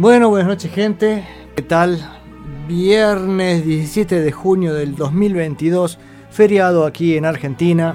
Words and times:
Bueno, 0.00 0.30
buenas 0.30 0.48
noches 0.48 0.72
gente. 0.72 1.28
¿Qué 1.54 1.60
tal? 1.60 2.00
Viernes 2.66 3.66
17 3.66 4.22
de 4.22 4.32
junio 4.32 4.72
del 4.72 4.96
2022, 4.96 5.98
feriado 6.30 6.86
aquí 6.86 7.18
en 7.18 7.26
Argentina. 7.26 7.94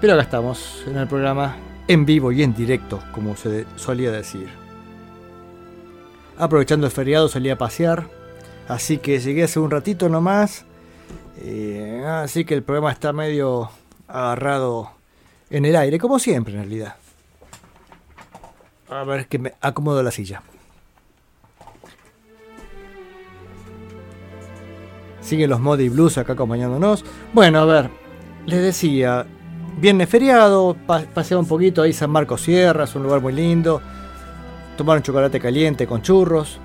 Pero 0.00 0.12
acá 0.12 0.22
estamos 0.22 0.84
en 0.86 0.96
el 0.96 1.08
programa 1.08 1.56
en 1.88 2.06
vivo 2.06 2.30
y 2.30 2.44
en 2.44 2.54
directo, 2.54 3.02
como 3.10 3.34
se 3.34 3.66
solía 3.74 4.12
decir. 4.12 4.48
Aprovechando 6.38 6.86
el 6.86 6.92
feriado 6.92 7.28
salí 7.28 7.50
a 7.50 7.58
pasear, 7.58 8.06
así 8.68 8.98
que 8.98 9.18
llegué 9.18 9.42
hace 9.42 9.58
un 9.58 9.72
ratito 9.72 10.08
nomás. 10.08 10.66
Eh, 11.38 12.04
así 12.06 12.44
que 12.44 12.54
el 12.54 12.62
programa 12.62 12.92
está 12.92 13.12
medio 13.12 13.70
agarrado 14.06 14.92
en 15.50 15.64
el 15.64 15.74
aire, 15.74 15.98
como 15.98 16.20
siempre 16.20 16.54
en 16.54 16.60
realidad. 16.60 16.94
A 18.90 19.04
ver, 19.04 19.26
que 19.26 19.38
me 19.38 19.54
acomodo 19.60 20.02
la 20.02 20.10
silla. 20.10 20.42
Siguen 25.20 25.50
los 25.50 25.60
Modi 25.60 25.88
Blues 25.88 26.16
acá 26.16 26.32
acompañándonos. 26.32 27.04
Bueno, 27.34 27.58
a 27.58 27.64
ver, 27.66 27.90
les 28.46 28.62
decía, 28.62 29.26
viernes 29.78 30.08
feriado, 30.08 30.74
pasé 31.12 31.36
un 31.36 31.46
poquito 31.46 31.82
ahí 31.82 31.92
San 31.92 32.10
Marcos 32.10 32.42
Sierra, 32.42 32.84
es 32.84 32.94
un 32.94 33.02
lugar 33.02 33.20
muy 33.20 33.34
lindo. 33.34 33.82
Tomaron 34.78 35.02
chocolate 35.02 35.38
caliente 35.38 35.86
con 35.86 36.00
churros. 36.00 36.58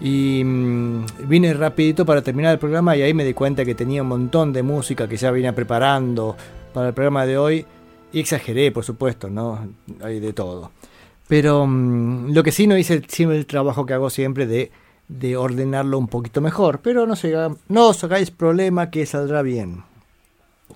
Y 0.00 0.42
mm, 0.42 1.06
vine 1.28 1.52
rapidito 1.54 2.06
para 2.06 2.22
terminar 2.22 2.52
el 2.52 2.58
programa 2.58 2.96
y 2.96 3.02
ahí 3.02 3.14
me 3.14 3.24
di 3.24 3.34
cuenta 3.34 3.64
que 3.64 3.74
tenía 3.74 4.02
un 4.02 4.08
montón 4.08 4.52
de 4.52 4.62
música 4.62 5.06
que 5.06 5.16
ya 5.16 5.30
venía 5.30 5.54
preparando 5.54 6.36
para 6.72 6.88
el 6.88 6.94
programa 6.94 7.26
de 7.26 7.36
hoy. 7.36 7.66
Y 8.12 8.20
exageré, 8.20 8.70
por 8.70 8.84
supuesto, 8.84 9.28
¿no? 9.28 9.68
Hay 10.02 10.20
de 10.20 10.32
todo. 10.32 10.70
Pero 11.28 11.66
mm, 11.66 12.32
lo 12.32 12.42
que 12.42 12.52
sí 12.52 12.66
no 12.66 12.76
hice 12.76 12.94
el, 12.94 13.30
el 13.32 13.46
trabajo 13.46 13.86
que 13.86 13.94
hago 13.94 14.10
siempre 14.10 14.46
de, 14.46 14.70
de, 15.08 15.36
ordenarlo 15.36 15.98
un 15.98 16.08
poquito 16.08 16.40
mejor. 16.40 16.80
Pero 16.80 17.06
no, 17.06 17.16
se, 17.16 17.34
no 17.68 17.88
os 17.88 18.04
hagáis 18.04 18.30
problema 18.30 18.90
que 18.90 19.06
saldrá 19.06 19.42
bien. 19.42 19.84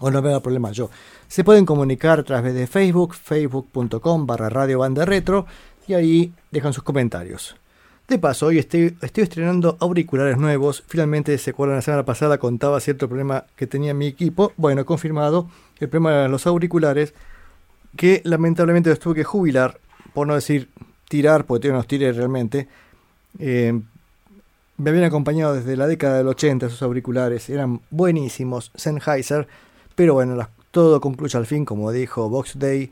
O 0.01 0.11
no 0.11 0.23
me 0.23 0.31
da 0.31 0.41
problema 0.41 0.71
yo. 0.71 0.91
Se 1.27 1.45
pueden 1.45 1.67
comunicar 1.67 2.21
a 2.21 2.23
través 2.23 2.55
de 2.55 2.67
Facebook, 2.67 3.15
facebook.com 3.15 4.27
barra 4.27 4.49
radio 4.49 4.79
banda 4.79 5.05
retro. 5.05 5.47
Y 5.87 5.95
ahí 5.95 6.33
dejan 6.51 6.73
sus 6.73 6.83
comentarios. 6.83 7.57
De 8.09 8.19
paso, 8.19 8.47
hoy 8.47 8.59
estoy, 8.59 8.97
estoy 9.03 9.25
estrenando 9.25 9.77
auriculares 9.81 10.39
nuevos. 10.39 10.83
Finalmente, 10.87 11.37
se 11.37 11.51
acuerdan, 11.51 11.77
la 11.77 11.83
semana 11.83 12.05
pasada 12.07 12.39
contaba 12.39 12.81
cierto 12.81 13.07
problema 13.07 13.45
que 13.55 13.67
tenía 13.67 13.93
mi 13.93 14.07
equipo. 14.07 14.53
Bueno, 14.57 14.87
confirmado. 14.87 15.51
El 15.79 15.89
problema 15.91 16.23
de 16.23 16.29
los 16.29 16.47
auriculares 16.47 17.13
que 17.97 18.23
lamentablemente 18.25 18.91
los 18.91 18.99
tuve 18.99 19.17
que 19.17 19.25
jubilar 19.25 19.79
por 20.19 20.27
no 20.27 20.35
decir 20.35 20.69
tirar, 21.09 21.45
porque 21.45 21.69
no 21.69 21.75
los 21.75 21.87
tiré 21.87 22.13
realmente, 22.13 22.67
eh, 23.39 23.81
me 24.77 24.91
habían 24.91 25.05
acompañado 25.05 25.55
desde 25.55 25.77
la 25.77 25.87
década 25.87 26.19
del 26.19 26.27
80 26.27 26.67
esos 26.67 26.83
auriculares, 26.83 27.49
eran 27.49 27.83
buenísimos, 27.91 28.73
Sennheiser, 28.75 29.47
pero 29.95 30.15
bueno, 30.15 30.49
todo 30.73 31.01
concluye 31.01 31.39
al 31.39 31.47
fin, 31.47 31.65
como 31.65 31.93
dijo 31.93 32.29
Box 32.29 32.59
Day, 32.59 32.91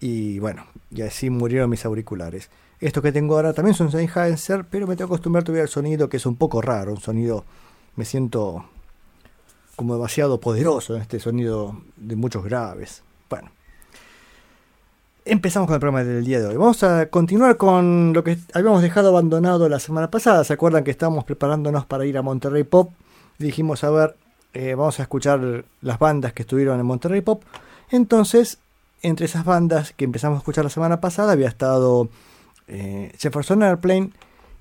y 0.00 0.38
bueno, 0.38 0.66
y 0.90 1.00
así 1.00 1.30
murieron 1.30 1.70
mis 1.70 1.82
auriculares. 1.86 2.50
Estos 2.78 3.02
que 3.02 3.10
tengo 3.10 3.36
ahora 3.36 3.54
también 3.54 3.74
son 3.74 3.90
Sennheiser, 3.90 4.66
pero 4.70 4.86
me 4.86 4.96
tengo 4.96 5.08
que 5.08 5.14
acostumbrar 5.14 5.44
todavía 5.44 5.62
al 5.62 5.70
sonido 5.70 6.10
que 6.10 6.18
es 6.18 6.26
un 6.26 6.36
poco 6.36 6.60
raro, 6.60 6.92
un 6.92 7.00
sonido, 7.00 7.46
me 7.94 8.04
siento 8.04 8.66
como 9.76 9.94
demasiado 9.94 10.40
poderoso 10.40 10.94
en 10.94 11.00
este 11.00 11.20
sonido 11.20 11.80
de 11.96 12.16
muchos 12.16 12.44
graves. 12.44 13.02
Bueno, 13.30 13.48
empezamos 15.26 15.66
con 15.66 15.74
el 15.74 15.80
programa 15.80 16.04
del 16.04 16.24
día 16.24 16.40
de 16.40 16.46
hoy. 16.46 16.56
Vamos 16.56 16.82
a 16.84 17.06
continuar 17.06 17.56
con 17.56 18.12
lo 18.12 18.22
que 18.22 18.38
habíamos 18.54 18.80
dejado 18.80 19.08
abandonado 19.08 19.68
la 19.68 19.80
semana 19.80 20.10
pasada. 20.10 20.44
¿Se 20.44 20.52
acuerdan 20.52 20.84
que 20.84 20.92
estábamos 20.92 21.24
preparándonos 21.24 21.84
para 21.84 22.06
ir 22.06 22.16
a 22.16 22.22
Monterrey 22.22 22.62
Pop? 22.62 22.92
Dijimos, 23.38 23.82
a 23.84 23.90
ver, 23.90 24.16
eh, 24.54 24.74
vamos 24.74 24.98
a 25.00 25.02
escuchar 25.02 25.64
las 25.82 25.98
bandas 25.98 26.32
que 26.32 26.42
estuvieron 26.42 26.78
en 26.78 26.86
Monterrey 26.86 27.20
Pop. 27.20 27.42
Entonces, 27.90 28.58
entre 29.02 29.26
esas 29.26 29.44
bandas 29.44 29.92
que 29.92 30.04
empezamos 30.04 30.36
a 30.36 30.38
escuchar 30.38 30.64
la 30.64 30.70
semana 30.70 31.00
pasada, 31.00 31.32
había 31.32 31.48
estado 31.48 32.08
eh, 32.68 33.12
Jefferson 33.18 33.62
Airplane 33.62 34.10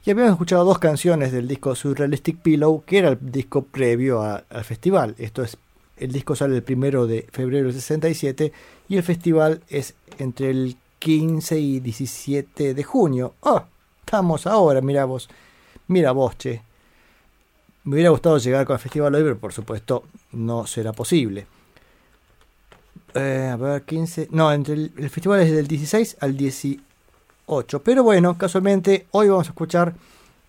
y 0.03 0.11
habíamos 0.11 0.33
escuchado 0.33 0.65
dos 0.65 0.79
canciones 0.79 1.31
del 1.31 1.47
disco 1.47 1.75
Surrealistic 1.75 2.39
Pillow, 2.39 2.83
que 2.85 2.97
era 2.97 3.09
el 3.09 3.19
disco 3.21 3.63
previo 3.63 4.21
al 4.23 4.63
festival. 4.63 5.15
Esto 5.19 5.43
es, 5.43 5.57
el 5.97 6.11
disco 6.11 6.35
sale 6.35 6.55
el 6.55 6.63
primero 6.63 7.07
de 7.07 7.27
febrero 7.31 7.65
del 7.65 7.73
67 7.73 8.51
y 8.87 8.97
el 8.97 9.03
festival 9.03 9.61
es 9.69 9.95
entre 10.19 10.49
el 10.49 10.77
15 10.99 11.59
y 11.59 11.79
17 11.79 12.73
de 12.73 12.83
junio. 12.83 13.35
¡Oh! 13.41 13.61
Estamos 13.99 14.47
ahora, 14.47 14.81
mira 14.81 15.05
vos. 15.05 15.29
Mira 15.87 16.11
vos, 16.11 16.37
che. 16.37 16.61
Me 17.83 17.95
hubiera 17.95 18.09
gustado 18.09 18.37
llegar 18.37 18.65
con 18.65 18.75
el 18.75 18.79
festival 18.79 19.13
hoy, 19.13 19.23
pero 19.23 19.37
por 19.37 19.53
supuesto 19.53 20.03
no 20.31 20.65
será 20.65 20.93
posible. 20.93 21.45
Eh, 23.13 23.49
a 23.51 23.55
ver, 23.55 23.83
15. 23.83 24.29
No, 24.31 24.51
entre 24.51 24.73
el, 24.73 25.09
festival 25.09 25.41
es 25.41 25.51
del 25.51 25.67
16 25.67 26.17
al 26.19 26.35
18. 26.35 27.83
Pero 27.83 28.03
bueno, 28.03 28.37
casualmente 28.37 29.07
hoy 29.11 29.29
vamos 29.29 29.47
a 29.47 29.51
escuchar 29.51 29.93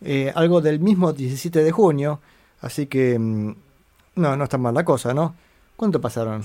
eh, 0.01 0.33
algo 0.35 0.61
del 0.61 0.81
mismo 0.81 1.13
17 1.13 1.63
de 1.63 1.73
junio. 1.73 2.21
Así 2.61 2.87
que. 2.87 3.19
Mm, 3.19 3.55
no, 4.17 4.37
no 4.37 4.45
está 4.45 4.57
mal 4.59 4.75
la 4.75 4.85
cosa, 4.85 5.13
¿no? 5.13 5.35
¿Cuánto 5.77 6.01
pasaron? 6.01 6.45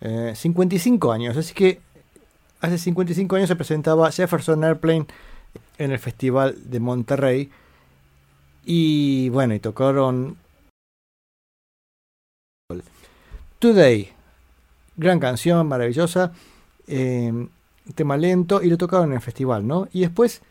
55 0.00 1.10
eh, 1.10 1.14
años. 1.14 1.36
Así 1.36 1.54
que 1.54 1.80
hace 2.62 2.78
55 2.78 3.36
años 3.36 3.48
se 3.48 3.56
presentaba 3.56 4.10
Jefferson 4.10 4.64
Airplane 4.64 5.06
en 5.78 5.92
el 5.92 5.98
Festival 5.98 6.56
de 6.64 6.80
Monterrey. 6.80 7.50
Y 8.64 9.28
bueno, 9.28 9.54
y 9.54 9.60
tocaron 9.60 10.36
Today. 13.58 14.10
Gran 14.96 15.20
canción, 15.20 15.66
maravillosa. 15.66 16.32
Eh, 16.86 17.48
tema 17.94 18.16
lento 18.16 18.62
y 18.62 18.70
lo 18.70 18.78
tocaron 18.78 19.10
en 19.10 19.14
el 19.14 19.20
festival, 19.20 19.66
¿no? 19.66 19.88
Y 19.92 20.00
después 20.00 20.42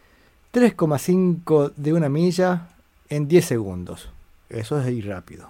3,5 0.53 1.73
de 1.75 1.93
una 1.93 2.09
milla 2.09 2.69
en 3.09 3.27
10 3.27 3.45
segundos. 3.45 4.09
Eso 4.49 4.79
es 4.79 4.89
ir 4.89 5.07
rápido. 5.07 5.49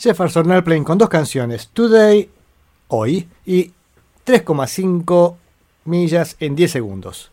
Jefferson 0.00 0.50
Airplane 0.50 0.82
con 0.82 0.96
dos 0.96 1.10
canciones, 1.10 1.68
Today, 1.74 2.30
hoy, 2.88 3.28
y 3.44 3.72
3,5 4.24 5.36
millas 5.84 6.36
en 6.40 6.56
10 6.56 6.70
segundos. 6.70 7.30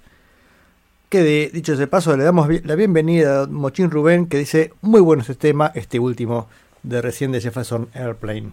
Que 1.07 1.49
dicho 1.49 1.77
de 1.77 1.87
paso, 1.87 2.17
le 2.17 2.25
damos 2.25 2.49
la 2.65 2.75
bienvenida 2.75 3.43
a 3.43 3.47
Mochín 3.47 3.89
Rubén, 3.89 4.25
que 4.27 4.39
dice 4.39 4.73
muy 4.81 4.99
bueno 4.99 5.21
este 5.21 5.35
tema, 5.35 5.71
este 5.75 5.97
último 5.97 6.49
de 6.83 7.01
recién 7.01 7.31
de 7.31 7.39
Jefferson 7.39 7.87
Airplane. 7.93 8.51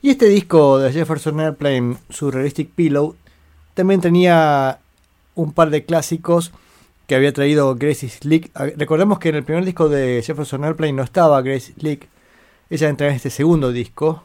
Y 0.00 0.08
este 0.08 0.28
disco 0.28 0.78
de 0.78 0.90
Jefferson 0.90 1.38
Airplane, 1.38 1.98
Surrealistic 2.08 2.70
Pillow, 2.70 3.14
también 3.74 4.00
tenía 4.00 4.78
un 5.34 5.52
par 5.52 5.68
de 5.68 5.84
clásicos 5.84 6.50
que 7.06 7.14
había 7.14 7.34
traído 7.34 7.74
Gracie 7.74 8.08
Slick. 8.08 8.50
Ah, 8.54 8.68
Recordemos 8.74 9.18
que 9.18 9.28
en 9.28 9.34
el 9.34 9.44
primer 9.44 9.66
disco 9.66 9.90
de 9.90 10.22
Jefferson 10.24 10.64
Airplane 10.64 10.94
no 10.94 11.02
estaba 11.02 11.42
Gracie 11.42 11.74
Slick, 11.78 12.08
ella 12.74 12.88
entra 12.88 13.06
en 13.08 13.14
este 13.14 13.30
segundo 13.30 13.70
disco 13.70 14.24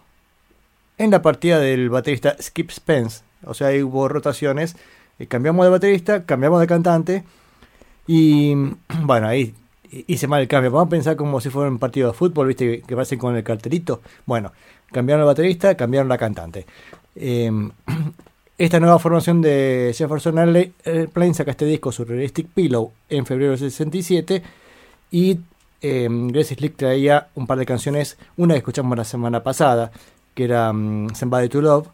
en 0.97 1.11
la 1.11 1.21
partida 1.21 1.59
del 1.59 1.91
baterista 1.91 2.35
Skip 2.41 2.71
Spence. 2.71 3.21
O 3.45 3.53
sea, 3.53 3.67
ahí 3.67 3.83
hubo 3.83 4.07
rotaciones. 4.07 4.75
eh, 5.19 5.27
cambiamos 5.27 5.65
de 5.67 5.69
baterista, 5.69 6.25
cambiamos 6.25 6.59
de 6.59 6.65
cantante. 6.65 7.23
Y 8.07 8.55
bueno, 9.03 9.27
ahí 9.27 9.53
hice 10.07 10.27
mal 10.27 10.41
el 10.41 10.47
cambio. 10.47 10.71
Vamos 10.71 10.87
a 10.87 10.89
pensar 10.89 11.15
como 11.15 11.39
si 11.39 11.51
fuera 11.51 11.69
un 11.69 11.77
partido 11.77 12.07
de 12.07 12.17
fútbol, 12.17 12.47
¿viste? 12.47 12.81
Que 12.81 12.95
pasen 12.95 13.19
con 13.19 13.35
el 13.35 13.43
cartelito. 13.43 14.01
Bueno, 14.25 14.51
cambiaron 14.91 15.21
el 15.21 15.27
baterista, 15.27 15.77
cambiaron 15.77 16.09
la 16.09 16.17
cantante. 16.17 16.65
Eh, 17.15 17.51
esta 18.57 18.79
nueva 18.79 18.97
formación 18.97 19.43
de 19.43 19.93
Jefferson 19.95 20.39
Airplane 20.39 21.35
saca 21.35 21.51
este 21.51 21.65
disco 21.65 21.91
Surrealistic 21.91 22.47
Pillow 22.47 22.93
en 23.09 23.27
febrero 23.27 23.51
del 23.51 23.59
67 23.59 24.41
y 25.11 25.37
eh, 25.81 26.07
Gracie 26.09 26.55
Slick 26.57 26.75
traía 26.75 27.29
un 27.35 27.47
par 27.47 27.57
de 27.57 27.65
canciones, 27.65 28.17
una 28.37 28.53
que 28.53 28.59
escuchamos 28.59 28.97
la 28.97 29.03
semana 29.03 29.43
pasada, 29.43 29.91
que 30.33 30.45
era 30.45 30.71
mm, 30.73 31.15
Somebody 31.15 31.49
to 31.49 31.61
Love, 31.61 31.87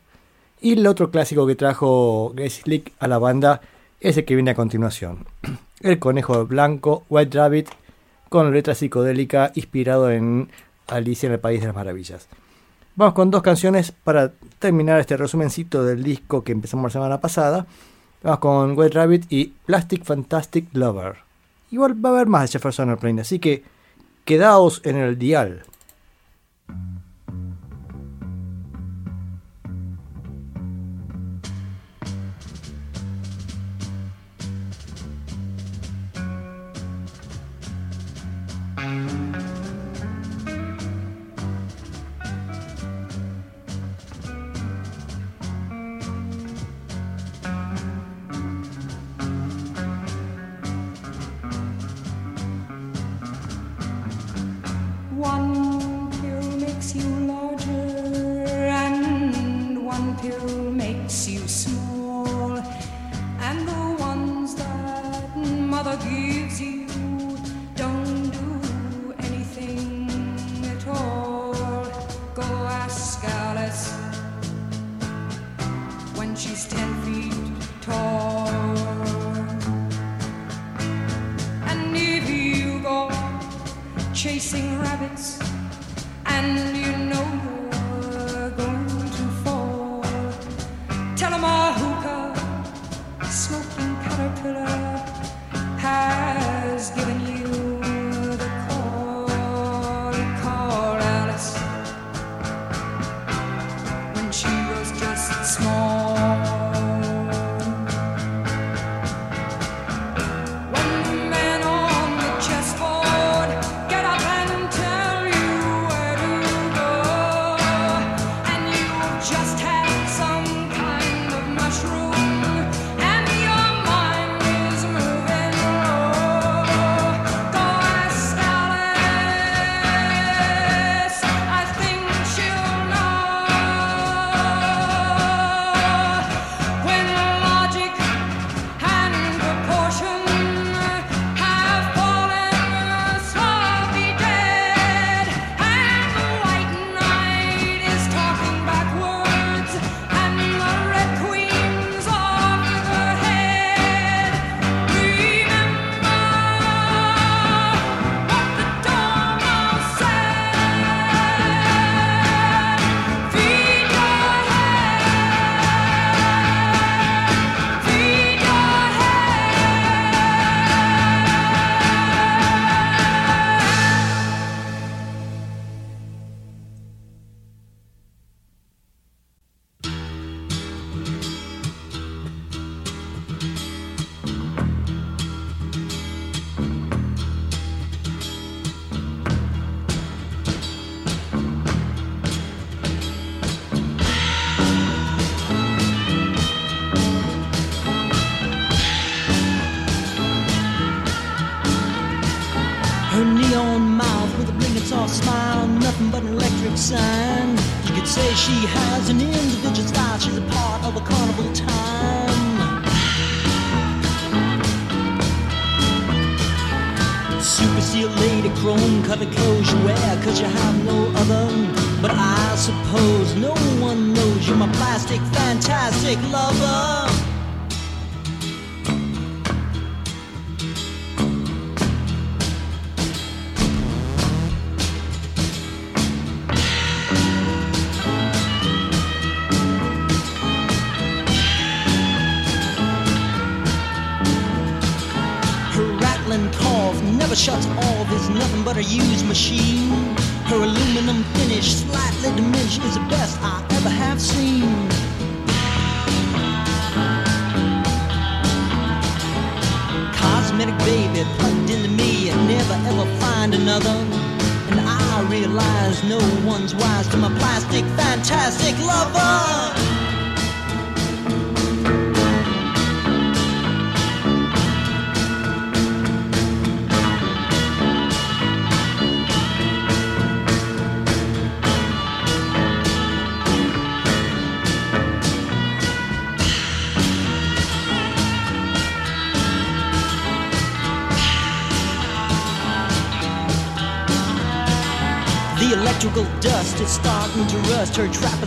y 0.61 0.73
el 0.73 0.87
otro 0.87 1.11
clásico 1.11 1.45
que 1.45 1.55
trajo 1.55 2.31
Gracie 2.35 2.63
Slick 2.63 2.93
a 2.99 3.07
la 3.07 3.17
banda 3.17 3.61
es 3.99 4.17
el 4.17 4.25
que 4.25 4.35
viene 4.35 4.51
a 4.51 4.55
continuación. 4.55 5.25
El 5.81 5.99
conejo 5.99 6.45
blanco, 6.47 7.03
White 7.09 7.37
Rabbit, 7.37 7.69
con 8.29 8.51
letra 8.51 8.73
psicodélica 8.73 9.51
inspirado 9.55 10.09
en 10.09 10.49
Alicia 10.87 11.27
en 11.27 11.33
el 11.33 11.39
País 11.39 11.59
de 11.59 11.67
las 11.67 11.75
Maravillas. 11.75 12.27
Vamos 12.95 13.13
con 13.13 13.29
dos 13.29 13.41
canciones 13.41 13.91
para 13.91 14.31
terminar 14.57 14.99
este 14.99 15.17
resumencito 15.17 15.83
del 15.83 16.01
disco 16.01 16.43
que 16.43 16.53
empezamos 16.53 16.85
la 16.85 16.99
semana 16.99 17.21
pasada. 17.21 17.67
Vamos 18.23 18.39
con 18.39 18.77
White 18.77 18.95
Rabbit 18.95 19.25
y 19.29 19.53
Plastic 19.65 20.03
Fantastic 20.05 20.69
Lover. 20.73 21.17
Igual 21.71 22.03
va 22.03 22.09
a 22.09 22.13
haber 22.13 22.27
más 22.27 22.43
de 22.43 22.47
Jefferson 22.53 22.89
Airplane, 22.89 23.21
así 23.21 23.39
que 23.39 23.63
quedaos 24.25 24.81
en 24.83 24.97
el 24.97 25.17
dial. 25.17 25.63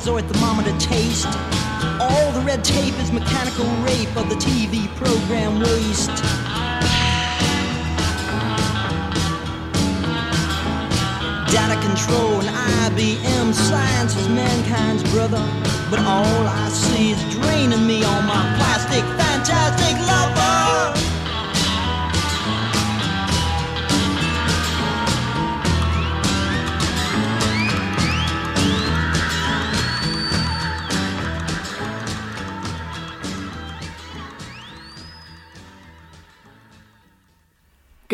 Her 0.09 0.23
trapezoid 0.23 0.29
thermometer 0.33 0.77
taste. 0.79 1.27
All 2.01 2.33
the 2.33 2.41
red 2.41 2.65
tape 2.65 2.95
is 3.01 3.13
mechanical 3.13 3.65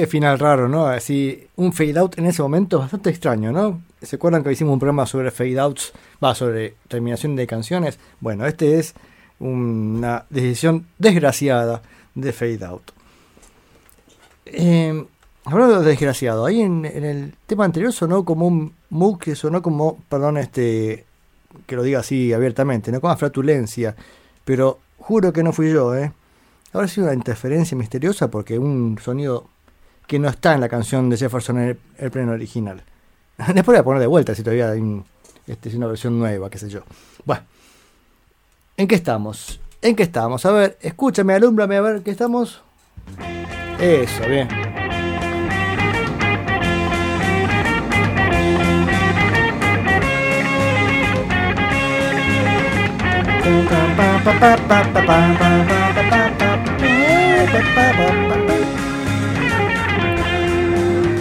Final 0.07 0.39
raro, 0.39 0.69
¿no? 0.69 0.87
Así, 0.87 1.47
un 1.57 1.73
fade 1.73 1.99
out 1.99 2.19
en 2.19 2.27
ese 2.27 2.43
momento 2.43 2.79
bastante 2.79 3.11
extraño, 3.11 3.53
¿no? 3.53 3.83
¿Se 4.03 4.17
acuerdan 4.17 4.43
que 4.43 4.53
hicimos 4.53 4.73
un 4.73 4.79
programa 4.79 5.07
sobre 5.07 5.31
fade 5.31 5.59
outs? 5.59 5.93
Va, 6.23 6.35
sobre 6.35 6.75
terminación 6.89 7.37
de 7.37 7.47
canciones. 7.47 7.99
Bueno, 8.21 8.47
este 8.47 8.79
es 8.79 8.95
una 9.39 10.25
decisión 10.31 10.87
desgraciada 10.99 11.83
de 12.15 12.33
fade 12.33 12.65
out. 12.65 12.91
Eh, 14.47 15.05
hablando 15.45 15.81
de 15.81 15.89
desgraciado, 15.89 16.45
ahí 16.45 16.61
en, 16.61 16.85
el 16.85 17.35
tema 17.47 17.65
anterior 17.65 17.93
sonó 17.93 18.25
como 18.25 18.47
un 18.47 18.73
Moog 18.91 19.19
que 19.19 19.35
sonó 19.35 19.63
como, 19.63 19.99
perdón, 20.09 20.39
este, 20.39 21.05
que 21.67 21.77
lo 21.77 21.83
diga 21.83 22.01
así 22.01 22.33
abiertamente, 22.33 22.93
no 22.93 23.01
como 23.01 23.17
flatulencia, 23.17 23.97
pero 24.45 24.79
juro 24.99 25.33
que 25.33 25.43
no 25.43 25.53
fui 25.53 25.73
yo, 25.73 25.95
¿eh? 25.97 26.13
Ahora 26.73 26.89
sí 26.89 27.01
una 27.01 27.15
interferencia 27.15 27.77
misteriosa 27.77 28.29
porque 28.31 28.59
un 28.59 28.99
sonido 29.01 29.49
que 30.07 30.19
no 30.19 30.29
está 30.29 30.55
en 30.55 30.61
la 30.61 30.69
canción 30.69 31.09
de 31.09 31.17
Jefferson 31.17 31.59
en 31.59 31.79
el, 31.99 32.11
pleno 32.11 32.33
original. 32.33 32.83
Después 33.39 33.67
voy 33.67 33.77
a 33.77 33.85
poner 33.85 34.01
de 34.01 34.07
vuelta 34.07 34.35
si 34.35 34.43
todavía 34.43 34.71
hay 34.71 35.03
este, 35.47 35.69
es 35.69 35.75
una 35.75 35.87
versión 35.87 36.19
nueva, 36.19 36.49
qué 36.51 36.59
sé 36.59 36.69
yo. 36.69 36.81
Bueno, 37.25 37.43
¿en 38.77 38.89
qué 38.89 38.95
estamos? 38.95 39.61
¿En 39.83 39.95
qué 39.95 40.05
estamos? 40.05 40.47
A 40.47 40.53
ver, 40.53 40.79
escúchame, 40.81 41.35
alúmbrame, 41.35 41.77
a 41.77 41.81
ver, 41.81 42.03
¿qué 42.03 42.11
estamos? 42.11 42.63
Eso, 43.79 44.27
bien. 44.29 44.49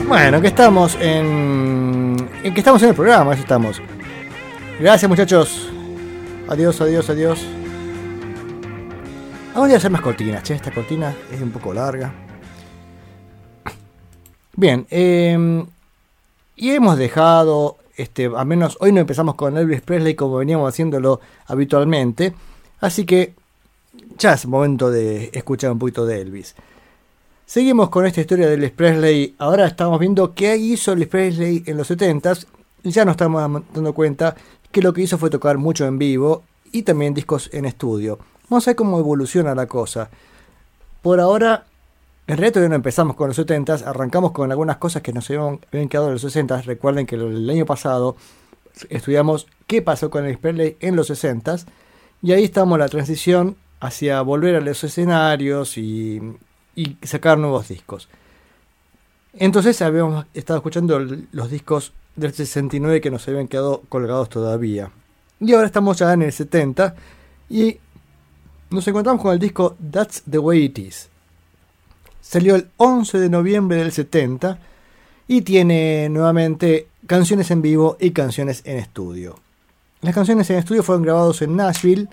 Bueno, 0.08 0.42
que 0.42 0.48
estamos 0.48 0.96
en. 1.00 2.30
que 2.44 2.60
estamos 2.60 2.84
en 2.84 2.90
el 2.90 2.96
programa, 2.96 3.34
eso 3.34 3.42
estamos. 3.42 3.82
Gracias 4.80 5.10
muchachos. 5.10 5.70
Adiós, 6.48 6.80
adiós, 6.82 7.10
adiós. 7.10 7.48
Vamos 9.54 9.72
a 9.72 9.78
hacer 9.78 9.92
más 9.92 10.02
cortinas, 10.02 10.44
che. 10.44 10.56
Esta 10.56 10.72
cortina 10.72 11.16
es 11.32 11.42
un 11.42 11.52
poco 11.52 11.74
larga. 11.74 12.14
Bien, 14.56 14.86
eh, 14.92 15.66
y 16.56 16.72
hemos 16.72 16.98
dejado, 16.98 17.78
este, 17.96 18.26
al 18.26 18.46
menos 18.46 18.78
hoy 18.82 18.92
no 18.92 19.00
empezamos 19.00 19.36
con 19.36 19.58
Elvis 19.58 19.82
Presley 19.82 20.16
como 20.16 20.38
veníamos 20.38 20.70
haciéndolo 20.70 21.22
habitualmente. 21.48 22.34
Así 22.82 23.06
que 23.06 23.34
ya 24.18 24.34
es 24.34 24.46
momento 24.46 24.92
de 24.92 25.32
escuchar 25.34 25.72
un 25.72 25.80
poquito 25.80 26.06
de 26.06 26.22
Elvis. 26.22 26.56
Seguimos 27.46 27.90
con 27.90 28.06
esta 28.06 28.22
historia 28.22 28.48
de 28.48 28.54
Elvis 28.54 28.72
Presley. 28.72 29.36
Ahora 29.38 29.66
estamos 29.66 30.00
viendo 30.00 30.34
qué 30.34 30.56
hizo 30.56 30.94
Elvis 30.94 31.10
Presley 31.10 31.64
en 31.66 31.78
los 31.78 31.92
70s. 31.92 32.48
Y 32.84 32.92
ya 32.92 33.04
nos 33.04 33.14
estamos 33.14 33.64
dando 33.74 33.94
cuenta 33.94 34.36
que 34.72 34.82
lo 34.82 34.94
que 34.94 35.02
hizo 35.02 35.18
fue 35.18 35.30
tocar 35.30 35.58
mucho 35.58 35.86
en 35.86 36.00
vivo 36.00 36.44
y 36.72 36.84
también 36.84 37.14
discos 37.14 37.50
en 37.54 37.66
estudio. 37.66 38.18
Vamos 38.50 38.66
a 38.68 38.72
ver 38.72 38.76
cómo 38.78 38.98
evoluciona 38.98 39.54
la 39.54 39.68
cosa. 39.68 40.10
Por 41.02 41.20
ahora, 41.20 41.66
en 42.28 42.38
realidad 42.38 42.54
todavía 42.54 42.70
no 42.70 42.76
empezamos 42.76 43.18
con 43.18 43.28
los 43.28 43.38
70s. 43.38 43.86
Arrancamos 43.86 44.32
con 44.32 44.50
algunas 44.50 44.78
cosas 44.78 45.02
que 45.02 45.12
nos 45.12 45.30
habían, 45.30 45.60
quedado 45.90 46.08
en 46.08 46.14
los 46.14 46.24
60s. 46.24 46.64
Recuerden 46.64 47.06
que 47.06 47.16
el 47.16 47.50
año 47.50 47.66
pasado 47.66 48.16
estudiamos 48.90 49.48
qué 49.68 49.82
pasó 49.82 50.10
con 50.10 50.24
Elvis 50.24 50.40
Presley 50.40 50.78
en 50.80 50.96
los 50.96 51.10
60s. 51.10 51.66
Y 52.22 52.32
ahí 52.32 52.46
estamos 52.46 52.80
la 52.80 52.88
transición 52.88 53.58
hacia 53.82 54.22
volver 54.22 54.56
a 54.56 54.62
los 54.62 54.82
escenarios 54.84 55.78
y, 55.78 56.22
y 56.76 56.98
sacar 57.04 57.38
nuevos 57.38 57.68
discos. 57.68 58.10
Entonces 59.34 59.82
habíamos 59.82 60.26
estado 60.34 60.58
escuchando 60.58 61.00
los 61.32 61.50
discos 61.50 61.94
del 62.16 62.34
69 62.34 63.02
que 63.02 63.12
nos 63.12 63.28
habían 63.28 63.48
quedado 63.48 63.82
colgados 63.90 64.30
todavía. 64.30 64.92
Y 65.40 65.54
ahora 65.54 65.66
estamos 65.66 65.98
ya 65.98 66.14
en 66.14 66.22
el 66.22 66.32
70 66.32 66.96
y 67.50 67.78
nos 68.70 68.88
encontramos 68.88 69.22
con 69.22 69.34
el 69.34 69.40
disco 69.40 69.76
That's 69.92 70.24
the 70.30 70.38
Way 70.38 70.66
It 70.66 70.80
Is. 70.80 71.10
Salió 72.22 72.56
el 72.56 72.70
11 72.78 73.20
de 73.20 73.30
noviembre 73.30 73.78
del 73.78 73.92
70 73.92 74.58
y 75.28 75.42
tiene 75.42 76.10
nuevamente 76.10 76.88
canciones 77.08 77.52
en 77.52 77.62
vivo 77.62 77.98
y 78.00 78.12
canciones 78.12 78.62
en 78.66 78.78
estudio. 78.78 79.40
Las 80.02 80.14
canciones 80.14 80.50
en 80.50 80.58
estudio 80.58 80.84
fueron 80.84 81.04
grabadas 81.04 81.42
en 81.42 81.56
Nashville. 81.56 82.08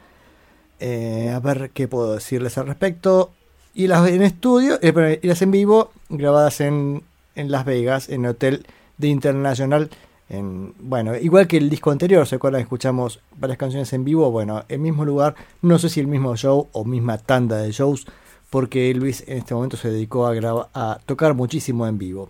Eh, 0.79 1.31
a 1.35 1.41
ver 1.41 1.71
qué 1.75 1.89
puedo 1.89 2.15
decirles 2.15 2.57
al 2.57 2.67
respecto. 2.67 3.33
Y 3.75 3.87
las 3.87 4.09
en 4.09 4.23
estudio, 4.23 4.79
eh, 4.83 5.21
y 5.23 5.27
las 5.27 5.43
en 5.43 5.51
vivo, 5.51 5.93
grabadas 6.09 6.61
en, 6.61 7.03
en 7.35 7.51
Las 7.51 7.65
Vegas, 7.65 8.09
en 8.09 8.25
el 8.25 8.33
Hotel 8.33 8.67
de 8.99 9.09
International. 9.09 9.91
En, 10.29 10.75
bueno, 10.79 11.17
igual 11.17 11.47
que 11.47 11.57
el 11.57 11.71
disco 11.71 11.91
anterior, 11.91 12.27
¿se 12.27 12.37
acuerdan? 12.37 12.61
Escuchamos 12.61 13.21
varias 13.37 13.59
canciones 13.59 13.93
en 13.93 14.05
vivo. 14.05 14.31
Bueno, 14.31 14.65
el 14.69 14.79
mismo 14.79 15.05
lugar, 15.05 15.35
no 15.63 15.79
sé 15.79 15.89
si 15.89 16.01
el 16.01 16.07
mismo 16.07 16.37
show 16.37 16.69
o 16.73 16.85
misma 16.85 17.19
tanda 17.19 17.57
de 17.59 17.73
shows, 17.73 18.07
porque 18.49 18.91
Elvis 18.91 19.25
en 19.27 19.39
este 19.39 19.55
momento 19.55 19.77
se 19.77 19.91
dedicó 19.91 20.27
a, 20.27 20.69
a 20.75 21.01
tocar 21.07 21.35
muchísimo 21.35 21.87
en 21.87 21.99
vivo. 21.99 22.29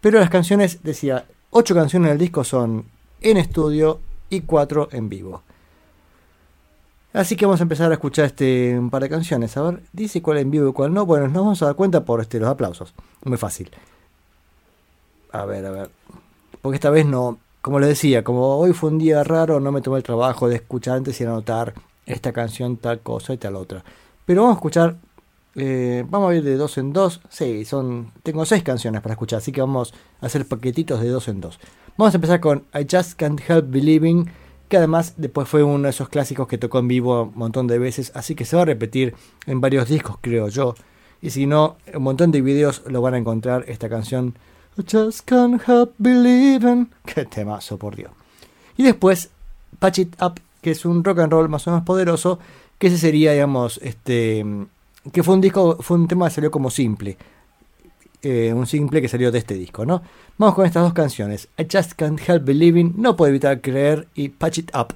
Pero 0.00 0.20
las 0.20 0.30
canciones, 0.30 0.82
decía, 0.82 1.26
ocho 1.50 1.74
canciones 1.74 2.10
del 2.10 2.18
disco 2.18 2.44
son 2.44 2.84
en 3.20 3.36
estudio 3.36 4.00
y 4.28 4.42
cuatro 4.42 4.88
en 4.92 5.08
vivo. 5.08 5.42
Así 7.14 7.36
que 7.36 7.46
vamos 7.46 7.60
a 7.60 7.62
empezar 7.62 7.92
a 7.92 7.94
escuchar 7.94 8.26
este 8.26 8.76
un 8.76 8.90
par 8.90 9.00
de 9.00 9.08
canciones. 9.08 9.56
A 9.56 9.62
ver, 9.62 9.82
dice 9.92 10.20
cuál 10.20 10.38
en 10.38 10.50
vivo 10.50 10.68
y 10.68 10.72
cuál 10.72 10.92
no. 10.92 11.06
Bueno, 11.06 11.28
nos 11.28 11.42
vamos 11.42 11.62
a 11.62 11.66
dar 11.66 11.76
cuenta 11.76 12.04
por 12.04 12.20
este, 12.20 12.40
los 12.40 12.48
aplausos. 12.48 12.92
Muy 13.24 13.38
fácil. 13.38 13.70
A 15.30 15.44
ver, 15.44 15.64
a 15.64 15.70
ver. 15.70 15.90
Porque 16.60 16.74
esta 16.74 16.90
vez 16.90 17.06
no, 17.06 17.38
como 17.62 17.78
les 17.78 17.88
decía, 17.88 18.24
como 18.24 18.56
hoy 18.56 18.72
fue 18.72 18.90
un 18.90 18.98
día 18.98 19.22
raro, 19.22 19.60
no 19.60 19.70
me 19.70 19.80
tomé 19.80 19.98
el 19.98 20.02
trabajo 20.02 20.48
de 20.48 20.56
escuchar 20.56 20.96
antes 20.96 21.20
y 21.20 21.24
anotar 21.24 21.72
esta 22.04 22.32
canción, 22.32 22.78
tal 22.78 22.98
cosa 23.00 23.32
y 23.32 23.36
tal 23.36 23.54
otra. 23.54 23.84
Pero 24.26 24.42
vamos 24.42 24.56
a 24.56 24.58
escuchar, 24.58 24.96
eh, 25.54 26.04
vamos 26.08 26.32
a 26.32 26.34
ir 26.34 26.42
de 26.42 26.56
dos 26.56 26.78
en 26.78 26.92
dos. 26.92 27.20
Sí, 27.28 27.64
son, 27.64 28.10
tengo 28.24 28.44
seis 28.44 28.64
canciones 28.64 29.02
para 29.02 29.12
escuchar, 29.12 29.38
así 29.38 29.52
que 29.52 29.60
vamos 29.60 29.94
a 30.20 30.26
hacer 30.26 30.48
paquetitos 30.48 31.00
de 31.00 31.10
dos 31.10 31.28
en 31.28 31.40
dos. 31.40 31.60
Vamos 31.96 32.12
a 32.12 32.16
empezar 32.16 32.40
con 32.40 32.64
I 32.74 32.86
Just 32.90 33.14
Can't 33.14 33.40
Help 33.48 33.70
Believing, 33.70 34.30
que 34.74 34.78
además 34.78 35.14
después 35.18 35.46
fue 35.46 35.62
uno 35.62 35.84
de 35.84 35.90
esos 35.90 36.08
clásicos 36.08 36.48
que 36.48 36.58
tocó 36.58 36.80
en 36.80 36.88
vivo 36.88 37.30
un 37.32 37.38
montón 37.38 37.68
de 37.68 37.78
veces, 37.78 38.10
así 38.16 38.34
que 38.34 38.44
se 38.44 38.56
va 38.56 38.62
a 38.62 38.64
repetir 38.64 39.14
en 39.46 39.60
varios 39.60 39.88
discos, 39.88 40.16
creo 40.20 40.48
yo. 40.48 40.74
Y 41.22 41.30
si 41.30 41.46
no, 41.46 41.76
un 41.94 42.02
montón 42.02 42.32
de 42.32 42.40
videos 42.40 42.82
lo 42.88 43.00
van 43.00 43.14
a 43.14 43.18
encontrar 43.18 43.64
esta 43.68 43.88
canción. 43.88 44.34
I 44.76 44.82
just 44.82 45.20
can't 45.26 45.62
help 45.64 45.94
believing. 45.98 46.90
Qué 47.04 47.24
temazo, 47.24 47.78
por 47.78 47.94
Dios. 47.94 48.10
Y 48.76 48.82
después, 48.82 49.30
Patch 49.78 50.00
It 50.00 50.20
Up, 50.20 50.40
que 50.60 50.72
es 50.72 50.84
un 50.84 51.04
rock 51.04 51.20
and 51.20 51.30
roll 51.30 51.48
más 51.48 51.64
o 51.68 51.70
menos 51.70 51.86
poderoso, 51.86 52.40
que 52.76 52.88
ese 52.88 52.98
sería, 52.98 53.32
digamos, 53.32 53.78
este. 53.80 54.44
Que 55.12 55.22
fue 55.22 55.34
un 55.34 55.40
disco, 55.40 55.78
fue 55.82 55.98
un 55.98 56.08
tema 56.08 56.26
que 56.26 56.34
salió 56.34 56.50
como 56.50 56.68
simple. 56.68 57.16
Eh, 58.24 58.54
un 58.54 58.66
simple 58.66 59.02
que 59.02 59.08
salió 59.08 59.30
de 59.30 59.38
este 59.38 59.52
disco, 59.52 59.84
¿no? 59.84 60.02
Vamos 60.38 60.54
con 60.54 60.64
estas 60.64 60.82
dos 60.82 60.94
canciones. 60.94 61.48
I 61.58 61.66
Just 61.70 61.92
Can't 61.92 62.18
Help 62.26 62.44
Believing, 62.46 62.94
No 62.96 63.16
Puedo 63.16 63.28
Evitar 63.28 63.60
Creer 63.60 64.08
y 64.14 64.30
Patch 64.30 64.58
It 64.58 64.70
Up. 64.74 64.94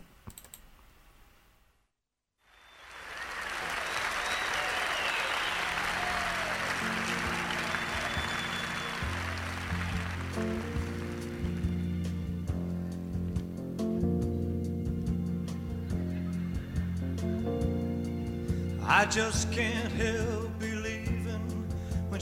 I 18.90 19.04
just 19.04 19.52
can't 19.52 19.92
help 19.92 20.47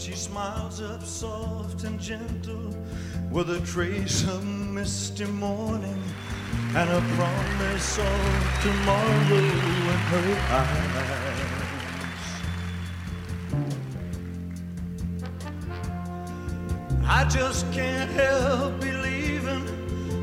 she 0.07 0.15
smiles 0.15 0.81
up 0.81 1.03
soft 1.03 1.83
and 1.83 1.99
gentle 1.99 2.73
with 3.33 3.51
a 3.51 3.59
trace 3.67 4.23
of 4.29 4.45
misty 4.47 5.25
morning 5.25 6.01
and 6.77 6.89
a 6.89 7.01
promise 7.17 7.99
of 7.99 8.61
tomorrow 8.63 9.35
in 9.35 9.99
her 10.13 10.31
eyes. 10.63 11.27
I 17.05 17.25
just 17.29 17.73
can't 17.73 18.11
help 18.13 18.81
believing 18.81 19.67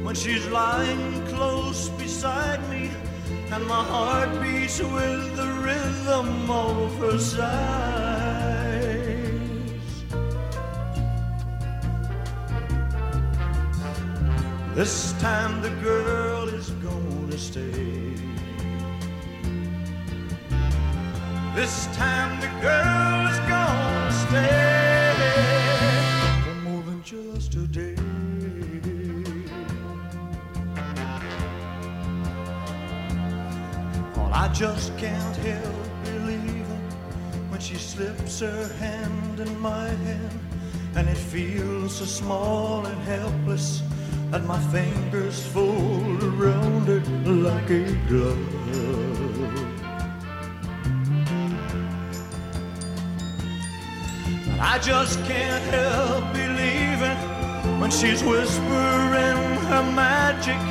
when 0.05 0.15
she's 0.15 0.47
lying 0.47 1.27
close 1.27 1.89
beside 1.89 2.61
me 2.69 2.89
and 3.51 3.67
my 3.67 3.83
heart 3.83 4.29
beats 4.41 4.79
with 4.79 5.35
the 5.35 5.47
rhythm 5.61 6.49
of 6.49 6.97
her 6.99 7.19
sighs. 7.19 8.12
This 14.75 15.13
time 15.19 15.61
the 15.61 15.69
girl 15.83 16.49
is 16.49 16.71
gonna 16.81 17.37
stay. 17.37 18.15
This 21.53 21.85
time 21.95 22.41
the 22.41 22.47
girl 22.59 23.27
is 23.27 23.37
gonna 23.47 24.11
stay 24.25 25.13
for 26.43 26.55
more 26.67 26.81
than 26.81 27.03
just 27.03 27.53
a 27.53 27.67
day. 27.67 27.95
Well, 34.15 34.31
I 34.33 34.47
just 34.55 34.97
can't 34.97 35.35
help 35.35 36.03
believing 36.03 36.81
when 37.51 37.59
she 37.59 37.75
slips 37.75 38.39
her 38.39 38.67
hand 38.79 39.39
in 39.39 39.59
my 39.59 39.87
hand, 39.87 40.39
and 40.95 41.07
it 41.07 41.17
feels 41.17 41.97
so 41.97 42.05
small 42.05 42.87
and 42.87 42.99
helpless 43.03 43.83
that 44.33 44.45
my 44.45 44.59
fingers 44.71 45.45
fold 45.45 46.23
around 46.23 46.89
it 46.89 47.07
like 47.27 47.69
a 47.69 47.83
glove. 48.07 48.39
But 54.47 54.59
I 54.59 54.79
just 54.81 55.23
can't 55.25 55.63
help 55.65 56.33
believing 56.33 57.79
when 57.79 57.91
she's 57.91 58.23
whispering 58.23 59.37
her 59.69 59.83
magic 59.93 60.63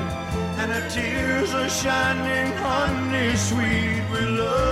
and 0.58 0.72
her 0.72 0.88
tears 0.90 1.54
are 1.54 1.68
shining 1.68 2.52
honey 2.56 3.36
sweet 3.36 4.02
with 4.10 4.40
love. 4.40 4.71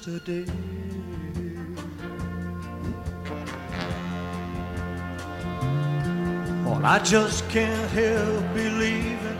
Than 0.00 0.14
just 0.14 0.28
a 0.28 0.32
day. 0.32 0.44
Well, 6.64 6.84
I 6.84 6.98
just 7.00 7.48
can't 7.48 7.90
help 7.90 8.54
believing 8.54 9.38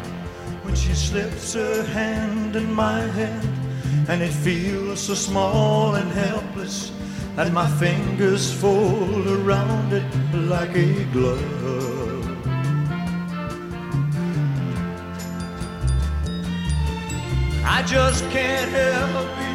when 0.63 0.75
she 0.75 0.95
slips 0.95 1.55
her 1.55 1.83
hand 1.85 2.57
in 2.57 2.73
my 2.73 3.01
hand, 3.01 4.09
and 4.09 4.23
it 4.23 4.33
feels 4.33 5.01
so 5.01 5.15
small 5.15 5.95
and 5.95 6.11
helpless 6.11 6.93
that 7.37 7.53
my 7.53 7.69
fingers 7.79 8.53
fold 8.53 9.27
around 9.27 9.93
it 9.93 10.35
like 10.35 10.75
a 10.75 11.05
glove. 11.13 11.45
I 17.65 17.83
just 17.83 18.25
can't 18.31 18.71
help 18.71 19.48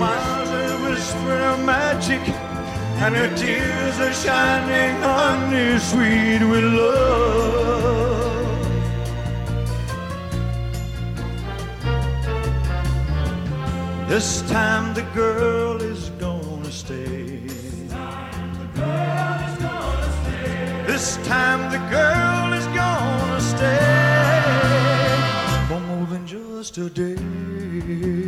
smiles 0.00 0.48
and 0.48 0.82
whispers 0.84 1.40
her 1.44 1.56
magic, 1.58 2.22
and 3.04 3.14
her 3.14 3.30
tears 3.36 4.00
are 4.00 4.14
shining 4.14 4.94
on 5.04 5.50
honey 5.50 5.78
sweet 5.78 6.42
with 6.50 6.64
love. 6.64 8.08
This 14.08 14.40
time 14.48 14.94
the 14.94 15.02
girl 15.14 15.76
is 15.82 16.08
gonna 16.24 16.72
stay. 16.72 17.42
This 20.90 21.18
time 21.32 21.62
the 21.74 21.82
girl 21.96 22.54
is 22.60 22.66
gonna 22.80 23.40
stay 23.54 23.98
for 25.68 25.80
more 25.88 26.06
than 26.06 26.26
just 26.26 26.78
a 26.78 26.88
day. 26.88 28.19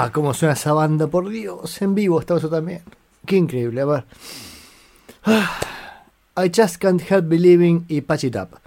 Fa, 0.00 0.12
cómo 0.12 0.32
suena 0.32 0.54
esa 0.54 0.72
banda, 0.72 1.08
por 1.08 1.28
Dios, 1.28 1.82
en 1.82 1.94
vivo 1.94 2.20
está 2.20 2.36
eso 2.36 2.48
también. 2.48 2.80
Qué 3.26 3.36
increíble, 3.36 3.82
a 3.82 3.84
ver. 3.84 4.04
Ah, 5.24 5.60
I 6.38 6.50
Just 6.54 6.76
Can't 6.76 7.02
Help 7.06 7.28
Believing 7.28 7.84
y 7.86 8.00
Patch 8.00 8.24
It 8.24 8.36
Up. 8.36 8.58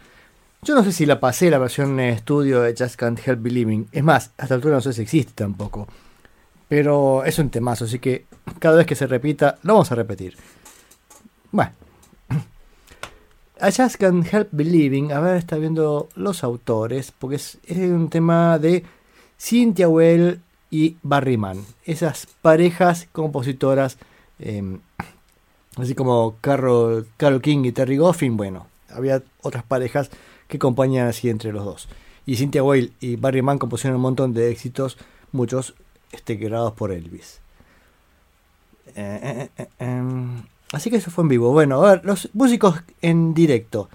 Yo 0.62 0.76
no 0.76 0.84
sé 0.84 0.92
si 0.92 1.08
la 1.08 1.20
pasé 1.20 1.50
la 1.50 1.58
versión 1.58 2.00
estudio 2.00 2.62
de 2.62 2.76
Just 2.78 2.98
Can't 2.98 3.20
Help 3.26 3.42
Believing. 3.42 3.88
Es 3.92 4.04
más, 4.04 4.30
hasta 4.38 4.50
la 4.50 4.56
altura 4.56 4.76
no 4.76 4.82
sé 4.82 4.94
si 4.94 5.02
existe 5.02 5.34
tampoco. 5.34 5.88
Pero 6.70 7.24
es 7.26 7.40
un 7.40 7.50
temazo, 7.50 7.86
así 7.86 7.98
que 7.98 8.26
cada 8.60 8.78
vez 8.78 8.86
que 8.86 8.96
se 8.96 9.08
repita, 9.08 9.58
lo 9.64 9.74
vamos 9.74 9.92
a 9.92 9.96
repetir. 9.96 10.38
Bueno. 11.52 11.72
I 13.60 13.72
Just 13.76 13.96
Can't 13.96 14.32
Help 14.32 14.50
Believing. 14.52 15.12
A 15.12 15.20
ver, 15.20 15.38
está 15.38 15.56
viendo 15.56 16.10
los 16.16 16.44
autores. 16.44 17.12
Porque 17.12 17.38
es, 17.38 17.58
es 17.66 17.78
un 17.78 18.10
tema 18.10 18.60
de 18.60 18.84
Cynthia 19.40 19.90
Well 19.90 20.40
y 20.74 20.98
Barry 21.04 21.38
Mann. 21.38 21.64
Esas 21.86 22.28
parejas 22.42 23.08
compositoras. 23.12 23.98
eh, 24.40 24.80
así 25.76 25.94
como 25.94 26.36
Carol, 26.42 27.08
King 27.42 27.66
y 27.66 27.72
Terry 27.72 27.98
Goffin. 27.98 28.36
Bueno, 28.36 28.66
había 28.90 29.22
otras 29.44 29.64
parejas 29.64 30.10
que 30.48 30.58
acompañan 30.58 31.08
así 31.08 31.30
entre 31.30 31.54
los 31.54 31.64
dos. 31.64 31.88
Y 32.26 32.38
Cynthia 32.38 32.64
Weil 32.64 32.92
y 33.00 33.18
Barry 33.18 33.44
Mann 33.44 33.60
compusieron 33.60 33.98
un 33.98 34.02
montón 34.02 34.34
de 34.34 34.50
éxitos, 34.50 34.98
muchos 35.32 35.76
este, 36.12 36.40
creados 36.40 36.74
por 36.74 36.92
Elvis. 36.92 37.40
Eh, 38.96 39.20
eh, 39.24 39.50
eh, 39.58 39.68
em, 39.78 40.42
así 40.72 40.90
que 40.90 40.96
eso 40.96 41.12
fue 41.12 41.24
en 41.24 41.28
vivo. 41.30 41.52
Bueno, 41.52 41.84
a 41.84 41.92
ver, 41.92 42.06
los 42.06 42.30
músicos 42.34 42.82
en 43.04 43.36
directo. 43.36 43.90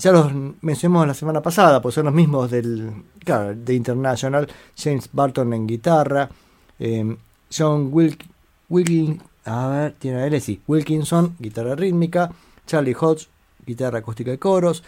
Ya 0.00 0.12
los 0.12 0.32
mencionamos 0.62 1.06
la 1.06 1.12
semana 1.12 1.42
pasada, 1.42 1.82
pues 1.82 1.94
son 1.94 2.06
los 2.06 2.14
mismos 2.14 2.50
del 2.50 2.90
claro, 3.22 3.54
de 3.54 3.74
International. 3.74 4.48
James 4.74 5.10
Barton 5.12 5.52
en 5.52 5.66
guitarra. 5.66 6.30
eh, 6.78 7.16
John 7.54 7.90
Wilk, 7.92 8.24
Wilkin, 8.70 9.20
a 9.44 9.68
ver, 9.68 9.92
tiene 9.98 10.40
sí, 10.40 10.62
Wilkinson, 10.66 11.36
guitarra 11.38 11.74
rítmica. 11.74 12.32
Charlie 12.66 12.96
Hodge, 12.98 13.28
guitarra 13.66 13.98
acústica 13.98 14.32
y 14.32 14.38
coros, 14.38 14.82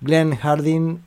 Glenn 0.00 0.36
Harding, 0.36 1.00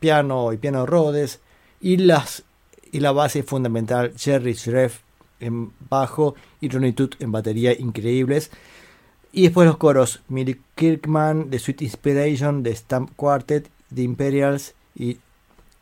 piano 0.00 0.52
y 0.52 0.56
piano 0.56 0.84
Rhodes, 0.84 1.40
y, 1.80 1.98
las, 1.98 2.42
y 2.90 2.98
la 2.98 3.12
base 3.12 3.44
fundamental, 3.44 4.14
Jerry 4.16 4.54
Schreff 4.54 5.00
en 5.38 5.70
bajo 5.90 6.34
y 6.60 6.70
Ronnie 6.70 6.94
Toot 6.94 7.20
en 7.20 7.30
batería, 7.30 7.72
increíbles. 7.78 8.50
Y 9.36 9.42
después 9.42 9.66
los 9.66 9.78
coros, 9.78 10.22
Millie 10.28 10.60
Kirkman, 10.76 11.50
The 11.50 11.58
Sweet 11.58 11.82
Inspiration, 11.82 12.62
The 12.62 12.70
Stamp 12.76 13.10
Quartet, 13.16 13.68
The 13.92 14.02
Imperials 14.02 14.74
y 14.94 15.18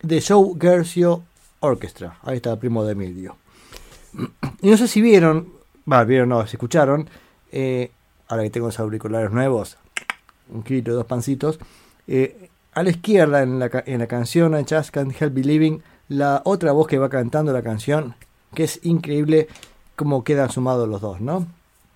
The 0.06 0.22
Show 0.22 0.56
Gercio 0.58 1.22
Orchestra. 1.60 2.18
Ahí 2.22 2.36
está 2.36 2.52
el 2.52 2.58
primo 2.58 2.82
de 2.82 2.92
Emilio. 2.92 3.36
Y 4.62 4.70
no 4.70 4.76
sé 4.78 4.88
si 4.88 5.02
vieron, 5.02 5.52
va, 5.90 6.02
vieron, 6.04 6.30
no, 6.30 6.46
si 6.46 6.56
escucharon, 6.56 7.10
eh, 7.50 7.90
ahora 8.28 8.42
que 8.44 8.48
tengo 8.48 8.68
los 8.68 8.80
auriculares 8.80 9.30
nuevos, 9.32 9.76
un 10.48 10.62
kilo, 10.62 10.94
dos 10.94 11.04
pancitos, 11.04 11.58
eh, 12.06 12.48
a 12.72 12.82
la 12.82 12.88
izquierda 12.88 13.42
en 13.42 13.58
la, 13.58 13.70
en 13.84 13.98
la 13.98 14.06
canción 14.06 14.58
I 14.58 14.64
Just 14.66 14.92
Can't 14.92 15.14
Help 15.20 15.34
Believing, 15.34 15.82
la 16.08 16.40
otra 16.46 16.72
voz 16.72 16.86
que 16.86 16.96
va 16.96 17.10
cantando 17.10 17.52
la 17.52 17.62
canción, 17.62 18.14
que 18.54 18.64
es 18.64 18.80
increíble 18.82 19.48
cómo 19.94 20.24
quedan 20.24 20.50
sumados 20.50 20.88
los 20.88 21.02
dos, 21.02 21.20
¿no? 21.20 21.46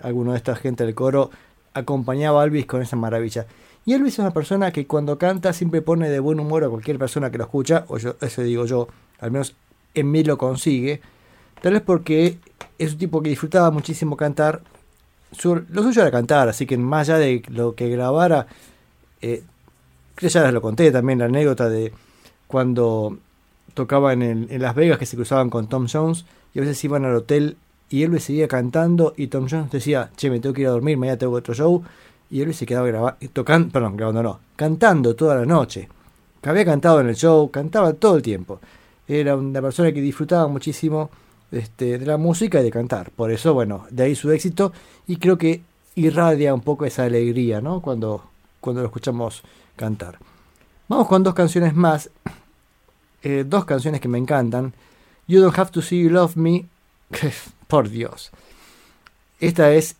Alguno 0.00 0.32
de 0.32 0.36
esta 0.36 0.54
gente 0.54 0.84
del 0.84 0.94
coro 0.94 1.30
acompañaba 1.78 2.42
a 2.42 2.44
Elvis 2.44 2.66
con 2.66 2.82
esa 2.82 2.96
maravilla. 2.96 3.46
Y 3.84 3.92
Elvis 3.92 4.14
es 4.14 4.18
una 4.18 4.32
persona 4.32 4.72
que 4.72 4.86
cuando 4.86 5.18
canta 5.18 5.52
siempre 5.52 5.82
pone 5.82 6.08
de 6.10 6.18
buen 6.18 6.40
humor 6.40 6.64
a 6.64 6.68
cualquier 6.68 6.98
persona 6.98 7.30
que 7.30 7.38
lo 7.38 7.44
escucha, 7.44 7.84
o 7.88 7.98
yo, 7.98 8.16
eso 8.20 8.42
digo 8.42 8.66
yo, 8.66 8.88
al 9.20 9.30
menos 9.30 9.54
en 9.94 10.10
mí 10.10 10.24
lo 10.24 10.36
consigue. 10.38 11.00
Tal 11.62 11.74
vez 11.74 11.82
porque 11.82 12.38
es 12.78 12.92
un 12.92 12.98
tipo 12.98 13.22
que 13.22 13.28
disfrutaba 13.30 13.70
muchísimo 13.70 14.16
cantar. 14.16 14.62
Su- 15.32 15.64
lo 15.70 15.82
suyo 15.82 16.02
era 16.02 16.10
cantar, 16.10 16.48
así 16.48 16.66
que 16.66 16.76
más 16.78 17.08
allá 17.08 17.18
de 17.18 17.42
lo 17.48 17.74
que 17.74 17.88
grabara, 17.88 18.46
eh, 19.22 19.42
ya 20.20 20.42
les 20.44 20.52
lo 20.52 20.62
conté 20.62 20.90
también 20.90 21.18
la 21.18 21.26
anécdota 21.26 21.68
de 21.68 21.92
cuando 22.46 23.18
tocaba 23.74 24.12
en, 24.12 24.22
el- 24.22 24.46
en 24.50 24.62
Las 24.62 24.74
Vegas 24.74 24.98
que 24.98 25.06
se 25.06 25.16
cruzaban 25.16 25.50
con 25.50 25.68
Tom 25.68 25.86
Jones 25.92 26.24
y 26.54 26.58
a 26.58 26.62
veces 26.62 26.82
iban 26.84 27.04
al 27.04 27.14
hotel 27.16 27.56
y 27.88 28.02
Elvis 28.02 28.24
seguía 28.24 28.48
cantando 28.48 29.14
y 29.16 29.28
Tom 29.28 29.46
Jones 29.48 29.70
decía, 29.70 30.10
che, 30.16 30.30
me 30.30 30.40
tengo 30.40 30.54
que 30.54 30.62
ir 30.62 30.66
a 30.66 30.70
dormir, 30.70 30.96
mañana 30.96 31.18
tengo 31.18 31.34
otro 31.34 31.54
show 31.54 31.82
y 32.30 32.40
Elvis 32.40 32.56
se 32.56 32.66
quedaba 32.66 32.86
grabando, 32.86 33.16
tocando, 33.32 33.70
perdón, 33.70 33.96
grabando 33.96 34.22
no, 34.22 34.40
cantando 34.56 35.14
toda 35.14 35.36
la 35.36 35.46
noche. 35.46 35.88
Había 36.42 36.64
cantado 36.64 37.00
en 37.00 37.08
el 37.08 37.16
show, 37.16 37.50
cantaba 37.50 37.92
todo 37.94 38.16
el 38.16 38.22
tiempo. 38.22 38.60
Era 39.08 39.36
una 39.36 39.60
persona 39.60 39.92
que 39.92 40.00
disfrutaba 40.00 40.46
muchísimo 40.46 41.10
este, 41.50 41.98
de 41.98 42.06
la 42.06 42.16
música 42.16 42.60
y 42.60 42.64
de 42.64 42.70
cantar. 42.70 43.10
Por 43.10 43.32
eso, 43.32 43.52
bueno, 43.54 43.86
de 43.90 44.04
ahí 44.04 44.14
su 44.14 44.30
éxito 44.30 44.72
y 45.06 45.16
creo 45.16 45.38
que 45.38 45.62
irradia 45.96 46.54
un 46.54 46.60
poco 46.60 46.84
esa 46.84 47.04
alegría, 47.04 47.60
¿no? 47.60 47.80
Cuando, 47.80 48.24
cuando 48.60 48.82
lo 48.82 48.86
escuchamos 48.86 49.42
cantar. 49.74 50.18
Vamos 50.88 51.08
con 51.08 51.22
dos 51.22 51.34
canciones 51.34 51.74
más. 51.74 52.10
Eh, 53.22 53.44
dos 53.46 53.64
canciones 53.64 54.00
que 54.00 54.08
me 54.08 54.18
encantan. 54.18 54.72
You 55.26 55.40
Don't 55.40 55.58
Have 55.58 55.72
to 55.72 55.82
See 55.82 56.00
You 56.02 56.10
Love 56.10 56.36
Me. 56.36 56.66
Por 57.66 57.88
Dios. 57.88 58.30
Esta 59.40 59.72
es 59.72 59.96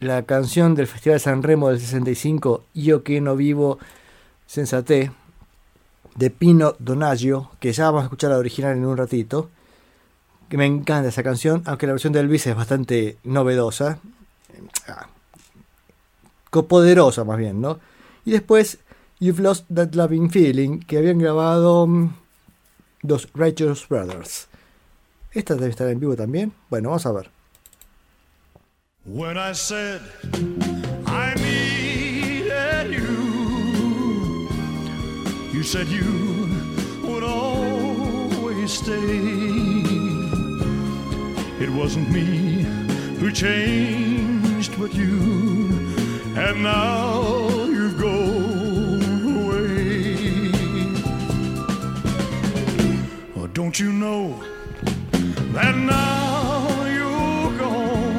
la 0.00 0.22
canción 0.22 0.74
del 0.74 0.86
Festival 0.86 1.20
San 1.20 1.42
Remo 1.42 1.68
del 1.68 1.80
65, 1.80 2.64
Yo 2.74 3.02
que 3.02 3.20
no 3.20 3.36
vivo 3.36 3.78
sensate, 4.46 5.12
de 6.16 6.30
Pino 6.30 6.74
Donaggio, 6.78 7.50
que 7.60 7.72
ya 7.72 7.86
vamos 7.86 8.02
a 8.02 8.04
escuchar 8.04 8.30
la 8.30 8.38
original 8.38 8.76
en 8.76 8.84
un 8.84 8.96
ratito. 8.96 9.48
Que 10.48 10.58
me 10.58 10.66
encanta 10.66 11.08
esa 11.08 11.22
canción, 11.22 11.62
aunque 11.64 11.86
la 11.86 11.94
versión 11.94 12.12
de 12.12 12.20
Elvis 12.20 12.46
es 12.46 12.54
bastante 12.54 13.16
novedosa. 13.24 13.98
Ah, 14.86 15.08
co- 16.50 16.66
poderosa 16.66 17.24
más 17.24 17.38
bien, 17.38 17.60
¿no? 17.62 17.78
Y 18.26 18.32
después 18.32 18.78
You've 19.20 19.40
Lost 19.42 19.64
That 19.74 19.94
Loving 19.94 20.30
Feeling, 20.30 20.80
que 20.80 20.98
habían 20.98 21.18
grabado 21.18 21.86
mm, 21.86 22.14
los 23.02 23.28
Righteous 23.32 23.88
Brothers. 23.88 24.48
Esta 25.34 25.54
debe 25.54 25.70
estar 25.70 25.88
en 25.88 25.98
vivo 25.98 26.14
también. 26.14 26.52
Bueno, 26.68 26.90
vamos 26.90 27.06
a 27.06 27.12
ver. 27.12 27.30
When 29.04 29.36
I 29.36 29.52
said 29.52 30.00
I 31.06 31.34
needed 31.34 32.92
you, 32.92 34.48
you 35.52 35.62
said 35.64 35.88
you 35.88 36.48
would 37.02 37.24
always 37.24 38.70
stay. 38.70 38.92
It 41.60 41.70
wasn't 41.70 42.10
me 42.10 42.64
who 43.18 43.32
changed, 43.32 44.78
but 44.78 44.94
you, 44.94 45.18
and 46.36 46.62
now 46.62 47.66
you've 47.66 47.98
gone 47.98 49.02
away. 49.46 50.52
Oh, 53.36 53.46
don't 53.48 53.80
you 53.80 53.92
know 53.92 54.51
that 55.52 55.76
now 55.76 56.86
you're 56.86 57.58
gone? 57.58 58.12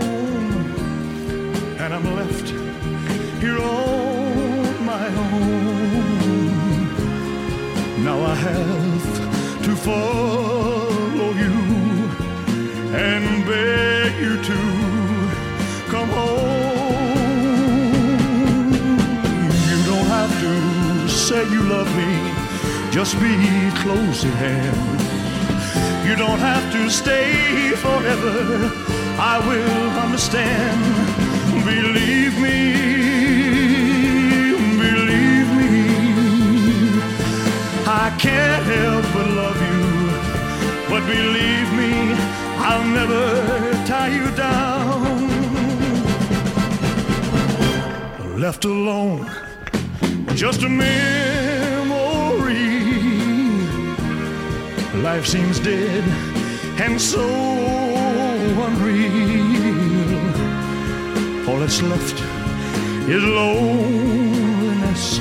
and 1.84 1.94
I'm 1.94 2.16
left 2.16 2.50
here 3.42 3.60
on 3.60 4.86
my 4.86 5.08
own. 5.08 6.04
Now 8.04 8.22
I 8.22 8.36
have 8.36 9.64
to 9.66 9.76
follow 9.76 11.30
you 11.44 11.56
and 12.96 13.46
beg 13.46 14.12
you 14.26 14.36
to 14.50 14.60
come 15.94 16.10
home. 16.10 16.94
You 19.70 19.80
don't 19.92 20.10
have 20.18 20.34
to 20.46 20.54
say 21.10 21.42
you 21.50 21.62
love 21.64 21.90
me, 21.98 22.12
just 22.92 23.20
be 23.20 23.34
close 23.82 24.24
at 24.24 24.36
hand. 24.36 24.93
You 26.06 26.16
don't 26.18 26.40
have 26.40 26.66
to 26.74 26.90
stay 26.90 27.72
forever. 27.86 28.70
I 29.18 29.40
will 29.48 29.90
understand. 30.06 30.80
Believe 31.66 32.36
me, 32.42 32.60
believe 34.86 35.50
me. 35.60 35.74
I 37.88 38.14
can't 38.20 38.66
help 38.76 39.06
but 39.14 39.28
love 39.42 39.60
you. 39.70 39.84
But 40.90 41.04
believe 41.08 41.70
me, 41.82 41.94
I'll 42.68 42.88
never 43.00 43.24
tie 43.88 44.14
you 44.20 44.30
down. 44.36 45.30
Left 48.38 48.66
alone, 48.66 49.32
just 50.36 50.64
a 50.64 50.70
memory. 50.70 51.63
Life 55.04 55.28
seems 55.28 55.60
dead 55.60 56.04
and 56.80 57.00
so 57.00 57.28
unreal. 58.66 59.04
All 61.50 61.60
that's 61.60 61.82
left 61.82 62.22
is 63.10 63.22
loneliness. 63.22 65.20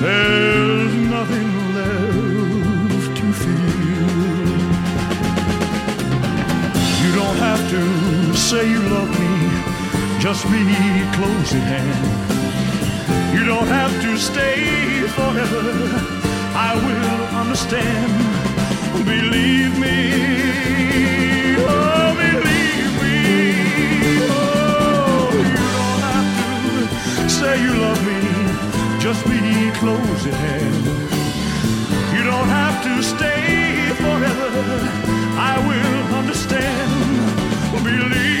There's 0.00 0.94
nothing 1.16 1.50
left 1.78 3.16
to 3.18 3.32
feel. 3.42 4.08
You 7.02 7.10
don't 7.14 7.38
have 7.38 7.62
to 7.70 8.34
say 8.34 8.68
you 8.68 8.80
love 8.80 9.10
me, 9.10 10.20
just 10.20 10.42
be 10.50 10.64
close 11.14 11.54
at 11.54 11.62
hand. 11.72 13.32
You 13.32 13.44
don't 13.44 13.68
have 13.68 13.92
to 14.02 14.18
stay 14.18 15.06
forever. 15.06 15.62
I 16.54 16.74
will 16.74 17.38
understand. 17.38 18.51
Believe 18.98 19.78
me. 19.78 19.98
Oh, 21.58 22.14
believe 22.22 22.92
me. 23.02 23.18
Oh, 24.30 25.30
you 25.34 25.56
don't 25.78 26.00
have 26.10 26.26
to 27.18 27.30
say 27.30 27.62
you 27.62 27.74
love 27.86 28.02
me. 28.06 28.20
Just 29.00 29.24
be 29.26 29.70
close 29.80 30.26
at 30.26 30.34
hand. 30.34 30.84
You 32.16 32.24
don't 32.24 32.48
have 32.48 32.82
to 32.84 33.02
stay 33.02 33.90
forever. 34.02 34.50
I 35.52 35.54
will 35.68 36.16
understand. 36.20 36.90
Believe 37.84 38.31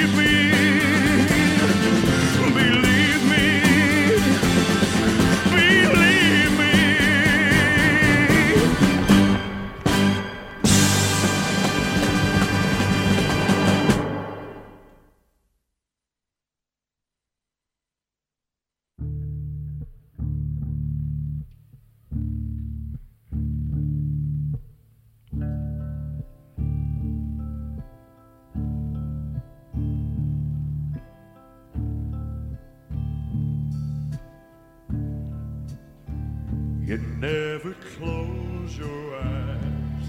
You 36.92 36.98
never 36.98 37.72
close 37.96 38.76
your 38.76 39.16
eyes 39.16 40.06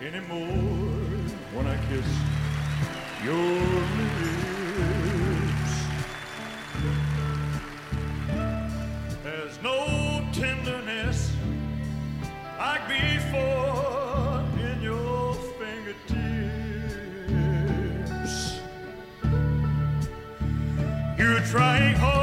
anymore 0.00 0.48
when 1.52 1.66
I 1.66 1.76
kiss 1.90 2.08
your 3.22 3.60
lips. 3.98 5.72
There's 9.22 9.56
no 9.62 10.26
tenderness 10.32 11.30
like 12.58 12.88
before 12.88 14.44
in 14.66 14.80
your 14.80 15.34
fingertips. 15.60 16.24
You're 21.18 21.40
trying 21.40 21.96
hard 21.96 22.13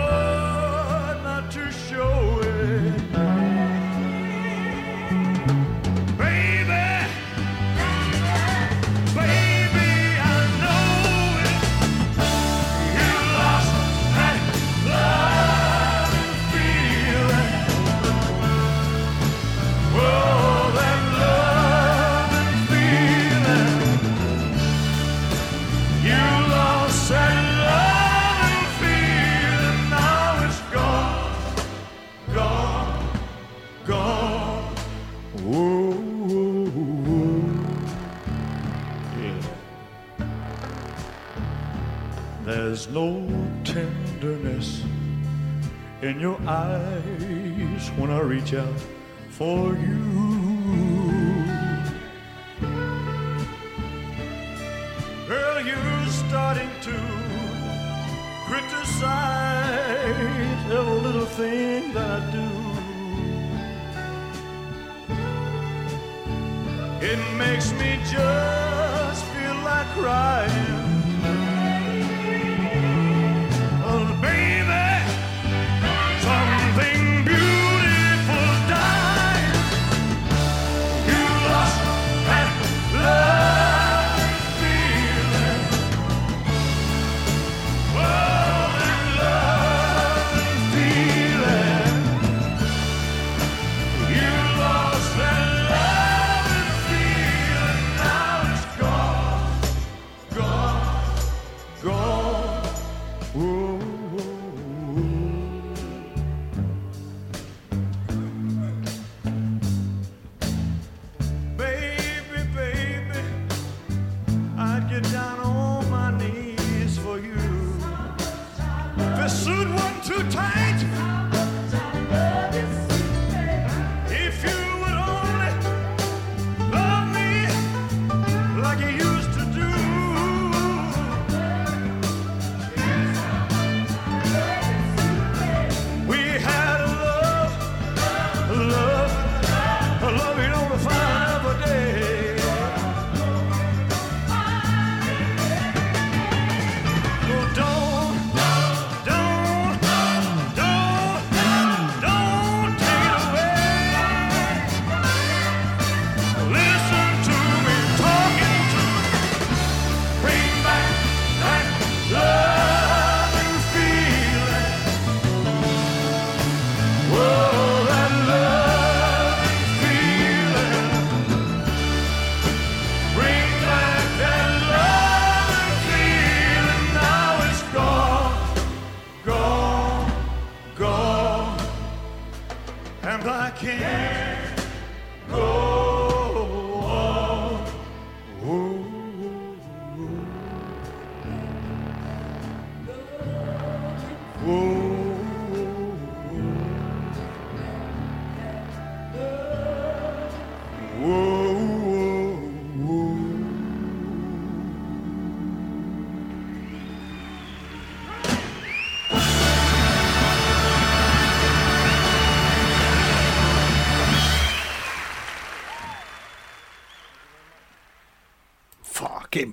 in 46.11 46.19
your 46.19 46.39
eyes 46.45 47.89
when 47.97 48.09
I 48.11 48.19
reach 48.19 48.53
out 48.53 48.81
for 49.29 49.73
you. 49.75 49.99
Girl, 55.29 55.61
you're 55.69 56.07
starting 56.27 56.71
to 56.87 56.97
criticize 58.47 59.61
every 60.79 60.99
little 61.07 61.29
thing 61.39 61.93
that 61.93 62.09
I 62.19 62.31
do. 62.37 62.49
It 67.11 67.19
makes 67.37 67.71
me 67.79 67.91
just 68.15 69.23
feel 69.31 69.55
like 69.63 69.87
crying. 69.95 70.30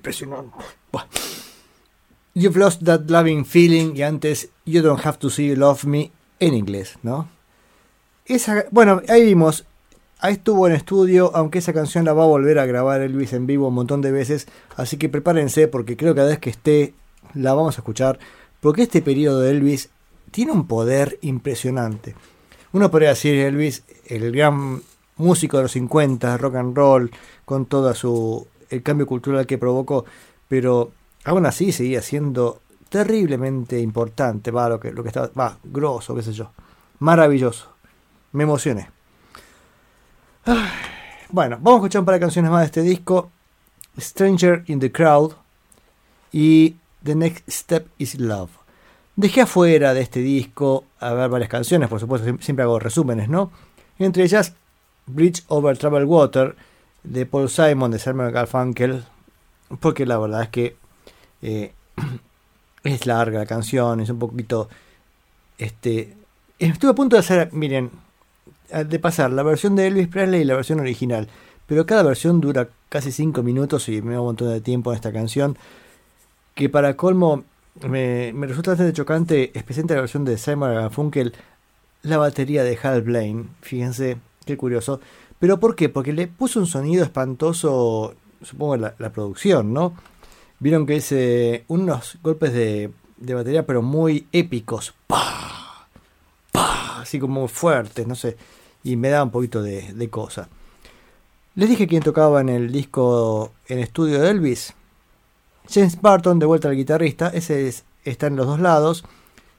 Impresionante! 0.08 0.56
You've 2.34 2.56
lost 2.56 2.84
that 2.84 3.10
loving 3.10 3.44
feeling 3.44 3.96
y 3.96 4.02
antes 4.02 4.50
You 4.64 4.82
don't 4.82 5.04
have 5.04 5.18
to 5.20 5.30
see 5.30 5.48
you 5.48 5.56
love 5.56 5.84
me 5.86 6.12
en 6.40 6.52
inglés, 6.52 6.98
¿no? 7.02 7.28
Esa, 8.26 8.66
bueno, 8.70 9.00
ahí 9.08 9.24
vimos. 9.24 9.64
Ahí 10.20 10.34
estuvo 10.34 10.66
en 10.66 10.74
estudio, 10.74 11.30
aunque 11.34 11.58
esa 11.58 11.72
canción 11.72 12.04
la 12.04 12.12
va 12.12 12.24
a 12.24 12.26
volver 12.26 12.58
a 12.58 12.66
grabar 12.66 13.00
Elvis 13.00 13.32
en 13.32 13.46
vivo 13.46 13.68
un 13.68 13.74
montón 13.74 14.02
de 14.02 14.12
veces. 14.12 14.46
Así 14.76 14.98
que 14.98 15.08
prepárense 15.08 15.68
porque 15.68 15.96
creo 15.96 16.12
que 16.12 16.18
cada 16.18 16.28
vez 16.28 16.38
que 16.38 16.50
esté 16.50 16.92
la 17.34 17.54
vamos 17.54 17.78
a 17.78 17.80
escuchar. 17.80 18.18
Porque 18.60 18.82
este 18.82 19.00
periodo 19.00 19.40
de 19.40 19.52
Elvis 19.52 19.88
tiene 20.30 20.52
un 20.52 20.66
poder 20.66 21.18
impresionante. 21.22 22.14
Uno 22.72 22.90
podría 22.90 23.10
decir 23.10 23.34
Elvis, 23.36 23.84
el 24.06 24.30
gran 24.32 24.82
músico 25.16 25.56
de 25.56 25.64
los 25.64 25.72
50, 25.72 26.36
rock 26.36 26.56
and 26.56 26.76
roll, 26.76 27.10
con 27.46 27.64
todo 27.64 27.94
su 27.94 28.46
el 28.70 28.82
cambio 28.82 29.06
cultural 29.06 29.46
que 29.46 29.58
provocó, 29.58 30.04
pero 30.48 30.92
aún 31.24 31.46
así 31.46 31.72
seguía 31.72 32.02
siendo 32.02 32.60
terriblemente 32.88 33.78
importante, 33.80 34.50
va, 34.50 34.68
lo 34.68 34.80
que, 34.80 34.92
lo 34.92 35.02
que 35.02 35.08
estaba, 35.08 35.28
va, 35.38 35.58
grosso, 35.64 36.14
qué 36.14 36.22
sé 36.22 36.32
yo, 36.32 36.50
maravilloso, 37.00 37.68
me 38.32 38.44
emocioné. 38.44 38.88
Bueno, 41.30 41.56
vamos 41.60 41.74
a 41.74 41.76
escuchar 41.84 42.00
un 42.00 42.06
par 42.06 42.14
de 42.14 42.20
canciones 42.20 42.50
más 42.50 42.60
de 42.60 42.66
este 42.66 42.82
disco, 42.82 43.30
Stranger 43.98 44.64
in 44.66 44.80
the 44.80 44.90
Crowd 44.90 45.32
y 46.32 46.76
The 47.04 47.14
Next 47.14 47.48
Step 47.50 47.88
is 47.98 48.18
Love. 48.18 48.50
Dejé 49.16 49.42
afuera 49.42 49.92
de 49.94 50.00
este 50.00 50.20
disco 50.20 50.84
a 51.00 51.12
ver 51.12 51.28
varias 51.28 51.50
canciones, 51.50 51.88
por 51.88 52.00
supuesto, 52.00 52.26
siem- 52.26 52.40
siempre 52.40 52.62
hago 52.62 52.78
resúmenes, 52.78 53.28
¿no? 53.28 53.50
Entre 53.98 54.22
ellas 54.22 54.54
Bridge 55.06 55.42
Over 55.48 55.76
Troubled 55.76 56.06
Water 56.06 56.56
de 57.02 57.26
Paul 57.26 57.48
Simon 57.48 57.90
de 57.90 57.98
Simon 57.98 58.32
Garfunkel, 58.32 59.04
porque 59.80 60.06
la 60.06 60.18
verdad 60.18 60.42
es 60.42 60.48
que 60.48 60.76
eh, 61.42 61.72
es 62.84 63.06
larga 63.06 63.40
la 63.40 63.46
canción, 63.46 64.00
es 64.00 64.10
un 64.10 64.18
poquito 64.18 64.68
este 65.58 66.16
estuve 66.58 66.90
a 66.90 66.94
punto 66.94 67.16
de 67.16 67.20
hacer, 67.20 67.52
miren, 67.52 67.90
de 68.86 68.98
pasar 68.98 69.30
la 69.30 69.42
versión 69.42 69.76
de 69.76 69.86
Elvis 69.86 70.08
Presley 70.08 70.42
y 70.42 70.44
la 70.44 70.54
versión 70.54 70.80
original, 70.80 71.28
pero 71.66 71.86
cada 71.86 72.02
versión 72.02 72.40
dura 72.40 72.68
casi 72.88 73.12
5 73.12 73.42
minutos 73.42 73.88
y 73.88 74.02
me 74.02 74.14
da 74.14 74.20
un 74.20 74.26
montón 74.26 74.48
de 74.50 74.60
tiempo 74.60 74.90
en 74.90 74.96
esta 74.96 75.12
canción, 75.12 75.56
que 76.54 76.68
para 76.68 76.96
colmo 76.96 77.44
me, 77.86 78.32
me 78.32 78.46
resulta 78.46 78.72
bastante 78.72 78.92
chocante, 78.92 79.52
especialmente 79.54 79.94
la 79.94 80.00
versión 80.00 80.24
de 80.24 80.36
Simon 80.38 80.74
Garfunkel, 80.74 81.34
la 82.02 82.18
batería 82.18 82.64
de 82.64 82.78
Hal 82.82 83.02
Blaine, 83.02 83.48
fíjense, 83.62 84.18
qué 84.44 84.56
curioso. 84.56 85.00
¿Pero 85.38 85.60
por 85.60 85.76
qué? 85.76 85.88
Porque 85.88 86.12
le 86.12 86.26
puso 86.26 86.58
un 86.60 86.66
sonido 86.66 87.04
espantoso, 87.04 88.14
supongo 88.42 88.76
la, 88.76 88.94
la 88.98 89.10
producción, 89.12 89.72
¿no? 89.72 89.94
Vieron 90.60 90.86
que 90.86 90.96
es 90.96 91.12
eh, 91.12 91.64
unos 91.68 92.18
golpes 92.22 92.52
de, 92.52 92.90
de 93.18 93.34
batería, 93.34 93.64
pero 93.66 93.80
muy 93.82 94.26
épicos. 94.32 94.94
¡Pah! 95.06 95.86
¡Pah! 96.50 97.00
Así 97.02 97.20
como 97.20 97.46
fuertes, 97.46 98.06
no 98.06 98.16
sé. 98.16 98.36
Y 98.82 98.96
me 98.96 99.08
da 99.10 99.22
un 99.22 99.30
poquito 99.30 99.62
de, 99.62 99.92
de 99.92 100.10
cosa. 100.10 100.48
Les 101.54 101.68
dije 101.68 101.86
quién 101.86 102.02
tocaba 102.02 102.40
en 102.40 102.48
el 102.48 102.72
disco 102.72 103.52
en 103.68 103.78
estudio 103.78 104.20
de 104.20 104.30
Elvis. 104.30 104.74
James 105.70 106.00
Barton, 106.00 106.38
de 106.38 106.46
vuelta 106.46 106.68
al 106.68 106.76
guitarrista, 106.76 107.28
ese 107.28 107.68
es- 107.68 107.84
está 108.04 108.26
en 108.26 108.36
los 108.36 108.46
dos 108.46 108.58
lados. 108.60 109.04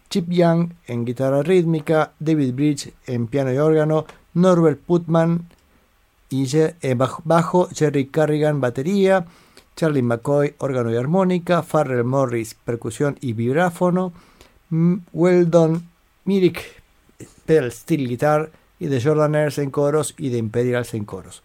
Chip 0.10 0.28
Young 0.30 0.72
en 0.88 1.06
guitarra 1.06 1.44
rítmica, 1.44 2.14
David 2.20 2.54
Bridge 2.56 2.94
en 3.06 3.28
piano 3.28 3.54
y 3.54 3.58
órgano, 3.58 4.06
Norbert 4.34 4.80
Putman 4.82 5.48
y 6.30 6.46
eh, 6.56 6.96
bajo, 7.24 7.70
Jerry 7.74 8.08
Carrigan 8.08 8.62
batería, 8.62 9.26
Charlie 9.76 10.02
McCoy 10.02 10.56
órgano 10.60 10.92
y 10.92 10.96
armónica, 10.96 11.64
Farrell 11.64 12.04
Morris 12.04 12.54
percusión 12.54 13.18
y 13.22 13.34
vibráfono, 13.34 14.14
Weldon 15.12 15.84
Myrick 16.26 16.82
pedal 17.46 17.72
steel 17.72 18.08
guitar 18.08 18.52
y 18.80 18.88
de 18.88 19.02
Jordaners 19.02 19.58
en 19.58 19.72
coros 19.72 20.14
y 20.18 20.30
de 20.30 20.38
Imperials 20.38 20.94
en 20.94 21.06
coros. 21.06 21.42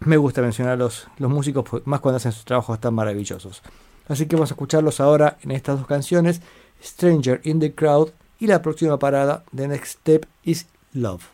Me 0.00 0.16
gusta 0.16 0.42
mencionar 0.42 0.78
los, 0.78 1.08
los 1.16 1.30
músicos 1.30 1.64
pues, 1.68 1.86
más 1.86 2.00
cuando 2.00 2.18
hacen 2.18 2.32
sus 2.32 2.44
trabajos 2.44 2.78
tan 2.80 2.94
maravillosos. 2.94 3.62
Así 4.06 4.26
que 4.26 4.36
vamos 4.36 4.50
a 4.50 4.54
escucharlos 4.54 5.00
ahora 5.00 5.38
en 5.42 5.50
estas 5.50 5.78
dos 5.78 5.86
canciones, 5.86 6.40
Stranger 6.82 7.40
in 7.44 7.58
the 7.60 7.74
Crowd 7.74 8.10
y 8.38 8.46
la 8.46 8.62
próxima 8.62 8.98
parada, 8.98 9.44
The 9.54 9.68
Next 9.68 10.00
Step 10.00 10.26
is 10.44 10.66
Love. 10.92 11.24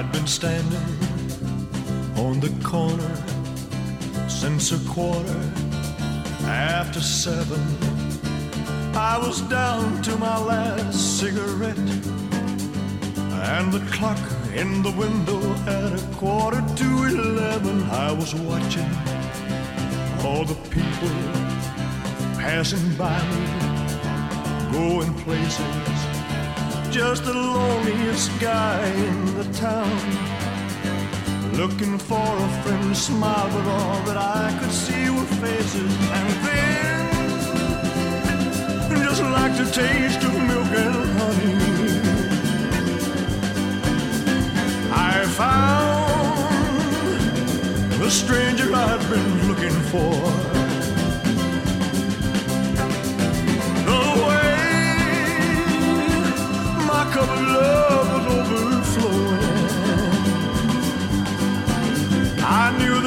I'd 0.00 0.12
been 0.12 0.26
standing 0.26 0.80
on 2.16 2.40
the 2.40 2.48
corner 2.64 3.14
since 4.30 4.72
a 4.72 4.78
quarter 4.88 5.40
after 6.46 7.02
seven. 7.02 7.60
I 8.96 9.18
was 9.18 9.42
down 9.42 10.00
to 10.00 10.16
my 10.16 10.38
last 10.38 11.20
cigarette, 11.20 11.76
and 11.76 13.70
the 13.70 13.86
clock 13.92 14.18
in 14.54 14.82
the 14.82 14.92
window 14.92 15.38
at 15.68 15.92
a 15.92 16.02
quarter 16.16 16.62
to 16.76 16.88
eleven. 17.04 17.82
I 17.90 18.10
was 18.10 18.34
watching 18.34 18.90
all 20.24 20.46
the 20.46 20.58
people 20.70 21.14
passing 22.40 22.94
by 22.96 23.20
me, 23.32 24.72
going 24.72 25.12
places 25.24 26.09
just 26.90 27.24
the 27.24 27.32
loneliest 27.32 28.30
guy 28.40 28.84
in 28.84 29.34
the 29.36 29.44
town. 29.52 30.00
Looking 31.52 31.98
for 31.98 32.16
a 32.16 32.48
friendly 32.62 32.94
smile, 32.94 33.48
but 33.48 33.66
all 33.66 34.02
that 34.06 34.16
I 34.16 34.56
could 34.58 34.72
see 34.72 35.08
were 35.10 35.24
faces. 35.44 35.94
And 36.18 36.28
then, 36.46 37.08
just 39.04 39.22
like 39.22 39.56
the 39.56 39.70
taste 39.70 40.22
of 40.24 40.32
milk 40.34 40.72
and 40.84 41.10
honey, 41.18 41.58
I 44.92 45.24
found 45.38 46.50
the 48.02 48.10
stranger 48.10 48.74
I'd 48.74 49.00
been 49.10 49.48
looking 49.48 49.80
for. 49.92 50.59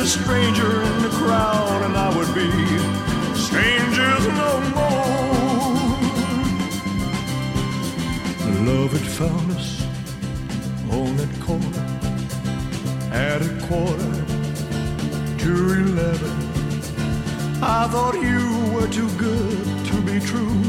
The 0.04 0.10
stranger 0.10 0.82
in 0.82 1.02
the 1.02 1.08
crowd, 1.12 1.82
and 1.84 1.96
I 1.96 2.10
would 2.14 2.32
be 2.36 2.52
strangers 3.40 4.28
no 4.28 4.60
more. 4.76 5.08
Love 8.68 8.92
had 8.92 9.08
found 9.20 9.52
us 9.52 9.70
on 10.92 11.16
that 11.16 11.34
corner 11.40 11.86
at 13.14 13.42
a 13.44 13.52
quarter 13.66 14.14
to 15.44 15.52
eleven. 15.86 16.36
I 17.64 17.88
thought 17.88 18.16
you 18.16 18.44
were 18.74 18.90
too 18.90 19.10
good 19.18 19.86
to 19.86 20.02
be 20.02 20.20
true. 20.20 20.62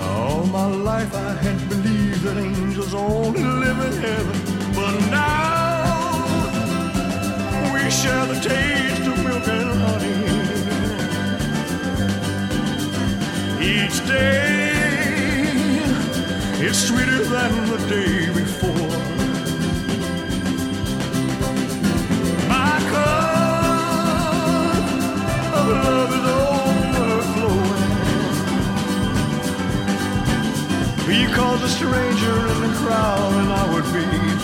All 0.00 0.46
my 0.46 0.64
life 0.64 1.14
I 1.14 1.34
had 1.34 1.68
believed 1.68 2.22
that 2.22 2.38
angels 2.38 2.94
only 2.94 3.44
live 3.44 3.78
in 3.78 3.92
heaven. 4.00 4.40
But 4.74 4.94
now 5.10 5.45
we 7.86 7.92
share 7.92 8.26
the 8.26 8.40
taste 8.40 9.06
of 9.06 9.16
milk 9.22 9.46
and 9.46 9.70
honey. 9.82 10.18
Each 13.74 13.98
day 14.08 14.72
is 16.66 16.76
sweeter 16.88 17.22
than 17.34 17.52
the 17.70 17.78
day 17.96 18.18
before. 18.40 18.98
My 22.48 22.76
cup 22.90 23.14
of 25.58 25.66
love 25.84 26.12
is 26.18 26.26
overflowing. 26.50 27.86
Because 31.06 31.60
a 31.62 31.68
stranger 31.68 32.36
in 32.52 32.58
the 32.66 32.72
crowd 32.80 33.32
and 33.42 33.50
I 33.52 33.64
would 33.72 33.88
be 33.94 34.35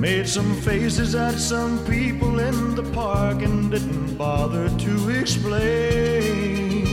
Made 0.00 0.28
some 0.28 0.54
faces 0.60 1.14
at 1.14 1.38
some 1.38 1.78
people 1.86 2.38
in 2.38 2.74
the 2.74 2.82
park 2.92 3.40
and 3.40 3.70
didn't 3.70 4.16
bother 4.16 4.68
to 4.68 5.08
explain. 5.08 6.86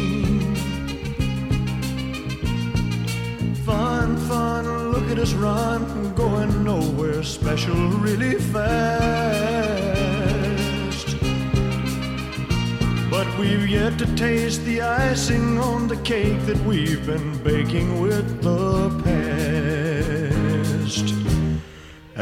Fun, 3.65 4.17
fun, 4.29 4.91
look 4.93 5.11
at 5.11 5.19
us 5.19 5.33
run, 5.33 6.13
going 6.15 6.63
nowhere 6.63 7.23
special 7.23 7.75
really 7.75 8.35
fast. 8.35 8.63
But 13.11 13.27
we've 13.37 13.67
yet 13.67 13.99
to 13.99 14.05
taste 14.15 14.63
the 14.63 14.81
icing 14.81 15.59
on 15.59 15.89
the 15.89 15.97
cake 15.97 16.45
that 16.45 16.57
we've 16.65 17.05
been 17.05 17.37
baking 17.43 17.99
with 18.01 18.41
the 18.41 18.89
past. 19.03 19.22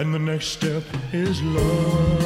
And 0.01 0.11
the 0.11 0.17
next 0.17 0.47
step 0.47 0.81
is 1.13 1.43
love. 1.43 2.23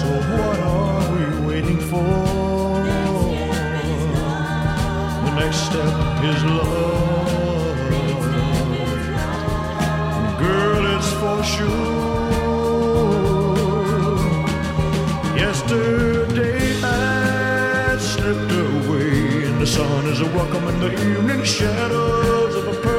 So 0.00 0.08
what 0.34 0.58
are 0.58 1.12
we 1.14 1.46
waiting 1.46 1.78
for? 1.78 2.02
The 5.24 5.34
next 5.36 5.58
step 5.68 5.94
is 6.30 6.42
love. 6.42 7.78
Girl, 10.40 10.82
it's 10.96 11.12
for 11.20 11.44
sure. 11.44 11.68
Yesterday 15.36 16.58
had 16.80 17.98
slipped 17.98 18.50
away, 18.50 19.44
and 19.44 19.60
the 19.60 19.66
sun 19.66 20.06
is 20.06 20.20
welcoming 20.34 20.80
the 20.80 20.90
evening 20.90 21.44
shadows 21.44 22.56
of 22.56 22.66
a. 22.66 22.97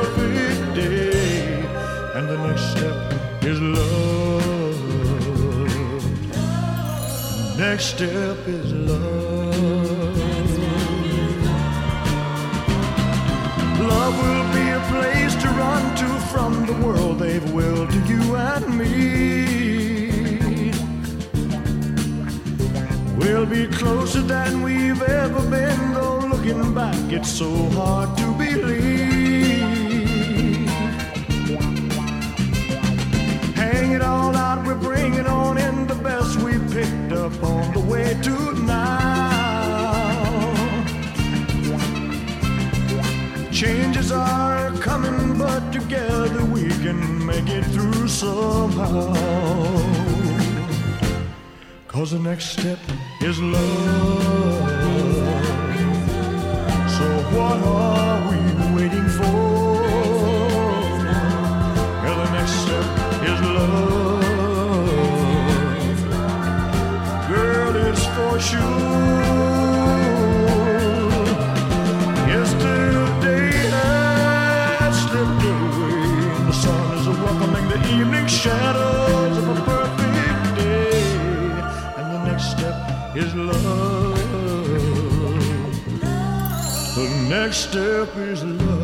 And 2.19 2.27
the 2.27 2.37
next 2.49 2.71
step 2.71 3.43
is 3.45 3.61
love. 3.61 4.77
Next 7.57 7.85
step 7.95 8.37
is 8.45 8.73
love. 8.73 9.55
Love 13.79 14.15
will 14.21 14.47
be 14.53 14.65
a 14.69 14.81
place 14.91 15.33
to 15.43 15.47
run 15.47 15.95
to 15.95 16.07
from 16.27 16.65
the 16.65 16.73
world 16.85 17.19
they've 17.19 17.53
willed 17.53 17.89
to 17.91 17.99
you 17.99 18.35
and 18.35 18.77
me. 18.77 18.91
We'll 23.15 23.45
be 23.45 23.67
closer 23.67 24.21
than 24.21 24.61
we've 24.61 25.01
ever 25.01 25.41
been, 25.49 25.93
though 25.93 26.17
looking 26.17 26.73
back, 26.73 26.97
it's 27.13 27.29
so 27.29 27.49
hard 27.69 28.17
to 28.17 28.25
believe. 28.33 29.08
On 37.43 37.73
the 37.73 37.79
way 37.79 38.13
to 38.23 38.35
now. 38.65 38.99
Changes 43.51 44.11
are 44.11 44.71
coming, 44.77 45.37
but 45.37 45.71
together 45.71 46.45
we 46.45 46.67
can 46.83 47.25
make 47.25 47.49
it 47.49 47.65
through 47.65 48.07
somehow. 48.07 49.13
Cause 51.87 52.11
the 52.11 52.19
next 52.19 52.51
step 52.57 52.79
is 53.21 53.39
love. 53.41 54.69
So 56.95 57.07
what 57.35 57.59
are 57.63 58.28
shadows 78.39 79.37
of 79.37 79.49
a 79.49 79.61
perfect 79.63 80.55
day. 80.55 81.01
And 81.97 82.07
the 82.13 82.23
next 82.23 82.51
step 82.51 82.75
is 83.13 83.35
love. 83.35 84.17
The 86.95 87.07
next 87.27 87.57
step 87.69 88.15
is 88.15 88.43
love. 88.43 88.78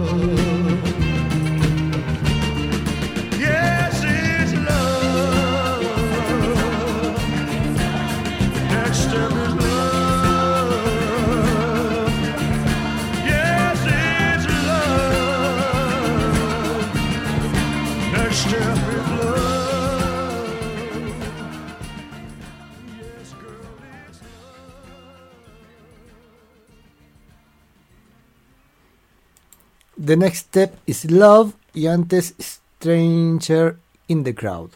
The 30.06 30.18
Next 30.18 30.48
Step 30.48 30.76
is 30.86 31.10
Love 31.10 31.54
y 31.74 31.88
antes 31.88 32.36
Stranger 32.40 33.78
in 34.08 34.24
the 34.24 34.36
Crowd. 34.36 34.70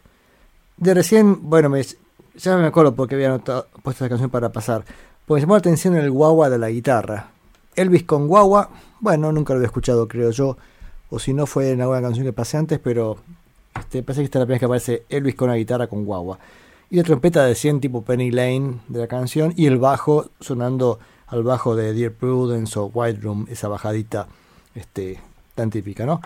De 0.77 0.93
recién, 0.93 1.49
bueno, 1.49 1.69
me, 1.69 1.84
ya 2.36 2.57
me 2.57 2.65
acuerdo 2.65 2.95
porque 2.95 3.15
había 3.15 3.27
anotado- 3.27 3.67
puesto 3.84 4.03
esta 4.05 4.09
canción 4.09 4.30
para 4.30 4.51
pasar. 4.51 4.84
Porque 5.25 5.39
me 5.39 5.41
llamó 5.41 5.53
la 5.55 5.59
atención 5.59 5.95
el 5.95 6.09
guagua 6.09 6.49
de 6.49 6.57
la 6.57 6.69
guitarra. 6.69 7.32
Elvis 7.75 8.03
con 8.03 8.27
guagua, 8.27 8.69
bueno, 8.99 9.32
nunca 9.32 9.53
lo 9.53 9.57
había 9.57 9.67
escuchado, 9.67 10.07
creo 10.07 10.32
yo. 10.32 10.57
O 11.09 11.19
si 11.19 11.34
no 11.34 11.45
fue 11.45 11.71
en 11.71 11.82
alguna 11.82 12.01
canción 12.01 12.25
que 12.25 12.34
pasé 12.34 12.57
antes, 12.57 12.80
pero 12.80 13.17
este, 13.80 14.03
parece 14.03 14.21
que 14.21 14.25
esta 14.25 14.39
es 14.39 14.41
la 14.41 14.45
primera 14.45 14.55
vez 14.55 14.59
que 14.59 14.65
aparece 14.65 15.03
Elvis 15.09 15.36
con 15.36 15.49
una 15.49 15.57
guitarra 15.57 15.88
con 15.88 16.05
guagua. 16.05 16.39
Y 16.89 16.97
la 16.97 17.03
trompeta 17.03 17.45
de 17.45 17.53
100 17.55 17.82
tipo 17.82 18.03
Penny 18.03 18.32
Lane 18.32 18.80
de 18.88 18.99
la 18.99 19.07
canción. 19.07 19.53
Y 19.55 19.67
el 19.67 19.77
bajo 19.77 20.30
sonando 20.39 20.99
al 21.27 21.43
bajo 21.43 21.75
de 21.75 21.93
Dear 21.93 22.13
Prudence 22.13 22.77
o 22.80 22.86
White 22.86 23.19
Room, 23.21 23.45
esa 23.49 23.67
bajadita 23.67 24.27
este, 24.80 25.19
tan 25.55 25.69
típica, 25.69 26.05
¿no? 26.05 26.21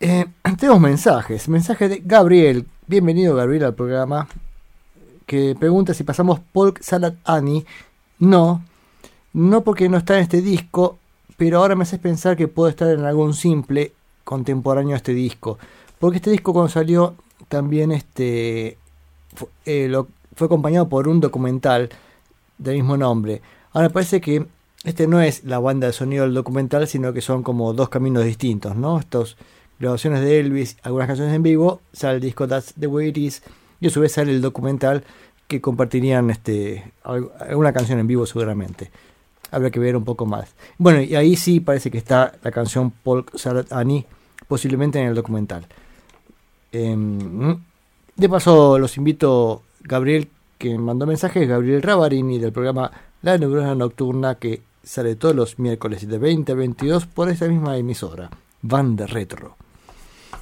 Eh, 0.00 0.26
tenemos 0.58 0.80
mensajes. 0.80 1.48
Mensaje 1.48 1.88
de 1.88 2.02
Gabriel. 2.04 2.66
Bienvenido, 2.86 3.34
Gabriel, 3.34 3.64
al 3.64 3.74
programa. 3.74 4.28
Que 5.26 5.54
pregunta 5.58 5.94
si 5.94 6.04
pasamos 6.04 6.40
Polk 6.52 6.80
Salad 6.82 7.14
Annie. 7.24 7.64
No, 8.18 8.62
no 9.32 9.62
porque 9.62 9.88
no 9.88 9.96
está 9.98 10.16
en 10.16 10.22
este 10.22 10.42
disco, 10.42 10.98
pero 11.36 11.58
ahora 11.58 11.74
me 11.76 11.82
haces 11.84 11.98
pensar 12.00 12.36
que 12.36 12.48
puede 12.48 12.70
estar 12.70 12.88
en 12.90 13.04
algún 13.04 13.34
simple 13.34 13.92
contemporáneo 14.24 14.94
a 14.94 14.96
este 14.96 15.14
disco. 15.14 15.58
Porque 15.98 16.16
este 16.16 16.30
disco 16.30 16.52
cuando 16.52 16.68
salió 16.70 17.14
también 17.48 17.92
este, 17.92 18.76
fu- 19.34 19.48
eh, 19.64 19.86
lo- 19.88 20.08
fue 20.34 20.46
acompañado 20.46 20.88
por 20.88 21.08
un 21.08 21.20
documental 21.20 21.90
del 22.58 22.76
mismo 22.76 22.96
nombre. 22.96 23.40
Ahora 23.72 23.88
parece 23.88 24.20
que 24.20 24.46
este 24.84 25.06
no 25.06 25.20
es 25.20 25.44
la 25.44 25.58
banda 25.58 25.86
de 25.88 25.92
sonido 25.92 26.24
del 26.24 26.34
documental, 26.34 26.86
sino 26.88 27.12
que 27.12 27.20
son 27.20 27.42
como 27.42 27.72
dos 27.74 27.88
caminos 27.88 28.24
distintos, 28.24 28.76
¿no? 28.76 28.98
Estas 28.98 29.36
grabaciones 29.78 30.20
de 30.20 30.40
Elvis, 30.40 30.76
algunas 30.82 31.06
canciones 31.06 31.34
en 31.34 31.42
vivo, 31.42 31.80
sale 31.92 32.16
el 32.16 32.20
disco 32.20 32.46
That's 32.48 32.74
the 32.78 32.86
Way 32.86 33.08
It 33.08 33.16
Is, 33.18 33.42
y 33.80 33.86
a 33.86 33.90
su 33.90 34.00
vez 34.00 34.12
sale 34.12 34.32
el 34.32 34.40
documental 34.40 35.04
que 35.48 35.60
compartirían 35.60 36.30
este, 36.30 36.92
alg- 37.04 37.30
alguna 37.40 37.72
canción 37.72 37.98
en 37.98 38.06
vivo 38.06 38.24
seguramente. 38.26 38.90
Habrá 39.50 39.70
que 39.70 39.80
ver 39.80 39.96
un 39.96 40.04
poco 40.04 40.26
más. 40.26 40.54
Bueno, 40.78 41.00
y 41.02 41.14
ahí 41.16 41.34
sí 41.34 41.60
parece 41.60 41.90
que 41.90 41.98
está 41.98 42.34
la 42.42 42.50
canción 42.52 42.90
Polk 42.90 43.36
Salad 43.36 43.66
Annie, 43.72 44.06
posiblemente 44.46 45.00
en 45.00 45.08
el 45.08 45.14
documental. 45.14 45.66
Em, 46.72 47.58
de 48.16 48.28
paso, 48.28 48.78
los 48.78 48.96
invito, 48.96 49.62
Gabriel, 49.82 50.28
que 50.58 50.78
mandó 50.78 51.06
mensajes, 51.06 51.48
Gabriel 51.48 51.82
Ravarini 51.82 52.38
del 52.38 52.52
programa 52.52 52.90
La 53.22 53.38
Neurona 53.38 53.74
Nocturna, 53.74 54.36
que 54.36 54.62
sale 54.82 55.16
todos 55.16 55.34
los 55.34 55.58
miércoles 55.58 56.06
de 56.08 56.18
20 56.18 56.52
a 56.52 56.54
22 56.54 57.06
por 57.06 57.28
esta 57.28 57.46
misma 57.48 57.76
emisora, 57.76 58.30
Van 58.62 58.96
de 58.96 59.06
Retro. 59.06 59.56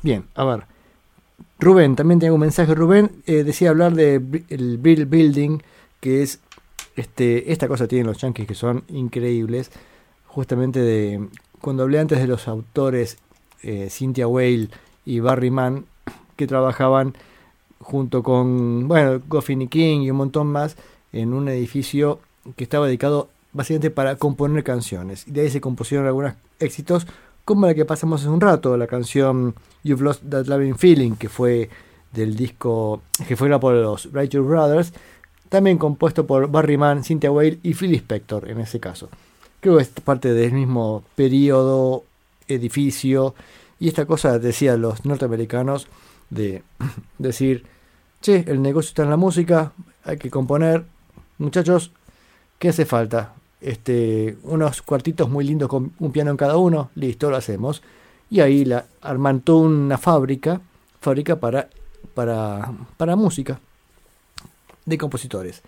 Bien, 0.03 0.25
a 0.35 0.45
ver, 0.45 0.65
Rubén, 1.59 1.97
también 1.97 2.21
tengo 2.21 2.35
un 2.35 2.41
mensaje. 2.41 2.75
Rubén 2.75 3.11
eh, 3.27 3.43
decía 3.45 3.71
hablar 3.71 3.95
de 3.95 4.21
Bri- 4.21 4.45
el 4.49 4.79
Brill 4.79 5.07
Building, 5.07 5.59
que 6.01 6.23
es 6.23 6.41
este, 6.97 7.53
esta 7.53 7.69
cosa 7.69 7.87
tienen 7.89 8.07
los 8.07 8.19
yankees 8.19 8.47
que 8.47 8.55
son 8.55 8.85
increíbles. 8.89 9.71
Justamente 10.27 10.81
de 10.81 11.29
cuando 11.61 11.83
hablé 11.83 11.99
antes 11.99 12.19
de 12.21 12.27
los 12.29 12.47
autores 12.49 13.19
eh, 13.63 13.89
Cynthia 13.91 14.29
Whale 14.29 14.69
y 15.05 15.21
Barry 15.21 15.51
Mann, 15.51 15.87
que 16.37 16.47
trabajaban 16.47 17.15
junto 17.81 18.23
con, 18.23 18.87
bueno, 18.87 19.21
Goffin 19.27 19.63
y 19.63 19.69
King 19.69 20.03
y 20.03 20.11
un 20.11 20.17
montón 20.19 20.47
más 20.49 20.77
en 21.13 21.33
un 21.33 21.49
edificio 21.49 22.21
que 22.57 22.65
estaba 22.65 22.87
dedicado 22.87 23.29
básicamente 23.53 23.91
para 23.91 24.17
componer 24.17 24.65
canciones. 24.65 25.27
Y 25.27 25.33
de 25.33 25.43
ahí 25.43 25.51
se 25.51 25.61
compusieron 25.61 26.07
algunos 26.07 26.35
éxitos, 26.59 27.07
como 27.45 27.67
la 27.67 27.75
que 27.75 27.85
pasamos 27.85 28.21
hace 28.21 28.31
un 28.31 28.41
rato, 28.41 28.77
la 28.77 28.87
canción 28.87 29.55
You've 29.83 30.03
Lost 30.03 30.23
That 30.29 30.47
Loving 30.47 30.77
Feeling, 30.77 31.13
que 31.13 31.29
fue 31.29 31.71
del 32.13 32.37
disco 32.37 33.03
que 33.27 33.37
fue 33.37 33.49
grabado 33.49 33.61
por 33.61 33.75
los 33.75 34.13
Righteous 34.13 34.47
Brothers, 34.47 34.93
también 35.49 35.79
compuesto 35.79 36.27
por 36.27 36.51
Barry 36.51 36.77
Mann, 36.77 37.05
Cynthia 37.05 37.31
Whale 37.31 37.59
y 37.63 37.75
Phil 37.75 37.95
Spector 37.95 38.51
en 38.51 38.61
ese 38.61 38.81
caso. 38.81 39.09
Creo 39.61 39.77
que 39.77 39.83
es 39.83 39.89
parte 39.89 40.33
del 40.33 40.53
mismo 40.53 41.03
periodo, 41.17 42.05
edificio, 42.47 43.35
y 43.81 43.89
esta 43.89 44.07
cosa 44.07 44.39
decían 44.39 44.83
los 44.83 45.05
norteamericanos 45.05 45.89
de 46.31 46.63
decir, 47.19 47.65
che, 48.21 48.45
el 48.47 48.63
negocio 48.63 48.89
está 48.89 49.03
en 49.05 49.11
la 49.11 49.17
música, 49.17 49.73
hay 50.05 50.19
que 50.19 50.31
componer, 50.31 50.85
muchachos, 51.39 51.93
¿qué 52.59 52.69
hace 52.69 52.85
falta? 52.85 53.35
Este, 53.61 54.37
unos 54.45 54.83
cuartitos 54.83 55.29
muy 55.29 55.45
lindos 55.45 55.69
con 55.69 55.93
un 55.99 56.13
piano 56.13 56.31
en 56.31 56.37
cada 56.37 56.57
uno, 56.57 56.91
listo, 56.95 57.31
lo 57.31 57.37
hacemos. 57.37 57.83
Y 58.31 58.41
ahí 58.41 58.65
la, 58.65 58.87
arman 59.01 59.43
una 59.49 59.99
fábrica, 59.99 60.61
fábrica 61.01 61.37
para, 61.37 61.69
para, 62.15 62.73
para 62.97 63.17
música 63.17 63.61
de 64.85 64.99
compositores. 64.99 65.63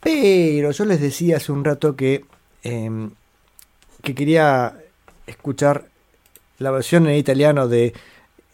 Pero 0.00 0.70
yo 0.70 0.84
les 0.84 1.00
decía 1.00 1.36
hace 1.36 1.52
un 1.52 1.64
rato 1.64 1.96
que, 1.96 2.24
em, 2.62 3.10
que 4.02 4.14
quería 4.14 4.78
escuchar 5.26 5.88
la 6.58 6.70
versión 6.70 7.06
en 7.06 7.16
italiano 7.16 7.68
de 7.68 7.92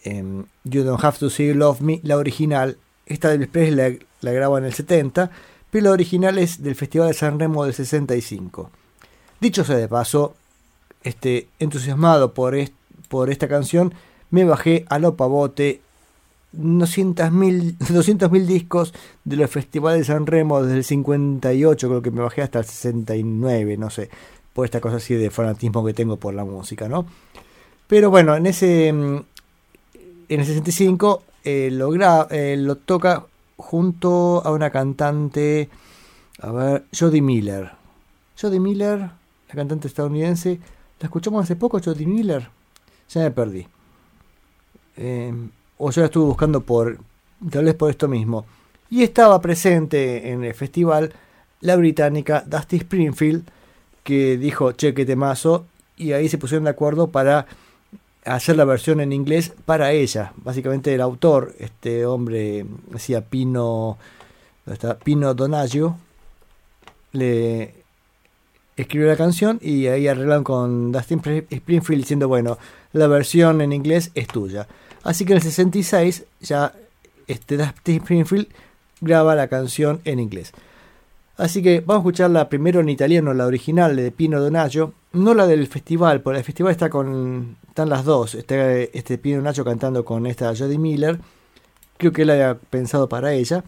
em, 0.04 0.44
You 0.64 0.82
Don't 0.82 1.02
Have 1.02 1.18
to 1.18 1.30
See 1.30 1.48
You 1.48 1.54
Love 1.54 1.80
Me, 1.80 2.00
la 2.02 2.16
original. 2.16 2.78
Esta 3.06 3.28
de 3.28 3.34
Elvis 3.34 3.48
Presley 3.48 3.98
la, 3.98 4.06
la 4.20 4.32
graba 4.32 4.58
en 4.58 4.64
el 4.64 4.74
70, 4.74 5.30
pero 5.76 5.88
la 5.88 5.92
original 5.92 6.38
es 6.38 6.62
del 6.62 6.74
Festival 6.74 7.08
de 7.08 7.12
San 7.12 7.38
Remo 7.38 7.62
del 7.66 7.74
65. 7.74 8.70
Dicho 9.42 9.62
sea 9.62 9.76
de 9.76 9.88
paso, 9.88 10.34
este, 11.02 11.48
entusiasmado 11.58 12.32
por, 12.32 12.54
est- 12.54 12.72
por 13.10 13.28
esta 13.28 13.46
canción, 13.46 13.92
me 14.30 14.44
bajé 14.46 14.86
a 14.88 14.98
lo 14.98 15.16
pavote 15.16 15.82
200.000 16.56 17.76
200.000 17.76 18.46
discos 18.46 18.94
de 19.26 19.36
los 19.36 19.50
festivales 19.50 19.98
de 20.00 20.04
San 20.14 20.26
Remo 20.26 20.62
desde 20.62 20.78
el 20.78 20.84
58, 20.84 21.88
creo 21.88 22.00
que 22.00 22.10
me 22.10 22.22
bajé 22.22 22.40
hasta 22.40 22.60
el 22.60 22.64
69, 22.64 23.76
no 23.76 23.90
sé, 23.90 24.08
por 24.54 24.64
esta 24.64 24.80
cosa 24.80 24.96
así 24.96 25.12
de 25.14 25.28
fanatismo 25.28 25.84
que 25.84 25.92
tengo 25.92 26.16
por 26.16 26.32
la 26.32 26.46
música, 26.46 26.88
¿no? 26.88 27.04
Pero 27.86 28.08
bueno, 28.08 28.34
en 28.34 28.46
ese 28.46 28.88
en 28.88 29.26
el 30.30 30.46
65 30.46 31.22
eh, 31.44 31.68
lo, 31.70 31.92
eh, 32.30 32.56
lo 32.56 32.76
toca 32.76 33.26
junto 33.56 34.44
a 34.44 34.50
una 34.50 34.70
cantante, 34.70 35.68
a 36.40 36.52
ver, 36.52 36.84
Jodie 36.96 37.22
Miller. 37.22 37.72
Jodie 38.40 38.60
Miller, 38.60 38.98
la 38.98 39.54
cantante 39.54 39.88
estadounidense, 39.88 40.60
la 41.00 41.06
escuchamos 41.06 41.42
hace 41.42 41.56
poco, 41.56 41.80
Jodie 41.82 42.06
Miller, 42.06 42.48
ya 43.08 43.22
me 43.22 43.30
perdí. 43.30 43.66
Eh, 44.96 45.32
o 45.78 45.90
yo 45.90 46.00
la 46.00 46.06
estuve 46.06 46.26
buscando 46.26 46.60
por, 46.60 46.98
tal 47.50 47.64
vez 47.64 47.74
por 47.74 47.90
esto 47.90 48.08
mismo. 48.08 48.46
Y 48.90 49.02
estaba 49.02 49.40
presente 49.40 50.30
en 50.30 50.44
el 50.44 50.54
festival 50.54 51.12
la 51.60 51.76
británica 51.76 52.44
Dusty 52.46 52.76
Springfield, 52.76 53.44
que 54.04 54.36
dijo, 54.36 54.72
che, 54.72 54.94
qué 54.94 55.04
temazo, 55.04 55.66
y 55.96 56.12
ahí 56.12 56.28
se 56.28 56.38
pusieron 56.38 56.64
de 56.64 56.70
acuerdo 56.70 57.10
para 57.10 57.46
hacer 58.26 58.56
la 58.56 58.64
versión 58.64 59.00
en 59.00 59.12
inglés 59.12 59.52
para 59.64 59.92
ella. 59.92 60.32
Básicamente 60.36 60.94
el 60.94 61.00
autor, 61.00 61.54
este 61.58 62.04
hombre, 62.04 62.66
decía 62.90 63.22
Pino, 63.22 63.98
¿dónde 64.64 64.74
está? 64.74 64.98
Pino 64.98 65.32
Donaggio, 65.34 65.96
le 67.12 67.74
escribió 68.76 69.08
la 69.08 69.16
canción 69.16 69.58
y 69.62 69.86
ahí 69.86 70.06
arreglaron 70.08 70.44
con 70.44 70.92
Dustin 70.92 71.20
Springfield 71.50 72.02
diciendo, 72.02 72.28
bueno, 72.28 72.58
la 72.92 73.06
versión 73.06 73.60
en 73.60 73.72
inglés 73.72 74.10
es 74.14 74.26
tuya. 74.26 74.66
Así 75.02 75.24
que 75.24 75.32
en 75.32 75.38
el 75.38 75.42
66 75.42 76.24
ya 76.40 76.72
este 77.26 77.56
Dustin 77.56 78.02
Springfield 78.02 78.48
graba 79.00 79.34
la 79.34 79.48
canción 79.48 80.00
en 80.04 80.18
inglés. 80.18 80.52
Así 81.36 81.62
que 81.62 81.80
vamos 81.80 81.96
a 81.96 82.02
escucharla 82.04 82.48
primero 82.48 82.80
en 82.80 82.88
italiano, 82.88 83.34
la 83.34 83.46
original 83.46 83.94
de 83.94 84.10
Pino 84.10 84.40
Donaggio, 84.40 84.94
no 85.12 85.34
la 85.34 85.46
del 85.46 85.66
festival, 85.66 86.22
porque 86.22 86.38
el 86.38 86.44
festival 86.44 86.72
está 86.72 86.88
con 86.88 87.56
están 87.68 87.90
las 87.90 88.04
dos, 88.04 88.34
está 88.34 88.74
este 88.78 89.18
Pino 89.18 89.38
Donaggio 89.38 89.64
cantando 89.64 90.04
con 90.04 90.26
esta 90.26 90.54
Jodie 90.56 90.78
Miller, 90.78 91.18
creo 91.98 92.12
que 92.12 92.22
él 92.22 92.30
había 92.30 92.54
pensado 92.54 93.08
para 93.08 93.34
ella, 93.34 93.64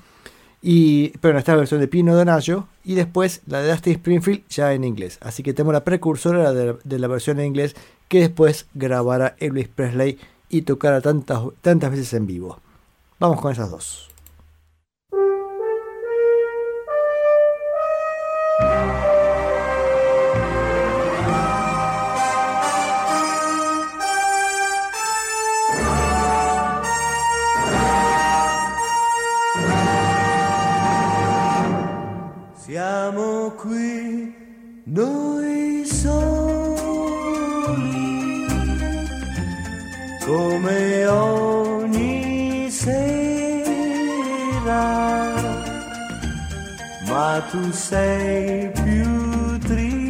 y 0.63 1.11
pero 1.19 1.39
esta 1.39 1.55
versión 1.55 1.81
de 1.81 1.89
Pino 1.89 2.17
Donaggio 2.17 2.69
y 2.85 2.95
después 2.95 3.43
la 3.47 3.61
de 3.61 3.71
Dusty 3.71 3.93
Springfield 3.93 4.43
ya 4.49 4.73
en 4.73 4.85
inglés. 4.85 5.19
Así 5.21 5.43
que 5.43 5.53
tenemos 5.53 5.75
la 5.75 5.85
precursora 5.85 6.53
de, 6.53 6.77
de 6.83 6.99
la 6.99 7.07
versión 7.07 7.39
en 7.39 7.47
inglés 7.47 7.77
que 8.09 8.21
después 8.21 8.67
grabará 8.75 9.37
Elvis 9.39 9.69
Presley 9.69 10.19
y 10.49 10.63
tocará 10.63 11.01
tantas, 11.01 11.43
tantas 11.61 11.91
veces 11.91 12.13
en 12.15 12.27
vivo. 12.27 12.59
Vamos 13.21 13.41
con 13.41 13.53
esas 13.53 13.71
dos. 13.71 14.09
Tu 47.43 47.71
sei 47.73 48.71
più 48.71 49.59
triste 49.59 50.07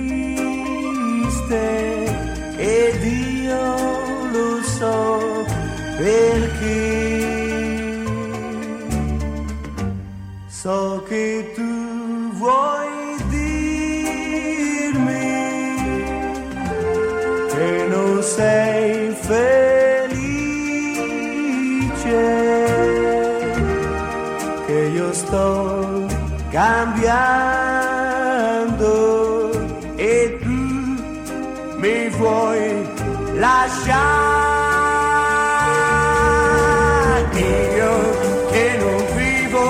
ed 2.57 3.05
io 3.05 3.76
lo 4.33 4.62
so 4.62 5.45
perché. 5.97 7.26
So 10.49 11.05
che 11.09 11.53
tu 11.55 12.33
vuoi 12.33 13.16
dirmi 13.29 13.68
che 17.49 17.87
non 17.89 18.22
sei 18.22 19.14
felice, 19.14 19.58
cambiando 26.59 27.87
e 29.95 30.39
tu 30.43 30.63
mi 31.83 32.09
vuoi 32.19 32.67
lasciare. 33.35 34.07
Io 37.77 37.95
che 38.51 38.67
non 38.83 39.01
vivo 39.21 39.67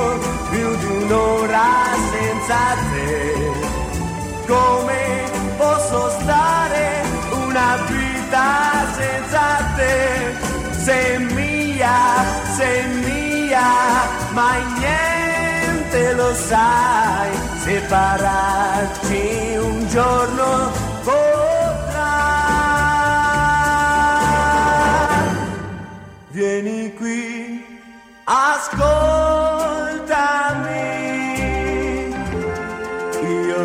più 0.51 0.69
di 0.77 0.89
un'ora 1.03 1.69
senza 2.13 2.61
te, 2.91 3.13
come 4.47 5.03
posso 5.59 6.01
stare 6.21 6.87
una 7.47 7.71
vita 7.91 8.49
senza 8.99 9.45
te? 9.77 9.97
Sei 10.85 11.19
mia, 11.35 11.99
sei 12.57 12.83
mia, 13.05 13.69
ma 14.33 14.51
niente 14.79 15.18
lo 16.19 16.35
sai, 16.35 17.31
separarci 17.65 19.57
un 19.57 19.87
giorno 19.89 20.71
potrà. 21.05 22.17
Vieni 26.31 26.93
qui, 26.95 27.65
ascoltami, 28.25 28.77
io 33.23 33.63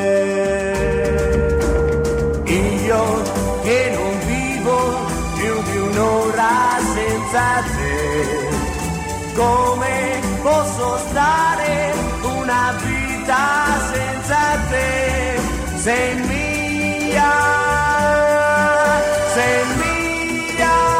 Io 2.45 3.21
che 3.63 3.91
non 3.95 4.19
vivo 4.25 4.77
più 5.35 5.61
di 5.63 5.77
un'ora 5.77 6.77
senza 6.93 7.63
te, 7.75 9.35
come 9.35 10.19
posso 10.41 10.97
stare 11.09 11.93
una 12.21 12.73
vita 12.83 13.65
senza 13.91 14.41
te? 14.69 15.39
Sei 15.77 16.15
mia, 16.15 17.31
sei 19.33 19.65
mia. 19.77 20.92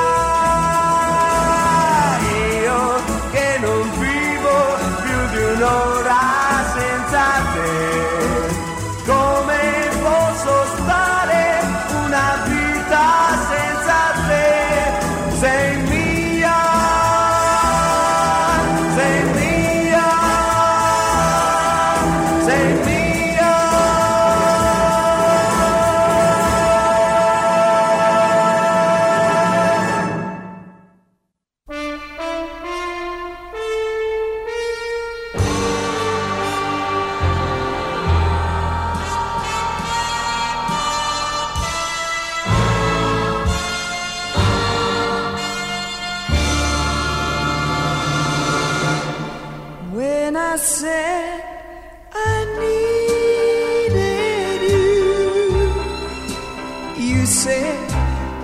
Più 5.64 5.93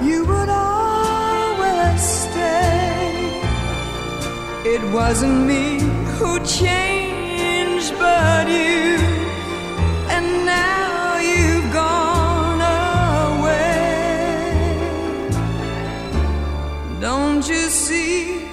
you 0.01 0.25
would 0.25 0.49
always 0.49 2.01
stay. 2.01 3.41
It 4.73 4.81
wasn't 4.91 5.47
me 5.51 5.79
who 6.15 6.39
changed, 6.45 7.93
but 7.97 8.47
you. 8.47 8.97
And 10.15 10.45
now 10.45 11.17
you've 11.31 11.71
gone 11.73 12.61
away. 13.31 13.69
Don't 16.99 17.47
you 17.47 17.69
see 17.69 18.48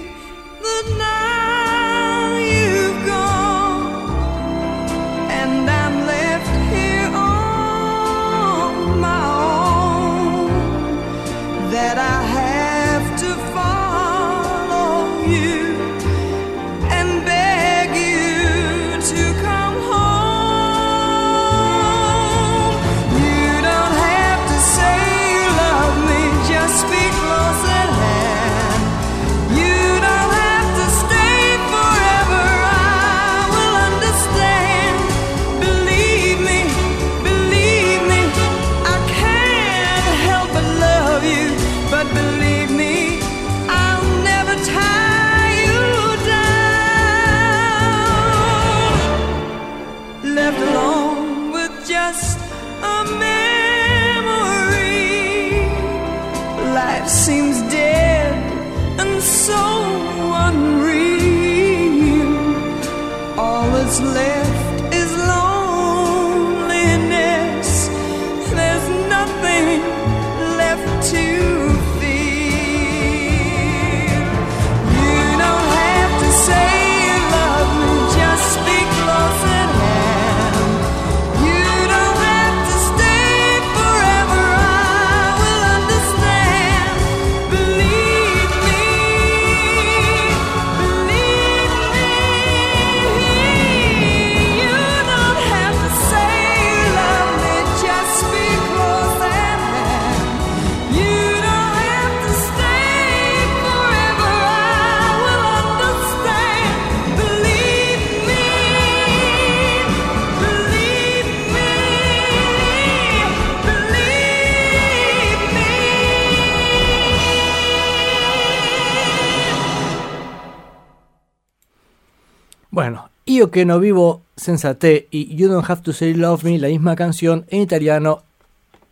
que 123.57 123.65
no 123.65 123.81
vivo 123.81 124.21
senza 124.37 124.75
te 124.75 125.09
y 125.11 125.35
You 125.35 125.49
don't 125.49 125.65
have 125.71 125.81
to 125.81 125.95
say 125.95 126.13
love 126.13 126.45
me, 126.45 126.59
la 126.59 126.69
misma 126.69 126.95
canción 126.95 127.47
en 127.49 127.63
italiano 127.63 128.23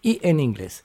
y 0.01 0.21
en 0.23 0.41
inglés. 0.41 0.85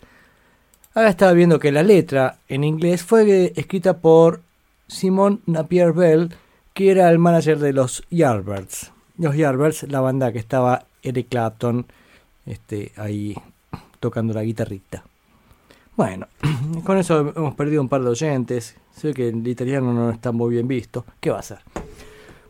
Ahora 0.94 1.08
estaba 1.08 1.32
viendo 1.32 1.60
que 1.60 1.72
la 1.72 1.82
letra 1.82 2.40
en 2.50 2.66
inglés 2.66 3.04
fue 3.04 3.54
escrita 3.56 4.00
por 4.00 4.42
Simon 4.90 5.40
Napier 5.46 5.94
Bell, 5.94 6.36
que 6.74 6.92
era 6.92 7.10
el 7.10 7.20
manager 7.20 7.58
de 7.58 7.72
los 7.72 8.04
Yardbirds. 8.10 8.92
Los 9.18 9.38
Yardbirds, 9.38 9.84
la 9.84 10.02
banda 10.02 10.34
que 10.34 10.40
estaba 10.40 10.84
Eric 11.02 11.30
Clapton 11.30 11.86
este, 12.46 12.92
ahí 12.98 13.34
tocando 14.02 14.34
la 14.34 14.44
guitarrita. 14.44 15.06
Bueno, 15.96 16.28
con 16.84 16.98
eso 16.98 17.32
hemos 17.34 17.56
perdido 17.56 17.82
un 17.82 17.88
par 17.88 18.04
de 18.04 18.10
oyentes. 18.10 18.76
Sé 18.94 19.14
que 19.14 19.30
el 19.30 19.48
italiano 19.48 19.94
no 19.94 20.10
está 20.10 20.34
muy 20.34 20.50
bien 20.50 20.68
visto. 20.68 21.06
¿Qué 21.22 21.30
va 21.30 21.40
a 21.40 21.44
ser? 21.44 21.60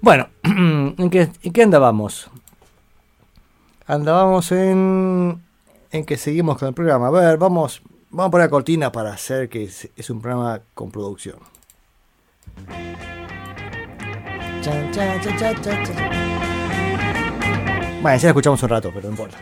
Bueno, 0.02 0.30
¿en 0.43 1.10
qué, 1.10 1.30
en 1.43 1.54
qué 1.54 1.64
andábamos? 1.64 2.30
Andábamos 3.86 4.52
en, 4.52 5.43
en 5.91 6.06
que 6.06 6.18
seguimos 6.18 6.58
con 6.58 6.70
el 6.70 6.74
programa. 6.74 7.08
A 7.08 7.12
ver, 7.12 7.38
vamos, 7.38 7.82
vamos 8.10 8.30
a 8.30 8.32
poner 8.32 8.50
cortina 8.50 8.91
para 8.91 9.12
hacer 9.12 9.50
que 9.50 9.64
es, 9.64 9.89
es 9.95 10.10
un 10.10 10.22
programa 10.22 10.62
con 10.74 10.91
producción. 10.91 11.38
Chan, 14.62 14.91
chan, 14.91 15.22
chan. 15.62 16.20
Bueno, 18.02 18.18
ya 18.18 18.24
la 18.24 18.30
escuchamos 18.30 18.64
un 18.64 18.70
rato, 18.70 18.91
pero 18.93 19.06
no 19.06 19.12
importa. 19.12 19.38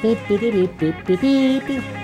Pi, 0.00 0.16
pi, 0.28 0.68
pi, 1.16 1.98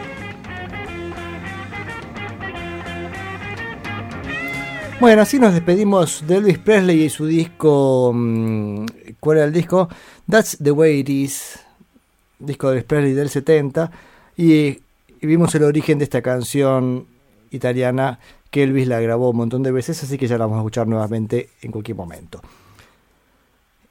Bueno, 5.00 5.22
así 5.22 5.38
nos 5.40 5.52
despedimos 5.52 6.24
de 6.26 6.36
Elvis 6.36 6.58
Presley 6.58 7.02
y 7.02 7.10
su 7.10 7.26
disco. 7.26 8.12
mm, 8.14 8.86
¿Cuál 9.20 9.38
era 9.38 9.46
el 9.46 9.52
disco? 9.52 9.88
That's 10.30 10.56
the 10.62 10.70
Way 10.70 11.00
It 11.00 11.08
Is. 11.08 11.60
Disco 12.38 12.70
de 12.70 12.82
Presley 12.82 13.12
del 13.12 13.28
70. 13.28 13.90
Y, 14.36 14.80
vimos 15.20 15.54
el 15.54 15.64
origen 15.64 15.98
de 15.98 16.04
esta 16.04 16.22
canción 16.22 17.06
italiana 17.50 18.20
que 18.50 18.62
Elvis 18.62 18.86
la 18.86 19.00
grabó 19.00 19.30
un 19.30 19.36
montón 19.38 19.62
de 19.62 19.72
veces, 19.72 20.02
así 20.02 20.16
que 20.16 20.26
ya 20.28 20.38
la 20.38 20.44
vamos 20.44 20.58
a 20.58 20.60
escuchar 20.60 20.86
nuevamente 20.86 21.50
en 21.62 21.72
cualquier 21.72 21.96
momento. 21.96 22.40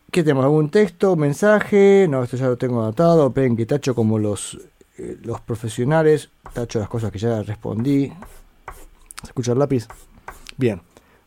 ¿Qué 0.09 0.23
tenemos? 0.23 0.45
¿Algún 0.45 0.69
texto? 0.69 1.15
¿Mensaje? 1.15 2.07
No, 2.09 2.23
esto 2.23 2.37
ya 2.37 2.45
lo 2.45 2.57
tengo 2.57 2.81
anotado. 2.81 3.29
Ven 3.31 3.57
que 3.57 3.65
tacho 3.65 3.93
como 3.93 4.19
los, 4.19 4.59
eh, 4.97 5.17
los 5.23 5.41
profesionales. 5.41 6.29
Tacho 6.53 6.79
las 6.79 6.87
cosas 6.87 7.11
que 7.11 7.19
ya 7.19 7.43
respondí. 7.43 8.07
¿Se 9.21 9.27
escucha 9.27 9.51
el 9.51 9.59
lápiz? 9.59 9.87
Bien. 10.57 10.81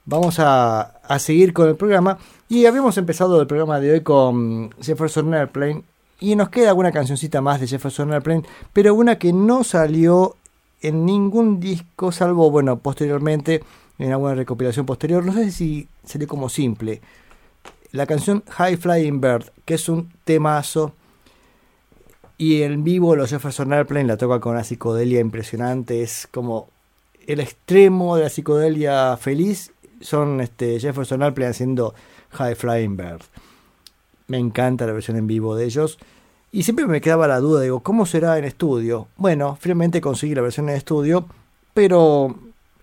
Vamos 0.06 0.38
a, 0.38 0.80
a 0.80 1.18
seguir 1.18 1.52
con 1.52 1.68
el 1.68 1.76
programa. 1.76 2.18
Y 2.48 2.66
habíamos 2.66 2.96
empezado 2.96 3.40
el 3.40 3.46
programa 3.46 3.80
de 3.80 3.92
hoy 3.92 4.00
con 4.00 4.70
Jefferson 4.80 5.34
Airplane. 5.34 5.82
Y 6.20 6.34
nos 6.36 6.48
queda 6.48 6.70
alguna 6.70 6.92
cancioncita 6.92 7.40
más 7.40 7.60
de 7.60 7.66
Jefferson 7.66 8.12
Airplane. 8.12 8.44
Pero 8.72 8.94
una 8.94 9.18
que 9.18 9.32
no 9.32 9.64
salió 9.64 10.36
en 10.80 11.04
ningún 11.04 11.60
disco, 11.60 12.12
salvo, 12.12 12.50
bueno, 12.50 12.78
posteriormente, 12.78 13.62
en 13.98 14.12
alguna 14.12 14.34
recopilación 14.34 14.86
posterior. 14.86 15.24
No 15.24 15.32
sé 15.32 15.50
si 15.50 15.88
salió 16.04 16.26
como 16.26 16.48
simple 16.48 17.00
la 17.92 18.06
canción 18.06 18.44
High 18.48 18.76
Flying 18.76 19.20
Bird, 19.20 19.50
que 19.64 19.74
es 19.74 19.88
un 19.88 20.12
temazo. 20.24 20.92
Y 22.38 22.62
en 22.62 22.84
vivo 22.84 23.16
los 23.16 23.30
Jefferson 23.30 23.72
Airplane 23.72 24.06
la 24.06 24.18
toca 24.18 24.40
con 24.40 24.52
una 24.52 24.64
psicodelia 24.64 25.20
impresionante. 25.20 26.02
Es 26.02 26.28
como 26.30 26.68
el 27.26 27.40
extremo 27.40 28.16
de 28.16 28.24
la 28.24 28.28
psicodelia 28.28 29.16
feliz. 29.16 29.72
Son 30.00 30.40
este, 30.40 30.78
Jefferson 30.78 31.22
Airplane 31.22 31.50
haciendo 31.50 31.94
High 32.30 32.54
Flying 32.54 32.96
Bird. 32.96 33.22
Me 34.28 34.38
encanta 34.38 34.86
la 34.86 34.92
versión 34.92 35.16
en 35.16 35.26
vivo 35.26 35.56
de 35.56 35.64
ellos. 35.64 35.98
Y 36.52 36.62
siempre 36.62 36.86
me 36.86 37.00
quedaba 37.00 37.28
la 37.28 37.40
duda, 37.40 37.60
digo, 37.60 37.80
¿cómo 37.80 38.06
será 38.06 38.38
en 38.38 38.44
estudio? 38.44 39.08
Bueno, 39.16 39.58
finalmente 39.60 40.00
conseguí 40.00 40.34
la 40.34 40.42
versión 40.42 40.68
en 40.68 40.76
estudio, 40.76 41.26
pero 41.74 42.34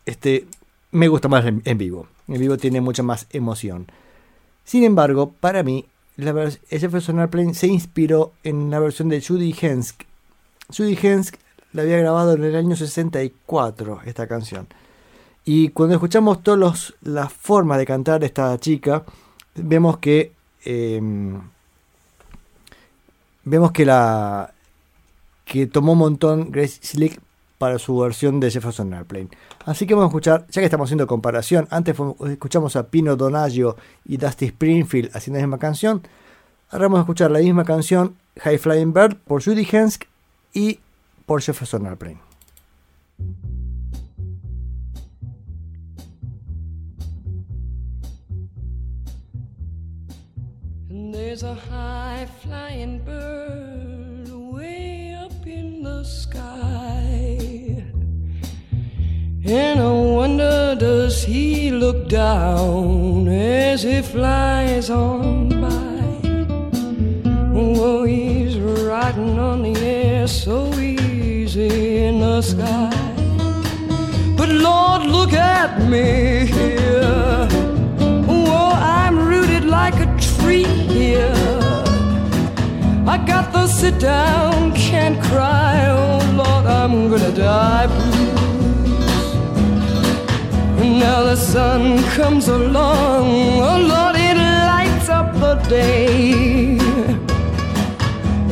este, 0.05 0.45
me 0.91 1.07
gusta 1.07 1.27
más 1.27 1.45
en, 1.45 1.77
vivo. 1.77 2.07
En 2.27 2.39
vivo 2.39 2.57
tiene 2.57 2.81
mucha 2.81 3.03
más 3.03 3.25
emoción. 3.31 3.87
Sin 4.63 4.83
embargo, 4.83 5.33
para 5.39 5.63
mí, 5.63 5.85
la 6.17 6.51
Jefferson 6.69 7.19
Airplane 7.19 7.55
se 7.55 7.67
inspiró 7.67 8.33
en 8.43 8.69
la 8.69 8.79
versión 8.79 9.09
de 9.09 9.21
Judy 9.21 9.55
Hensk. 9.59 10.03
Judy 10.75 10.97
Hensk 11.01 11.35
la 11.71 11.81
había 11.81 11.97
grabado 11.97 12.33
en 12.33 12.43
el 12.43 12.55
año 12.55 12.75
64, 12.75 14.01
esta 14.05 14.27
canción. 14.27 14.67
Y 15.45 15.69
cuando 15.69 15.95
escuchamos 15.95 16.41
todas 16.41 16.93
las 17.01 17.33
formas 17.33 17.77
de 17.77 17.85
cantar 17.85 18.19
de 18.19 18.27
esta 18.27 18.57
chica, 18.59 19.03
vemos 19.55 19.97
que 19.97 20.31
em, 20.65 21.41
vemos 23.43 23.71
que 23.71 23.85
la 23.85 24.53
que 25.45 25.67
tomó 25.67 25.93
un 25.93 25.99
montón 25.99 26.51
Grace 26.51 26.79
Slick 26.81 27.19
para 27.57 27.79
su 27.79 27.97
versión 27.97 28.39
de 28.39 28.51
Jefferson 28.51 28.93
Airplane. 28.93 29.29
Así 29.65 29.85
que 29.85 29.93
vamos 29.93 30.07
a 30.07 30.09
escuchar, 30.09 30.45
ya 30.49 30.61
que 30.61 30.65
estamos 30.65 30.87
haciendo 30.87 31.07
comparación, 31.07 31.67
antes 31.69 31.95
escuchamos 32.29 32.75
a 32.75 32.87
Pino 32.87 33.15
Donaggio 33.15 33.77
y 34.05 34.17
Dusty 34.17 34.45
Springfield 34.45 35.15
haciendo 35.15 35.39
la 35.39 35.45
misma 35.45 35.59
canción. 35.59 36.01
Ahora 36.71 36.85
vamos 36.85 36.99
a 36.99 37.01
escuchar 37.01 37.31
la 37.31 37.39
misma 37.39 37.65
canción, 37.65 38.15
High 38.41 38.57
Flying 38.57 38.93
Bird, 38.93 39.17
por 39.17 39.43
Judy 39.43 39.67
Hensk 39.69 40.05
y 40.53 40.79
por 41.25 41.41
Jefferson 41.41 41.85
Airplane. 41.85 42.32
There's 51.33 51.41
a 51.41 51.55
high 51.55 52.27
flying 52.43 52.99
bird 52.99 54.29
way 54.53 55.15
up 55.15 55.47
in 55.47 55.81
the 55.81 56.03
sky. 56.03 57.83
And 59.43 59.79
I 59.79 59.91
wonder, 60.19 60.75
does 60.79 61.23
he 61.23 61.71
look 61.71 62.07
down 62.07 63.27
as 63.27 63.81
he 63.81 64.03
flies 64.03 64.91
on 64.91 65.49
by? 65.49 66.21
Oh, 67.55 68.03
he's 68.03 68.59
riding 68.59 69.39
on 69.39 69.63
the 69.63 69.75
air 69.81 70.27
so 70.27 70.71
easy 70.75 72.03
in 72.05 72.19
the 72.19 72.43
sky. 72.43 72.93
But 74.37 74.49
Lord, 74.49 75.07
look 75.07 75.33
at 75.33 75.81
me 75.89 76.45
here. 76.45 77.47
Oh, 78.29 78.73
I'm 78.75 79.17
rooted 79.17 79.65
like 79.65 79.95
a 79.95 80.12
tree 80.43 80.73
here. 80.97 81.33
I 83.13 83.17
got 83.31 83.45
the 83.53 83.65
sit 83.67 83.97
down, 83.99 84.73
can't 84.73 85.17
cry. 85.29 85.73
Oh 85.99 86.19
Lord, 86.41 86.65
I'm 86.81 86.95
gonna 87.11 87.35
die 87.51 87.87
blues. 87.95 89.23
And 90.81 90.91
now 91.05 91.19
the 91.31 91.37
sun 91.53 91.81
comes 92.17 92.45
along. 92.59 93.27
Oh 93.69 93.79
Lord, 93.93 94.15
it 94.29 94.37
lights 94.71 95.07
up 95.19 95.29
the 95.43 95.55
day. 95.77 96.77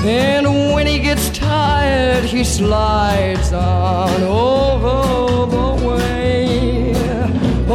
And 0.03 0.45
when 0.73 0.85
he 0.91 0.97
gets 0.99 1.25
tired, 1.29 2.23
he 2.23 2.43
slides 2.43 3.49
on 3.53 4.19
over 4.23 4.97
the 5.55 5.69
way. 5.87 6.93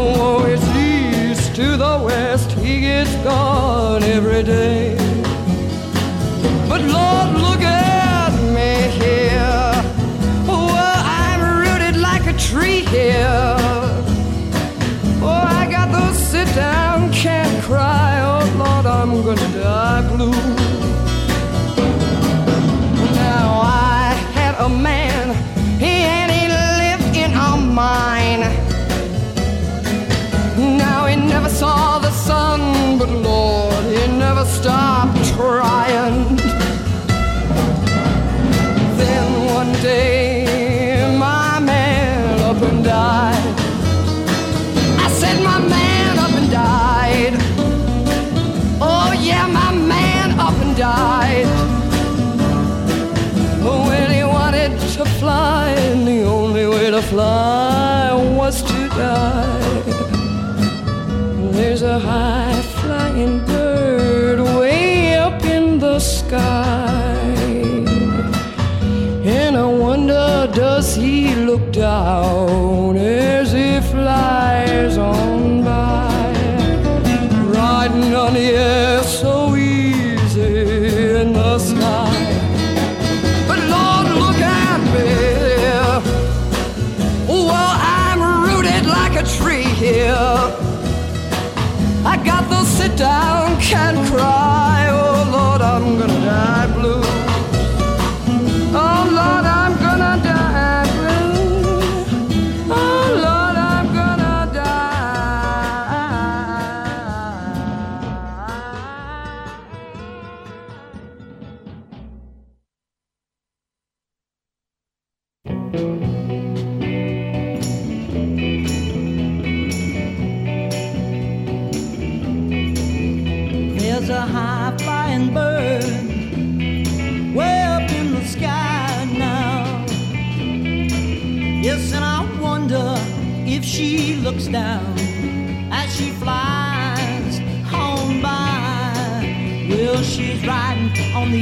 Oh, 0.00 0.44
it's 0.52 0.68
east 0.90 1.54
to 1.58 1.66
the 1.84 1.94
west, 2.06 2.35
every 4.16 4.42
day. 4.42 4.95
Stopped 34.66 35.24
trying. 35.36 36.36
Then 39.00 39.26
one 39.58 39.72
day, 39.74 41.16
my 41.16 41.60
man 41.60 42.40
up 42.40 42.60
and 42.68 42.82
died. 42.82 43.46
I 45.04 45.08
said, 45.18 45.36
my 45.44 45.60
man 45.74 46.18
up 46.18 46.32
and 46.40 46.50
died. 46.50 47.34
Oh, 48.80 49.12
yeah, 49.28 49.46
my 49.46 49.70
man 49.72 50.28
up 50.46 50.56
and 50.64 50.76
died. 50.76 51.46
When 53.88 54.10
he 54.10 54.24
wanted 54.24 54.72
to 54.96 55.04
fly, 55.20 55.68
and 55.90 56.08
the 56.08 56.24
only 56.24 56.66
way 56.66 56.90
to 56.90 57.02
fly 57.02 58.12
was 58.40 58.62
to 58.62 58.78
die. 58.88 59.82
There's 61.56 61.82
a 61.82 62.00
high 62.00 62.60
flying 62.80 63.46
bird 63.46 63.65
sky. 66.06 67.34
And 69.24 69.56
I 69.56 69.66
wonder, 69.66 70.48
does 70.54 70.94
he 70.94 71.34
look 71.34 71.72
down 71.72 72.65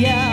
air 0.03 0.24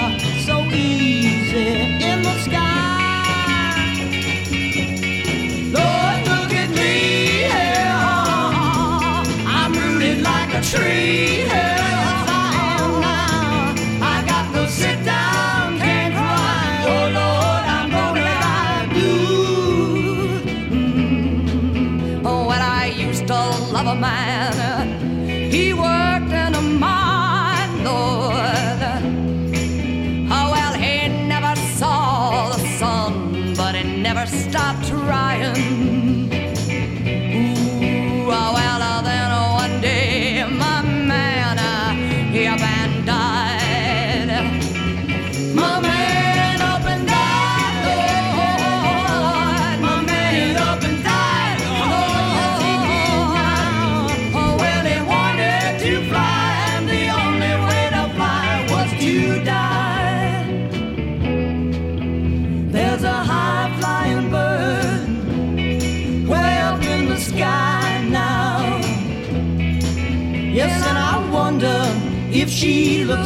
She 72.62 73.04
looked 73.06 73.21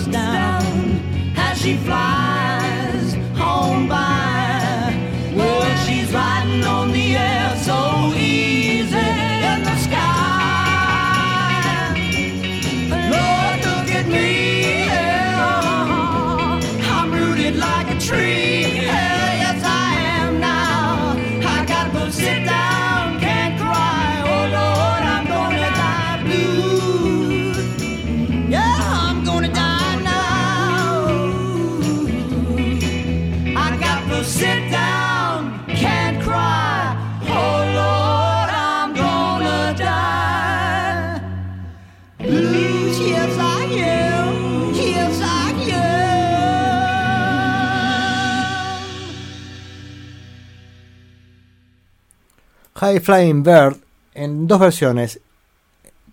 High 52.85 52.99
Flying 52.99 53.41
Bird 53.41 53.77
en 54.13 54.45
dos 54.45 54.59
versiones, 54.59 55.19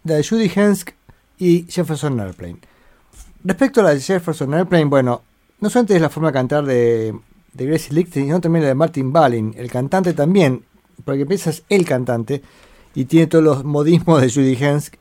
la 0.04 0.14
de 0.14 0.24
Judy 0.24 0.50
Hensk 0.54 0.92
y 1.36 1.66
Jefferson 1.68 2.18
Airplane. 2.18 2.60
Respecto 3.44 3.80
a 3.80 3.84
la 3.84 3.90
de 3.90 4.00
Jefferson 4.00 4.54
Airplane, 4.54 4.86
bueno, 4.86 5.20
no 5.60 5.68
solamente 5.68 5.96
es 5.96 6.00
la 6.00 6.08
forma 6.08 6.30
de 6.30 6.32
cantar 6.32 6.64
de, 6.64 7.14
Gracie 7.52 7.92
Licht, 7.92 8.14
sino 8.14 8.40
también 8.40 8.62
la 8.62 8.68
de 8.68 8.74
Martin 8.74 9.12
Balin, 9.12 9.54
el 9.54 9.70
cantante 9.70 10.14
también, 10.14 10.64
porque 11.04 11.26
piensas 11.26 11.62
el 11.68 11.84
cantante 11.84 12.40
y 12.94 13.04
tiene 13.04 13.26
todos 13.26 13.44
los 13.44 13.64
modismos 13.64 14.22
de 14.22 14.30
Judy 14.30 14.56
Hensk. 14.58 14.94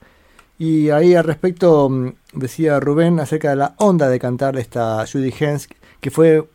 Y 0.60 0.90
ahí 0.90 1.16
al 1.16 1.24
respecto 1.24 1.88
mm, 1.90 2.16
decía 2.34 2.82
Rubén 2.82 3.18
acerca 3.22 3.52
de 3.52 3.56
la 3.56 3.76
onda 3.78 4.10
de 4.10 4.20
cantar 4.20 4.58
esta 4.58 5.06
Judy 5.10 5.34
Hensk, 5.40 5.72
que 6.02 6.12
fue, 6.12 6.50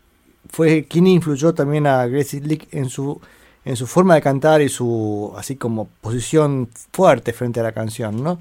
fue 0.50 0.84
quien 0.84 1.06
influyó 1.06 1.54
también 1.54 1.86
a 1.86 2.06
Gracie 2.06 2.42
Licht 2.42 2.74
en 2.74 2.90
su 2.90 3.18
en 3.66 3.74
su 3.74 3.88
forma 3.88 4.14
de 4.14 4.22
cantar 4.22 4.62
y 4.62 4.68
su 4.68 5.34
así 5.36 5.56
como 5.56 5.88
posición 6.00 6.68
fuerte 6.92 7.32
frente 7.32 7.58
a 7.58 7.64
la 7.64 7.72
canción, 7.72 8.22
¿no? 8.22 8.38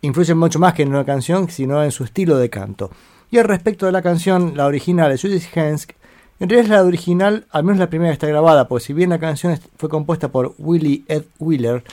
Influye 0.00 0.34
mucho 0.34 0.58
más 0.58 0.72
que 0.72 0.82
en 0.82 0.88
una 0.88 1.04
canción, 1.04 1.50
sino 1.50 1.84
en 1.84 1.92
su 1.92 2.04
estilo 2.04 2.38
de 2.38 2.48
canto. 2.48 2.90
Y 3.30 3.36
al 3.36 3.44
respecto 3.44 3.84
de 3.84 3.92
la 3.92 4.00
canción, 4.00 4.56
la 4.56 4.64
original 4.64 5.10
de 5.10 5.18
Judith 5.18 5.54
Hensk, 5.54 5.90
en 6.40 6.48
realidad 6.48 6.64
es 6.64 6.70
la 6.70 6.84
original, 6.84 7.46
al 7.50 7.64
menos 7.64 7.78
la 7.78 7.90
primera 7.90 8.08
que 8.08 8.14
está 8.14 8.26
grabada, 8.26 8.66
porque 8.66 8.86
si 8.86 8.92
bien 8.94 9.10
la 9.10 9.18
canción 9.18 9.60
fue 9.76 9.90
compuesta 9.90 10.28
por 10.28 10.54
Willie 10.56 11.04
Ed 11.06 11.24
Wheeler, 11.38 11.84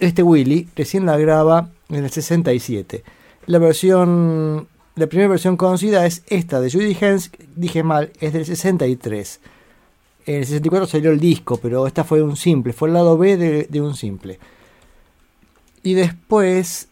este 0.00 0.22
Willie 0.22 0.68
recién 0.76 1.04
la 1.04 1.18
graba 1.18 1.68
en 1.90 2.04
el 2.04 2.10
67. 2.10 3.04
La 3.44 3.58
versión, 3.58 4.66
la 4.94 5.06
primera 5.08 5.28
versión 5.28 5.58
conocida 5.58 6.06
es 6.06 6.22
esta 6.28 6.58
de 6.62 6.70
Judy 6.70 6.96
Hensk, 6.98 7.34
dije 7.54 7.82
mal, 7.82 8.12
es 8.18 8.32
del 8.32 8.46
63. 8.46 9.40
En 10.28 10.34
el 10.36 10.44
64 10.44 10.86
salió 10.86 11.10
el 11.10 11.18
disco, 11.20 11.56
pero 11.56 11.86
esta 11.86 12.04
fue 12.04 12.22
un 12.22 12.36
simple, 12.36 12.74
fue 12.74 12.88
el 12.88 12.94
lado 12.94 13.16
B 13.16 13.38
de, 13.38 13.80
un 13.80 13.94
simple. 13.94 14.38
Y 15.82 15.94
después. 15.94 16.88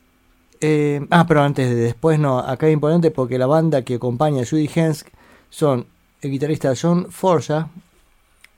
eh, 0.63 1.07
ah, 1.11 1.27
pero 1.29 1.43
antes 1.43 1.69
de 1.69 1.75
después 1.75 2.19
no, 2.19 2.39
acá 2.39 2.67
es 2.67 2.73
importante 2.73 3.11
porque 3.11 3.37
la 3.37 3.47
banda 3.47 3.83
que 3.83 3.97
acompaña 3.97 4.43
a 4.43 4.47
Judy 4.47 4.71
Hensk 4.75 5.09
son 5.51 5.87
el 6.23 6.31
guitarrista 6.31 6.73
John 6.81 7.09
Forja, 7.11 7.69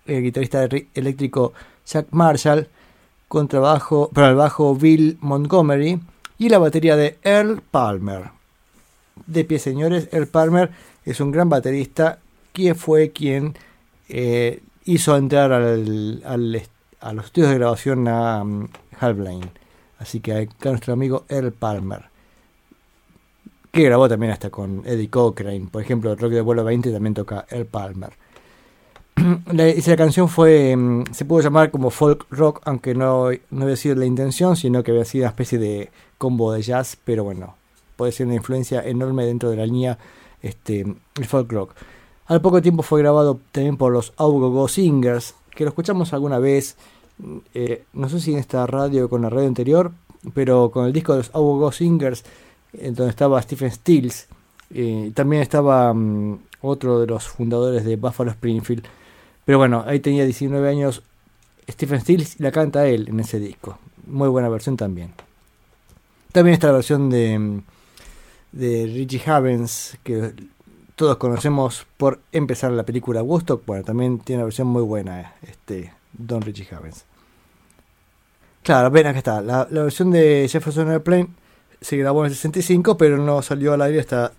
el 0.07 0.23
guitarrista 0.23 0.69
ri- 0.69 0.87
eléctrico 0.95 1.53
Jack 1.85 2.07
Marshall, 2.13 2.69
contrabajo, 3.27 4.11
para 4.15 4.31
el 4.31 4.37
bajo 4.37 4.77
Bill 4.77 5.19
Montgomery 5.21 5.99
y 6.39 6.49
la 6.51 6.59
batería 6.59 6.95
de 6.95 7.19
Earl 7.25 7.63
Palmer. 7.63 8.31
De 9.27 9.45
pie, 9.45 9.59
señores, 9.59 10.09
Earl 10.13 10.29
Palmer 10.29 10.71
es 11.05 11.19
un 11.21 11.33
gran 11.33 11.49
baterista 11.49 12.21
que 12.53 12.77
fue 12.77 13.11
quien 13.11 13.57
eh, 14.09 14.61
hizo 14.89 15.17
entrar 15.17 15.53
al, 15.53 16.23
a 16.25 17.13
los 17.13 17.27
estudios 17.27 17.51
de 17.51 17.59
grabación 17.59 18.09
a 18.09 18.43
um, 18.43 18.69
Hal 18.99 19.15
Blaine. 19.15 19.51
Así 19.99 20.21
que 20.21 20.33
acá 20.33 20.71
nuestro 20.71 20.95
amigo 20.95 21.25
Earl 21.29 21.53
Palmer, 21.53 22.05
que 23.71 23.83
grabó 23.83 24.09
también 24.09 24.33
hasta 24.33 24.49
con 24.49 24.83
Eddie 24.87 25.11
Cochrane. 25.11 25.69
Por 25.71 25.83
ejemplo, 25.83 26.15
Rock 26.15 26.33
de 26.33 26.41
Vuelo 26.41 26.65
20 26.65 26.91
también 26.91 27.15
toca 27.15 27.45
Earl 27.51 27.67
Palmer. 27.67 28.13
la, 29.53 29.67
esa 29.67 29.97
canción 29.97 30.29
fue 30.29 30.75
mm, 30.75 31.05
se 31.13 31.25
pudo 31.27 31.43
llamar 31.43 31.71
como 31.71 31.91
folk 31.91 32.27
rock, 32.31 32.63
aunque 32.65 32.95
no, 32.95 33.29
no 33.51 33.63
había 33.65 33.77
sido 33.77 33.97
la 33.97 34.07
intención, 34.07 34.57
sino 34.57 34.83
que 34.83 34.93
había 34.93 35.05
sido 35.05 35.25
una 35.25 35.31
especie 35.31 35.59
de 35.59 35.91
combo 36.17 36.53
de 36.53 36.63
jazz, 36.63 36.97
pero 37.05 37.25
bueno, 37.25 37.57
puede 37.97 38.13
ser 38.13 38.27
una 38.27 38.37
influencia 38.37 38.83
enorme 38.83 39.27
dentro 39.27 39.51
de 39.51 39.57
la 39.57 39.67
línea 39.67 39.99
este, 40.41 40.81
el 40.81 41.27
folk 41.27 41.53
rock. 41.53 41.75
Al 42.29 42.43
poco 42.43 42.61
tiempo 42.61 42.83
fue 42.83 43.01
grabado 43.01 43.41
también 43.53 43.79
por 43.79 43.91
los 43.91 44.13
Go 44.17 44.69
Singers, 44.69 45.35
que 45.51 45.65
lo 45.65 45.71
escuchamos 45.71 46.13
alguna 46.13 46.39
vez, 46.39 46.77
eh, 47.55 47.85
no 47.95 48.09
sé 48.11 48.21
si 48.21 48.33
en 48.33 48.39
esta 48.39 48.67
radio 48.67 49.07
o 49.07 49.09
con 49.09 49.23
la 49.23 49.31
radio 49.31 49.49
anterior, 49.49 49.93
pero 50.35 50.71
con 50.71 50.85
el 50.85 50.93
disco 50.93 51.13
de 51.13 51.21
los 51.21 51.31
Go 51.33 51.73
Singers, 51.73 52.25
donde 52.73 53.09
estaba 53.09 53.41
Stephen 53.41 53.73
Stills, 53.73 54.29
eh, 54.75 55.11
también 55.15 55.41
estaba 55.41 55.95
mm, 55.95 56.39
otro 56.61 57.01
de 57.01 57.07
los 57.07 57.27
fundadores 57.27 57.87
de 57.87 57.97
Buffalo 57.97 58.31
Springfield. 58.31 58.85
Pero 59.47 59.57
bueno, 59.57 59.83
ahí 59.87 60.01
tenía 60.01 60.25
19 60.25 60.69
años 60.69 61.03
Stephen 61.67 62.03
Stills 62.03 62.39
y 62.39 62.43
la 62.43 62.53
canta 62.53 62.87
él 62.87 63.09
en 63.09 63.21
ese 63.21 63.41
disco. 63.41 63.79
Muy 64.07 64.29
buena 64.29 64.51
versión 64.51 64.77
también. 64.77 65.15
También 66.33 66.55
está 66.55 66.67
la 66.67 66.75
versión 66.75 67.09
de, 67.09 67.39
mm, 67.39 67.63
de 68.53 68.87
Richie 68.87 69.23
Havens, 69.25 69.97
que 70.03 70.35
todos 70.99 71.17
conocemos 71.17 71.87
por 71.97 72.21
empezar 72.33 72.73
la 72.73 72.83
película 72.83 73.23
Woodstock. 73.23 73.65
Bueno, 73.65 73.85
también 73.85 74.19
tiene 74.19 74.41
una 74.41 74.47
versión 74.47 74.67
muy 74.67 74.83
buena, 74.83 75.35
este 75.43 75.93
Don 76.13 76.43
Richie 76.43 76.67
Havens. 76.75 77.05
Claro, 78.65 78.91
ven, 78.91 79.07
acá 79.07 79.19
está. 79.19 79.41
La, 79.41 79.65
versión 79.71 80.11
de 80.11 80.49
Jefferson 80.51 80.91
Airplane 80.91 81.29
se 81.81 81.97
grabó 81.97 82.25
en 82.25 82.31
el 82.33 82.35
65, 82.35 82.97
pero 82.99 83.17
no 83.17 83.41
salió 83.43 83.73
al 83.75 83.83
aire 83.83 84.01
hasta- 84.01 84.33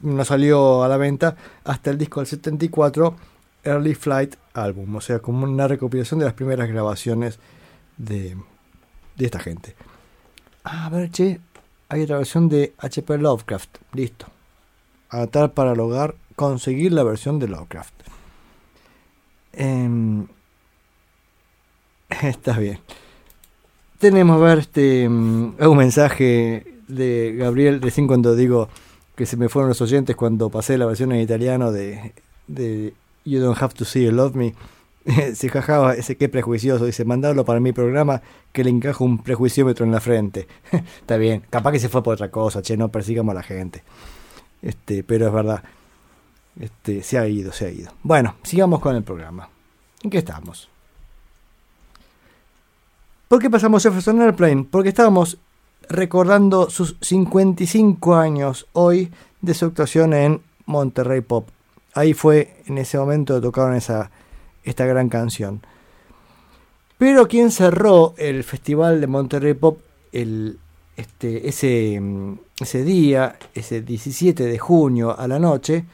no 0.00 0.24
salió 0.24 0.82
a 0.82 0.88
la 0.88 0.96
venta 0.96 1.36
hasta 1.64 1.90
el 1.90 1.98
disco 1.98 2.20
del 2.20 2.26
74, 2.26 3.14
Early 3.62 3.94
Flight 3.94 4.36
Album, 4.54 4.96
o 4.96 5.00
sea, 5.02 5.18
como 5.18 5.44
una 5.44 5.68
recopilación 5.68 6.20
de 6.20 6.24
las 6.24 6.34
primeras 6.34 6.70
grabaciones 6.70 7.38
de, 7.98 8.34
de 9.14 9.24
esta 9.26 9.38
gente. 9.40 9.76
Ah, 10.64 10.86
a 10.86 10.88
ver, 10.88 11.10
che, 11.10 11.38
hay 11.90 12.02
otra 12.02 12.16
versión 12.16 12.48
de 12.48 12.72
HP 12.78 13.18
Lovecraft. 13.18 13.76
Listo. 13.92 14.26
Anotar 15.10 15.52
para 15.52 15.74
lograr 15.74 16.14
conseguir 16.36 16.92
la 16.92 17.02
versión 17.02 17.38
de 17.38 17.48
Lovecraft. 17.48 17.94
Em, 19.52 20.26
está 22.22 22.58
bien. 22.58 22.78
Tenemos 23.98 24.40
a 24.40 24.44
ver 24.44 24.58
este 24.58 25.08
mm, 25.08 25.56
un 25.60 25.76
mensaje 25.76 26.66
de 26.88 27.34
Gabriel 27.36 27.82
recién 27.82 28.06
cuando 28.06 28.34
digo 28.34 28.68
que 29.14 29.26
se 29.26 29.36
me 29.36 29.48
fueron 29.48 29.68
los 29.68 29.80
oyentes 29.82 30.16
cuando 30.16 30.48
pasé 30.48 30.78
la 30.78 30.86
versión 30.86 31.12
en 31.12 31.20
italiano 31.20 31.72
de, 31.72 32.14
de 32.46 32.94
You 33.24 33.40
Don't 33.40 33.60
Have 33.60 33.74
to 33.74 33.84
See 33.84 34.04
You 34.04 34.12
Love 34.12 34.34
Me. 34.34 34.54
se 35.34 35.48
jajaba 35.48 35.94
ese 35.94 36.16
que 36.16 36.28
prejuicioso, 36.28 36.84
dice, 36.84 37.04
mandarlo 37.04 37.44
para 37.44 37.60
mi 37.60 37.72
programa 37.72 38.22
que 38.52 38.64
le 38.64 38.70
encaja 38.70 39.04
un 39.04 39.22
prejuiciómetro 39.22 39.84
en 39.84 39.92
la 39.92 40.00
frente. 40.00 40.46
Está 40.72 41.16
bien, 41.16 41.42
capaz 41.50 41.72
que 41.72 41.78
se 41.78 41.88
fue 41.88 42.02
por 42.02 42.14
otra 42.14 42.30
cosa, 42.30 42.62
che, 42.62 42.76
no 42.76 42.90
persigamos 42.90 43.32
a 43.32 43.34
la 43.34 43.42
gente. 43.42 43.82
Este, 44.62 45.02
pero 45.02 45.26
es 45.28 45.32
verdad. 45.32 45.62
Este, 46.58 47.02
se 47.02 47.18
ha 47.18 47.26
ido, 47.26 47.52
se 47.52 47.66
ha 47.66 47.70
ido. 47.70 47.92
Bueno, 48.02 48.36
sigamos 48.42 48.80
con 48.80 48.96
el 48.96 49.02
programa. 49.02 49.48
¿En 50.02 50.10
qué 50.10 50.18
estamos? 50.18 50.68
¿Por 53.28 53.40
qué 53.40 53.48
pasamos 53.48 53.82
Jefferson 53.82 54.20
Airplane? 54.20 54.66
Porque 54.70 54.88
estábamos 54.88 55.38
recordando 55.88 56.68
sus 56.70 56.96
55 57.00 58.16
años 58.16 58.66
hoy 58.72 59.10
de 59.40 59.54
su 59.54 59.66
actuación 59.66 60.14
en 60.14 60.42
Monterrey 60.66 61.20
Pop. 61.20 61.48
Ahí 61.94 62.14
fue, 62.14 62.62
en 62.66 62.78
ese 62.78 62.98
momento 62.98 63.40
tocaron 63.40 63.74
esa, 63.74 64.10
esta 64.64 64.84
gran 64.84 65.08
canción. 65.08 65.62
Pero 66.98 67.28
quien 67.28 67.50
cerró 67.50 68.14
el 68.18 68.44
Festival 68.44 69.00
de 69.00 69.06
Monterrey 69.06 69.54
Pop 69.54 69.80
el, 70.12 70.58
este, 71.00 71.48
ese, 71.48 71.98
mm, 72.00 72.38
ese 72.60 72.84
día, 72.84 73.36
ese 73.54 73.80
17 73.80 74.44
de 74.44 74.58
junio 74.58 75.18
a 75.18 75.26
la 75.26 75.38
noche, 75.38 75.84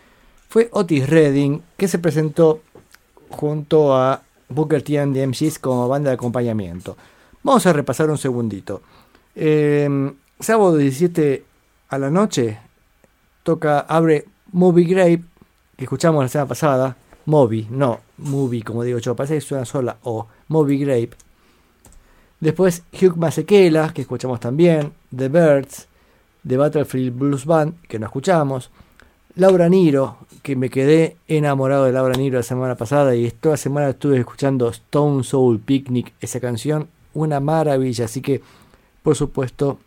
fue 0.49 0.69
Otis 0.73 1.09
Redding, 1.09 1.63
que 1.77 1.89
se 1.89 1.99
presentó 1.99 2.61
junto 3.31 3.95
a 3.97 4.23
Booker 4.49 4.83
T 4.83 4.99
and 4.99 5.15
the 5.15 5.27
MCs 5.27 5.59
como 5.59 5.89
banda 5.89 6.11
de 6.11 6.15
acompañamiento. 6.15 6.97
Vamos 7.43 7.67
a 7.67 7.73
repasar 7.73 8.11
un 8.11 8.19
segundito. 8.19 8.83
Eh, 9.35 9.89
sábado 10.41 10.77
17 10.77 11.45
a 11.89 11.99
la 11.99 12.11
noche 12.11 12.59
toca, 13.43 13.81
abre 13.81 14.25
Movie 14.53 14.87
Grape, 14.87 15.23
que 15.77 15.85
escuchamos 15.85 16.25
la 16.25 16.29
semana 16.29 16.49
pasada. 16.49 16.97
Moby, 17.27 17.67
no 17.71 18.01
Movie, 18.19 18.63
como 18.63 18.85
digo 18.85 18.99
yo, 18.99 19.17
parece 19.17 19.35
que 19.35 19.41
suena 19.41 19.65
sola 19.65 19.99
o 20.03 20.27
Moby 20.49 20.79
Grape. 20.79 21.11
Después 22.41 22.83
Hugh 22.93 23.17
Masekela, 23.17 23.93
que 23.93 24.03
escuchamos 24.03 24.41
también. 24.41 24.93
The 25.15 25.29
Birds, 25.29 25.87
The 26.47 26.57
Battlefield 26.57 27.19
Blues 27.19 27.45
Band, 27.45 27.81
que 27.89 27.99
no 27.99 28.07
escuchamos. 28.07 28.71
Laura 29.37 29.69
Niro, 29.69 30.17
que 30.43 30.57
me 30.57 30.71
quedé 30.71 31.17
enamorado 31.29 31.85
de 31.85 31.93
Laura 31.93 32.17
Niro 32.17 32.39
la 32.39 32.43
semana 32.43 32.75
pasada 32.75 33.15
y 33.15 33.31
toda 33.31 33.59
semana 33.59 33.91
estuve 33.91 34.19
escuchando 34.19 34.69
Stone 34.71 35.25
Soul 35.25 35.61
Picnic, 35.61 36.15
esa 36.21 36.41
canción, 36.41 36.89
una 37.13 37.41
maravilla. 37.41 38.07
Así 38.07 38.23
que, 38.23 38.41
por 39.03 39.15
supuesto, 39.15 39.79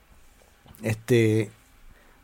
este, 0.84 1.50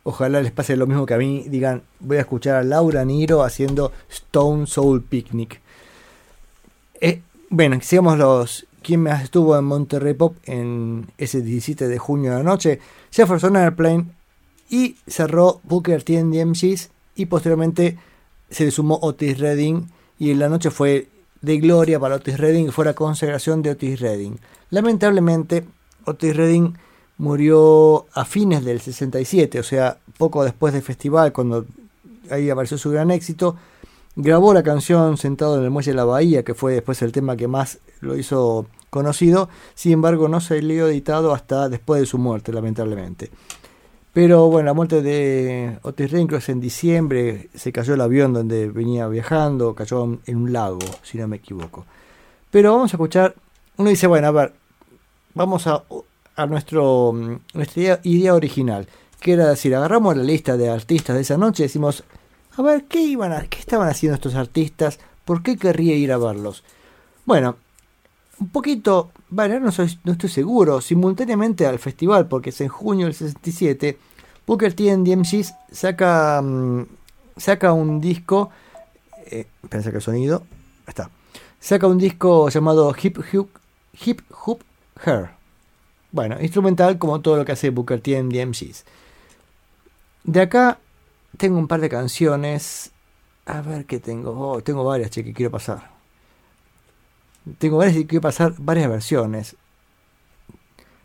ojalá 0.04 0.40
les 0.40 0.52
pase 0.52 0.76
lo 0.76 0.86
mismo 0.86 1.04
que 1.04 1.14
a 1.14 1.18
mí. 1.18 1.44
Digan, 1.48 1.82
voy 1.98 2.18
a 2.18 2.20
escuchar 2.20 2.56
a 2.56 2.62
Laura 2.62 3.04
Niro 3.04 3.42
haciendo 3.42 3.92
Stone 4.08 4.66
Soul 4.66 5.02
Picnic. 5.02 5.60
Eh, 7.00 7.22
bueno, 7.50 7.78
sigamos 7.82 8.18
los. 8.18 8.66
¿Quién 8.86 9.02
más 9.02 9.24
estuvo 9.24 9.58
en 9.58 9.64
Monterrey 9.64 10.14
Pop 10.14 10.36
en 10.44 11.08
ese 11.18 11.42
17 11.42 11.88
de 11.88 11.98
junio 11.98 12.30
de 12.30 12.36
la 12.36 12.44
noche? 12.44 12.78
Jefferson 13.10 13.56
Airplane 13.56 14.04
y 14.70 14.94
cerró 15.08 15.60
Booker 15.64 16.04
T 16.04 16.16
and 16.16 16.32
the 16.32 16.46
MCs 16.46 16.90
y 17.16 17.26
posteriormente 17.26 17.98
se 18.48 18.64
le 18.64 18.70
sumó 18.70 19.00
Otis 19.02 19.40
Redding 19.40 19.90
y 20.20 20.30
en 20.30 20.38
la 20.38 20.48
noche 20.48 20.70
fue 20.70 21.08
de 21.42 21.58
gloria 21.58 21.98
para 21.98 22.14
Otis 22.14 22.38
Redding, 22.38 22.70
fue 22.70 22.84
la 22.84 22.94
consagración 22.94 23.60
de 23.60 23.70
Otis 23.70 23.98
Redding. 23.98 24.38
Lamentablemente, 24.70 25.64
Otis 26.04 26.36
Redding 26.36 26.78
murió 27.18 28.06
a 28.12 28.24
fines 28.24 28.64
del 28.64 28.80
67, 28.80 29.58
o 29.58 29.64
sea, 29.64 29.98
poco 30.16 30.44
después 30.44 30.72
del 30.72 30.82
festival, 30.82 31.32
cuando 31.32 31.66
ahí 32.30 32.50
apareció 32.50 32.78
su 32.78 32.92
gran 32.92 33.10
éxito. 33.10 33.56
Grabó 34.18 34.54
la 34.54 34.62
canción 34.62 35.18
Sentado 35.18 35.58
en 35.58 35.64
el 35.64 35.70
Muelle 35.70 35.90
de 35.90 35.96
la 35.96 36.06
Bahía, 36.06 36.42
que 36.42 36.54
fue 36.54 36.72
después 36.72 37.02
el 37.02 37.12
tema 37.12 37.36
que 37.36 37.48
más 37.48 37.80
lo 38.00 38.16
hizo 38.16 38.66
conocido. 38.88 39.50
Sin 39.74 39.92
embargo, 39.92 40.26
no 40.26 40.40
salió 40.40 40.88
editado 40.88 41.34
hasta 41.34 41.68
después 41.68 42.00
de 42.00 42.06
su 42.06 42.16
muerte, 42.16 42.50
lamentablemente. 42.50 43.30
Pero 44.14 44.48
bueno, 44.48 44.68
la 44.68 44.72
muerte 44.72 45.02
de 45.02 45.78
Otis 45.82 46.14
es 46.14 46.48
en 46.48 46.60
diciembre, 46.60 47.50
se 47.54 47.70
cayó 47.72 47.92
el 47.92 48.00
avión 48.00 48.32
donde 48.32 48.70
venía 48.70 49.06
viajando, 49.06 49.74
cayó 49.74 50.18
en 50.24 50.36
un 50.36 50.50
lago, 50.50 50.78
si 51.02 51.18
no 51.18 51.28
me 51.28 51.36
equivoco. 51.36 51.84
Pero 52.50 52.72
vamos 52.72 52.94
a 52.94 52.96
escuchar, 52.96 53.34
uno 53.76 53.90
dice, 53.90 54.06
bueno, 54.06 54.28
a 54.28 54.30
ver, 54.30 54.54
vamos 55.34 55.66
a, 55.66 55.84
a 56.36 56.46
nuestro, 56.46 57.12
nuestra 57.52 57.82
idea, 57.82 58.00
idea 58.04 58.34
original, 58.34 58.88
que 59.20 59.32
era 59.32 59.48
decir, 59.48 59.74
agarramos 59.74 60.16
la 60.16 60.22
lista 60.22 60.56
de 60.56 60.70
artistas 60.70 61.16
de 61.16 61.20
esa 61.20 61.36
noche 61.36 61.64
y 61.64 61.66
decimos, 61.66 62.02
a 62.56 62.62
ver, 62.62 62.84
¿qué, 62.84 63.00
iban 63.00 63.32
a, 63.32 63.42
¿qué 63.42 63.58
estaban 63.58 63.88
haciendo 63.88 64.14
estos 64.14 64.34
artistas? 64.34 64.98
¿Por 65.24 65.42
qué 65.42 65.56
querría 65.56 65.94
ir 65.94 66.10
a 66.12 66.18
verlos? 66.18 66.64
Bueno, 67.26 67.56
un 68.38 68.48
poquito, 68.48 69.10
bueno, 69.28 69.60
no, 69.60 69.72
soy, 69.72 69.98
no 70.04 70.12
estoy 70.12 70.30
seguro, 70.30 70.80
simultáneamente 70.80 71.66
al 71.66 71.78
festival, 71.78 72.28
porque 72.28 72.50
es 72.50 72.60
en 72.60 72.68
junio 72.68 73.06
del 73.06 73.14
67, 73.14 73.98
Booker 74.46 74.72
T 74.72 74.90
and 74.90 75.44
saca, 75.70 76.40
mm, 76.42 76.86
saca 77.36 77.72
un 77.72 78.00
disco, 78.00 78.50
eh, 79.26 79.46
pensé 79.68 79.90
que 79.90 79.96
el 79.96 80.02
sonido, 80.02 80.42
está, 80.86 81.10
saca 81.60 81.86
un 81.86 81.98
disco 81.98 82.48
llamado 82.48 82.94
Hip 83.02 83.18
Hop, 83.34 83.48
Hip 84.04 84.20
Hop 84.44 84.60
Her. 85.04 85.30
Bueno, 86.12 86.40
instrumental 86.40 86.98
como 86.98 87.20
todo 87.20 87.36
lo 87.36 87.44
que 87.44 87.52
hace 87.52 87.70
Booker 87.70 88.00
T 88.00 88.16
and. 88.16 88.32
De 90.24 90.40
acá 90.40 90.78
tengo 91.36 91.58
un 91.58 91.68
par 91.68 91.80
de 91.80 91.88
canciones. 91.88 92.92
A 93.46 93.60
ver 93.60 93.86
qué 93.86 94.00
tengo. 94.00 94.32
Oh, 94.32 94.62
tengo 94.62 94.84
varias, 94.84 95.10
che, 95.10 95.24
que 95.24 95.32
quiero 95.32 95.50
pasar. 95.50 95.90
Tengo 97.58 97.76
varias 97.78 97.96
y 97.96 98.06
quiero 98.06 98.22
pasar 98.22 98.54
varias 98.58 98.88
versiones. 98.90 99.56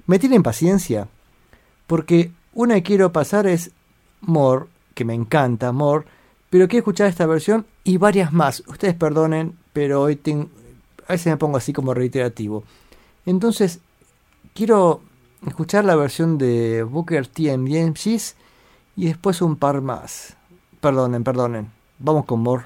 Me 0.08 0.18
tienen 0.18 0.44
paciencia. 0.44 1.08
Porque 1.88 2.32
una 2.54 2.76
que 2.76 2.84
quiero 2.84 3.12
pasar 3.12 3.48
es 3.48 3.72
More, 4.22 4.66
que 4.94 5.06
me 5.06 5.14
encanta, 5.14 5.72
More. 5.72 6.06
Pero 6.50 6.68
quiero 6.68 6.82
escuchar 6.82 7.08
esta 7.08 7.26
versión 7.26 7.66
y 7.84 7.98
varias 7.98 8.34
más. 8.34 8.64
Ustedes 8.68 8.96
perdonen, 8.96 9.58
pero 9.74 10.02
hoy 10.02 10.16
tengo, 10.16 10.50
a 11.08 11.14
veces 11.14 11.28
me 11.28 11.38
pongo 11.38 11.58
así 11.58 11.74
como 11.74 11.94
reiterativo. 11.94 12.64
Entonces, 13.26 13.80
quiero 14.54 15.02
escuchar 15.46 15.86
la 15.86 15.96
versión 15.96 16.38
de 16.38 16.84
Booker 16.84 17.28
T 17.28 17.52
and 17.52 17.68
the 17.68 18.34
y 18.96 19.06
después 19.06 19.42
un 19.42 19.56
par 19.56 19.82
más. 19.82 20.36
Perdonen, 20.80 21.24
perdonen. 21.24 21.72
Vamos 22.00 22.26
con 22.26 22.42
More. 22.42 22.66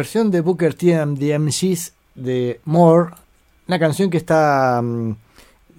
Versión 0.00 0.30
de 0.30 0.40
Booker 0.40 0.72
T 0.72 0.96
and 0.96 1.18
the 1.18 1.38
MCs 1.38 1.92
de 2.14 2.58
More, 2.64 3.10
una 3.68 3.78
canción 3.78 4.08
que 4.08 4.16
está 4.16 4.80
mm, 4.82 5.14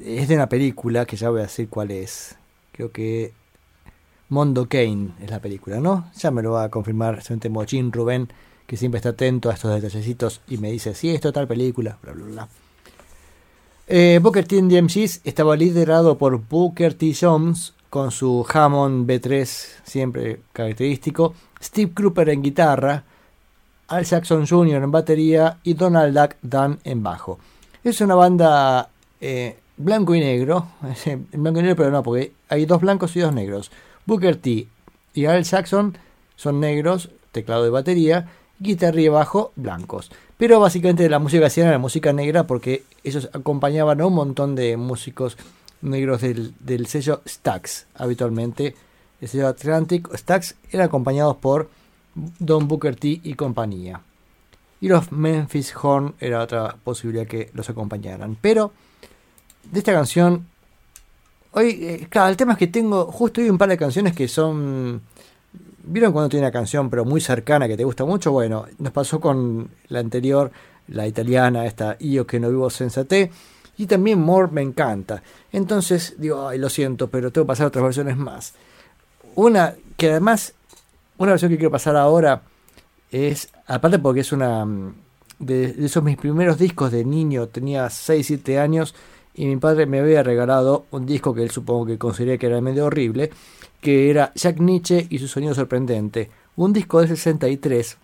es 0.06 0.28
de 0.28 0.36
una 0.36 0.48
película 0.48 1.08
que 1.08 1.16
ya 1.16 1.32
voy 1.32 1.40
a 1.40 1.44
decir 1.46 1.70
cuál 1.70 1.90
es. 1.90 2.36
Creo 2.72 2.92
que 2.92 3.34
Mondo 4.30 4.70
Kane 4.70 5.10
es 5.20 5.32
la 5.32 5.40
película, 5.40 5.80
¿no? 5.80 6.12
Ya 6.16 6.30
me 6.30 6.44
lo 6.44 6.52
va 6.52 6.66
a 6.66 6.70
confirmar 6.70 7.16
seguramente 7.24 7.50
Mochín 7.50 7.92
Rubén, 7.92 8.30
que 8.68 8.78
siempre 8.78 8.98
está 8.98 9.10
atento 9.10 9.50
a 9.50 9.56
estos 9.56 9.74
detallecitos 9.74 10.42
y 10.48 10.60
me 10.60 10.72
dice, 10.72 10.94
sí, 10.94 11.10
esto 11.10 11.30
es 11.30 11.34
tal 11.34 11.48
película, 11.48 11.98
bla, 12.04 12.14
bla, 12.14 12.26
bla. 12.26 12.48
Eh, 13.88 14.20
Booker 14.22 14.46
T 14.46 14.60
and 14.60 14.70
the 14.70 14.80
MCs 14.84 15.22
estaba 15.24 15.56
liderado 15.56 16.20
por 16.20 16.48
Booker 16.48 16.94
T. 16.94 17.16
Jones 17.20 17.74
con 17.90 18.12
su 18.12 18.46
Hammond 18.54 19.10
B3 19.10 19.46
siempre 19.84 20.42
característico, 20.54 21.34
Steve 21.60 21.92
Cropper 21.92 22.30
en 22.30 22.44
guitarra, 22.44 23.06
Al 23.92 24.06
Jackson 24.06 24.48
Jr. 24.48 24.84
en 24.84 24.90
batería 24.90 25.58
y 25.64 25.74
Donald 25.74 26.18
Duck 26.18 26.38
Dunn 26.42 26.80
en 26.86 27.04
bajo. 27.04 27.40
Es 27.84 28.00
una 28.00 28.16
banda 28.16 28.88
eh, 29.20 29.58
blanco 29.76 30.16
y 30.16 30.22
negro, 30.22 30.68
blanco 31.34 31.60
y 31.60 31.64
negro 31.64 31.76
pero 31.76 31.92
no, 31.92 32.02
porque 32.02 32.32
hay 32.48 32.66
dos 32.66 32.80
blancos 32.80 33.14
y 33.18 33.20
dos 33.20 33.34
negros. 33.34 33.70
Booker 34.06 34.38
T 34.38 34.68
y 35.14 35.26
Al 35.26 35.44
Jackson 35.44 35.98
son 36.38 36.62
negros, 36.62 37.10
teclado 37.34 37.66
de 37.66 37.70
batería, 37.70 38.30
guitarra 38.60 39.02
y 39.02 39.10
bajo 39.10 39.52
blancos. 39.58 40.10
Pero 40.38 40.62
básicamente 40.62 41.10
la 41.10 41.20
música 41.20 41.50
que 41.50 41.60
era 41.60 41.78
música 41.78 42.14
negra 42.14 42.48
porque 42.48 42.86
ellos 43.04 43.30
acompañaban 43.34 44.00
a 44.00 44.06
un 44.06 44.14
montón 44.14 44.56
de 44.56 44.78
músicos 44.78 45.38
negros 45.82 46.22
del, 46.22 46.54
del 46.62 46.88
sello 46.88 47.22
Stax 47.28 47.88
habitualmente. 47.96 48.74
El 49.20 49.28
sello 49.28 49.50
Atlantic 49.50 50.08
Stax 50.16 50.56
eran 50.72 50.88
acompañados 50.88 51.36
por 51.36 51.70
Don 52.14 52.68
Booker 52.68 52.96
T 52.96 53.22
y 53.24 53.34
compañía. 53.34 54.02
Y 54.80 54.88
los 54.88 55.12
Memphis 55.12 55.74
Horn 55.76 56.16
era 56.20 56.42
otra 56.42 56.76
posibilidad 56.84 57.28
que 57.28 57.52
los 57.54 57.70
acompañaran. 57.70 58.38
Pero 58.42 58.74
de 59.72 59.80
esta 59.80 59.94
canción, 59.94 60.48
hoy, 61.52 61.78
eh, 61.82 62.08
claro, 62.10 62.30
el 62.30 62.38
tema 62.38 62.54
es 62.54 62.60
que 62.60 62.68
tengo 62.68 63.06
justo 63.12 63.42
hoy 63.42 63.50
un 63.50 63.58
par 63.58 63.70
de 63.70 63.78
canciones 63.78 64.14
que 64.16 64.28
son 64.28 65.02
¿Vieron 65.84 66.12
cuando 66.12 66.30
tiene 66.30 66.46
una 66.46 66.52
canción 66.52 66.90
pero 66.90 67.06
muy 67.06 67.22
cercana 67.22 67.68
que 67.68 67.76
te 67.76 67.84
gusta 67.84 68.06
mucho? 68.06 68.32
Bueno, 68.32 68.66
nos 68.78 68.94
pasó 68.94 69.20
con 69.20 69.70
la 69.88 70.00
anterior, 70.00 70.52
la 70.88 71.08
italiana, 71.08 71.66
esta 71.66 71.98
Io 72.00 72.28
que 72.28 72.40
no 72.40 72.50
vivo 72.50 72.70
senza 72.70 73.04
te. 73.06 73.32
Y 73.78 73.88
también 73.88 74.20
More 74.20 74.52
me 74.52 74.62
encanta. 74.62 75.24
Entonces 75.52 76.16
digo, 76.18 76.48
ay, 76.48 76.60
lo 76.60 76.70
siento, 76.70 77.10
pero 77.10 77.32
tengo 77.32 77.46
que 77.46 77.50
pasar 77.50 77.68
otras 77.68 77.84
versiones 77.84 78.16
más. 78.16 78.54
Una 79.36 79.76
que 79.98 80.12
además, 80.12 80.54
una 81.24 81.34
versión 81.34 81.52
que 81.52 81.58
quiero 81.58 81.72
pasar 81.72 81.96
ahora 81.96 82.42
es, 83.12 83.50
aparte 83.68 84.00
porque 84.00 84.22
es 84.22 84.32
una 84.32 84.66
mm, 84.66 84.96
de, 85.40 85.76
esos 85.86 86.04
mis 86.04 86.18
primeros 86.18 86.58
discos 86.58 86.92
de 86.92 87.06
niño, 87.06 87.48
tenía 87.48 87.90
6, 87.90 88.26
7 88.26 88.60
años 88.60 88.96
y 89.34 89.46
mi 89.46 89.58
padre 89.58 89.86
me 89.86 90.00
había 90.00 90.24
regalado 90.24 90.86
un 90.92 91.06
disco 91.06 91.34
que 91.34 91.44
él 91.44 91.52
supongo 91.52 91.86
que 91.86 91.98
consideré 91.98 92.38
que 92.38 92.48
era 92.48 92.60
medio 92.62 92.86
horrible, 92.86 93.32
que 93.80 94.10
era 94.10 94.32
Jack 94.36 94.60
Nietzsche 94.60 95.08
y 95.10 95.20
su 95.20 95.28
sonido 95.28 95.54
sorprendente, 95.54 96.30
un 96.56 96.74
disco 96.74 97.02
de 97.02 97.08
63. 97.08 97.98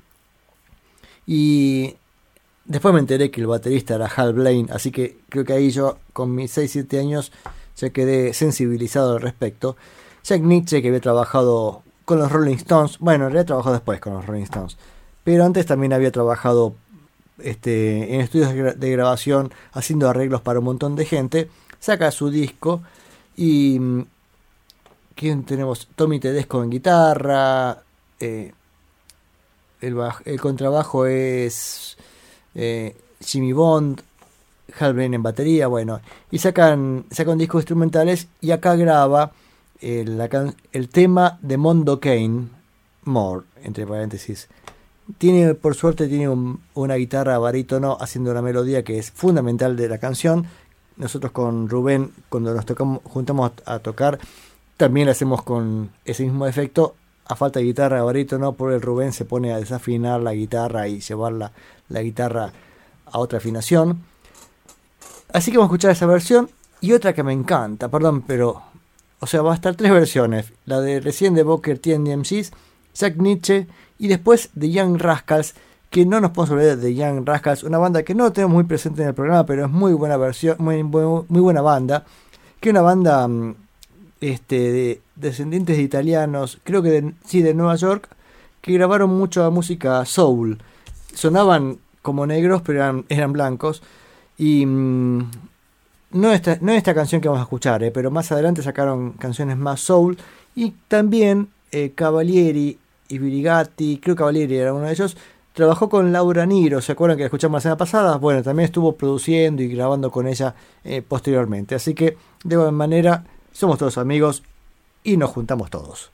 Y 1.25 1.95
después 2.65 2.93
me 2.93 3.01
enteré 3.01 3.29
que 3.29 3.41
el 3.41 3.47
baterista 3.47 3.95
era 3.95 4.07
Hal 4.07 4.33
Blaine, 4.33 4.71
así 4.71 4.91
que 4.91 5.17
creo 5.29 5.43
que 5.43 5.53
ahí 5.53 5.71
yo 5.71 5.97
con 6.13 6.33
mis 6.33 6.57
6-7 6.57 6.99
años 6.99 7.31
ya 7.75 7.89
quedé 7.89 8.33
sensibilizado 8.33 9.13
al 9.13 9.21
respecto. 9.21 9.75
Jack 10.23 10.41
Nietzsche 10.41 10.81
que 10.81 10.87
había 10.87 11.01
trabajado 11.01 11.83
con 12.07 12.19
los 12.19 12.31
Rolling 12.31 12.55
Stones, 12.55 12.99
bueno, 12.99 13.25
había 13.25 13.43
trabajado 13.45 13.73
después 13.75 13.99
con 13.99 14.13
los 14.13 14.25
Rolling 14.25 14.43
Stones, 14.43 14.77
pero 15.25 15.43
antes 15.43 15.65
también 15.65 15.91
había 15.91 16.09
trabajado 16.09 16.73
este, 17.37 18.15
en 18.15 18.21
estudios 18.21 18.53
de 18.53 18.63
gra- 18.63 18.75
de 18.75 18.91
grabación 18.91 19.51
haciendo 19.73 20.07
arreglos 20.09 20.39
para 20.39 20.59
un 20.59 20.65
montón 20.65 20.95
de 20.95 21.03
gente, 21.03 21.49
saca 21.81 22.09
su 22.11 22.29
disco 22.29 22.81
y 23.35 23.77
¿quién 25.15 25.43
tenemos? 25.43 25.89
Tommy 25.97 26.21
Tedesco 26.21 26.63
en 26.63 26.69
guitarra, 26.69 27.79
eh, 28.21 28.53
el, 29.81 29.93
baj- 29.93 30.21
el 30.23 30.39
contrabajo 30.39 31.05
es 31.07 31.97
eh, 32.55 32.95
Jimmy 33.19 33.51
Bond, 33.51 34.01
Hal 34.79 34.93
Blaine 34.93 35.15
en 35.17 35.23
batería, 35.23 35.67
bueno, 35.67 35.99
y 36.31 36.37
sacan, 36.37 37.03
sacan 37.11 37.37
discos 37.37 37.63
instrumentales 37.63 38.27
y 38.39 38.51
acá 38.51 38.77
graba 38.77 39.33
la 39.81 40.53
el 40.71 40.89
tema 40.89 41.37
de 41.41 41.57
Mondo 41.57 41.99
Kane, 41.99 42.47
More, 43.03 43.45
entre 43.63 43.85
paréntesis. 43.85 44.47
Tiene, 45.17 45.53
por 45.53 45.75
suerte, 45.75 46.07
tiene 46.07 46.27
un- 46.27 46.59
una 46.73 46.95
guitarra 46.95 47.37
barítono 47.37 47.97
haciendo 47.99 48.31
una 48.31 48.41
melodía 48.41 48.83
que 48.83 48.97
es 48.99 49.11
fundamental 49.11 49.77
de 49.77 49.87
la 49.87 49.97
canción. 49.99 50.45
Nosotros 50.97 51.31
con 51.31 51.69
Rubén, 51.69 52.11
cuando 52.29 52.53
nos 52.53 52.65
tocamos, 52.65 52.99
juntamos 53.03 53.51
a 53.65 53.79
tocar, 53.79 54.19
también 54.75 55.05
lo 55.05 55.11
hacemos 55.11 55.43
con 55.43 55.91
ese 56.05 56.23
mismo 56.23 56.45
efecto. 56.47 56.95
A 57.25 57.35
falta 57.35 57.59
de 57.59 57.65
guitarra 57.65 58.03
barítono, 58.03 58.53
por 58.53 58.73
el 58.73 58.81
Rubén 58.81 59.13
se 59.13 59.25
pone 59.25 59.53
a 59.53 59.57
desafinar 59.59 60.21
la 60.21 60.33
guitarra 60.33 60.87
y 60.87 60.99
llevar 61.01 61.33
la, 61.33 61.51
la 61.89 62.01
guitarra 62.01 62.51
a 63.05 63.19
otra 63.19 63.37
afinación. 63.37 64.01
Así 65.31 65.51
que 65.51 65.57
vamos 65.57 65.69
a 65.69 65.73
escuchar 65.73 65.91
esa 65.91 66.05
versión 66.05 66.49
y 66.81 66.93
otra 66.93 67.13
que 67.13 67.23
me 67.23 67.33
encanta, 67.33 67.89
perdón, 67.89 68.23
pero. 68.23 68.61
O 69.19 69.27
sea, 69.27 69.41
va 69.41 69.51
a 69.51 69.55
estar 69.55 69.75
tres 69.75 69.91
versiones: 69.91 70.53
la 70.65 70.79
de 70.81 70.99
recién 70.99 71.33
de 71.33 71.43
Booker 71.43 71.79
T 71.79 71.95
and 71.95 72.05
the 72.05 72.15
MCs, 72.15 72.51
Jack 72.93 73.17
Nietzsche 73.17 73.67
y 73.99 74.07
después 74.07 74.49
de 74.53 74.71
Young 74.71 74.97
Rascals, 74.97 75.55
que 75.89 76.05
no 76.05 76.19
nos 76.21 76.31
podemos 76.31 76.51
olvidar 76.57 76.77
de 76.77 76.93
Young 76.93 77.25
Rascals, 77.25 77.63
una 77.63 77.77
banda 77.77 78.03
que 78.03 78.13
no 78.13 78.31
tenemos 78.31 78.53
muy 78.53 78.63
presente 78.65 79.01
en 79.01 79.07
el 79.09 79.13
programa, 79.15 79.45
pero 79.45 79.65
es 79.65 79.71
muy 79.71 79.93
buena 79.93 80.17
versión, 80.17 80.55
muy, 80.59 80.81
bu- 80.83 81.25
muy 81.29 81.41
buena 81.41 81.61
banda, 81.61 82.05
que 82.59 82.69
una 82.69 82.81
banda 82.81 83.27
mm, 83.27 83.55
este, 84.21 84.55
de 84.71 85.01
descendientes 85.15 85.77
de 85.77 85.83
italianos, 85.83 86.59
creo 86.63 86.83
que 86.83 86.89
de, 86.89 87.13
sí, 87.25 87.41
de 87.41 87.53
Nueva 87.53 87.75
York, 87.75 88.09
que 88.61 88.73
grabaron 88.73 89.09
mucha 89.17 89.49
música 89.49 90.03
soul. 90.05 90.59
Sonaban 91.13 91.77
como 92.01 92.27
negros, 92.27 92.61
pero 92.63 92.79
eran, 92.83 93.05
eran 93.09 93.33
blancos. 93.33 93.81
Y 94.37 94.65
mm, 94.65 95.31
no, 96.17 96.33
esta, 96.33 96.57
no 96.61 96.71
esta 96.73 96.93
canción 96.93 97.21
que 97.21 97.27
vamos 97.27 97.41
a 97.41 97.43
escuchar, 97.43 97.83
eh, 97.83 97.91
pero 97.91 98.11
más 98.11 98.31
adelante 98.31 98.61
sacaron 98.61 99.13
canciones 99.13 99.57
más 99.57 99.79
soul. 99.79 100.17
Y 100.55 100.71
también 100.87 101.49
eh, 101.71 101.91
Cavalieri 101.95 102.77
y 103.09 103.19
Brigatti, 103.19 103.99
creo 103.99 104.15
que 104.15 104.19
Cavalieri 104.19 104.57
era 104.57 104.73
uno 104.73 104.85
de 104.85 104.91
ellos, 104.91 105.15
trabajó 105.53 105.89
con 105.89 106.11
Laura 106.11 106.45
Niro, 106.45 106.81
¿se 106.81 106.91
acuerdan 106.91 107.17
que 107.17 107.23
la 107.23 107.27
escuchamos 107.27 107.57
la 107.57 107.61
semana 107.61 107.77
pasada? 107.77 108.17
Bueno, 108.17 108.43
también 108.43 108.65
estuvo 108.65 108.95
produciendo 108.95 109.61
y 109.63 109.67
grabando 109.69 110.11
con 110.11 110.27
ella 110.27 110.53
eh, 110.83 111.01
posteriormente. 111.01 111.75
Así 111.75 111.93
que, 111.93 112.17
de 112.43 112.55
alguna 112.55 112.71
manera, 112.71 113.23
somos 113.51 113.77
todos 113.77 113.97
amigos 113.97 114.43
y 115.03 115.17
nos 115.17 115.31
juntamos 115.31 115.69
todos. 115.69 116.11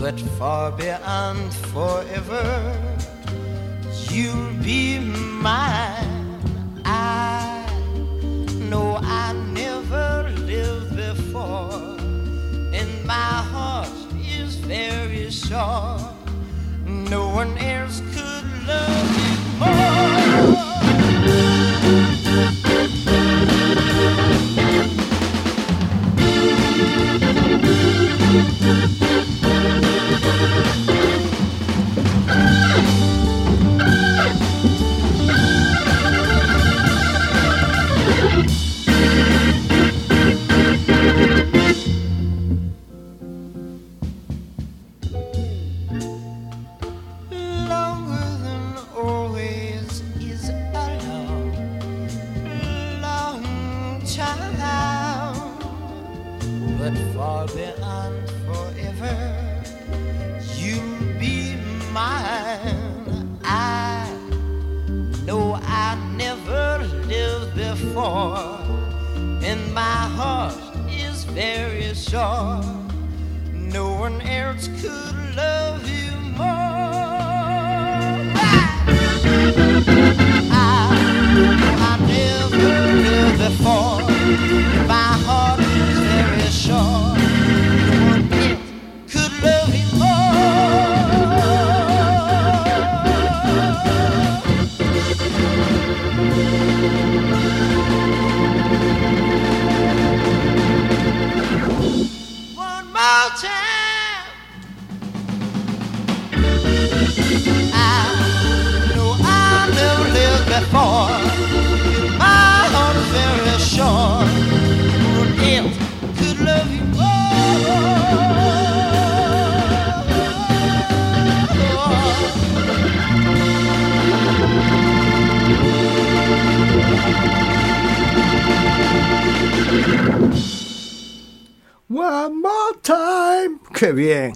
But 0.00 0.18
far 0.38 0.72
beyond 0.72 1.52
forever, 1.52 2.74
you'll 4.10 4.54
be 4.64 4.98
mine. 4.98 6.40
I 6.86 7.66
know 8.70 8.98
I 9.02 9.34
never 9.52 10.30
lived 10.38 10.96
before, 10.96 11.98
and 12.72 13.04
my 13.04 13.44
heart 13.52 13.90
is 14.26 14.54
very 14.54 15.30
sure. 15.30 15.98
No 16.86 17.28
one 17.28 17.58
else 17.58 18.00
could 18.14 18.46
love 18.66 19.16
me 19.16 19.28
more. 19.58 20.60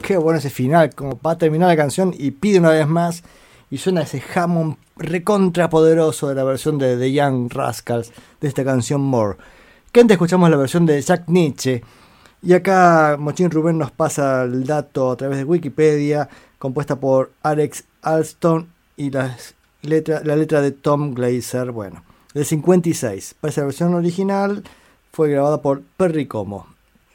Qué 0.05 0.19
bueno 0.19 0.39
ese 0.39 0.51
final. 0.51 0.95
Como 0.95 1.17
para 1.17 1.39
terminar 1.39 1.67
la 1.67 1.77
canción 1.79 2.15
y 2.17 2.33
pide 2.33 2.59
una 2.59 2.69
vez 2.69 2.87
más. 2.87 3.23
Y 3.71 3.79
suena 3.79 4.03
ese 4.03 4.23
Hammond 4.35 4.77
recontra 4.97 5.71
poderoso 5.71 6.29
de 6.29 6.35
la 6.35 6.45
versión 6.45 6.77
de 6.77 6.99
The 6.99 7.11
Young 7.11 7.51
Rascals 7.51 8.13
de 8.39 8.49
esta 8.49 8.65
canción 8.65 9.01
More. 9.01 9.39
Que 9.91 10.01
antes 10.01 10.17
escuchamos 10.17 10.51
la 10.51 10.59
versión 10.59 10.85
de 10.85 11.01
Jack 11.01 11.27
Nietzsche. 11.29 11.83
Y 12.43 12.53
acá 12.53 13.17
Mochín 13.19 13.51
Rubén 13.51 13.79
nos 13.79 13.93
pasa 13.93 14.43
el 14.43 14.67
dato 14.67 15.11
a 15.11 15.17
través 15.17 15.39
de 15.39 15.45
Wikipedia, 15.45 16.29
compuesta 16.59 16.97
por 16.97 17.33
Alex 17.43 17.85
Alston 18.03 18.69
y 18.99 19.11
las 19.11 19.55
letra, 19.81 20.21
la 20.23 20.37
letra 20.37 20.61
de 20.61 20.73
Tom 20.73 21.15
Glazer. 21.15 21.73
Bueno, 21.73 22.05
del 22.35 22.45
56. 22.45 23.37
Para 23.41 23.51
esa 23.51 23.65
versión 23.65 23.95
original 23.95 24.65
fue 25.13 25.31
grabada 25.31 25.63
por 25.63 25.83
Perry 25.97 26.27
Como 26.27 26.67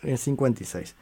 en 0.01 0.17
56. 0.17 0.95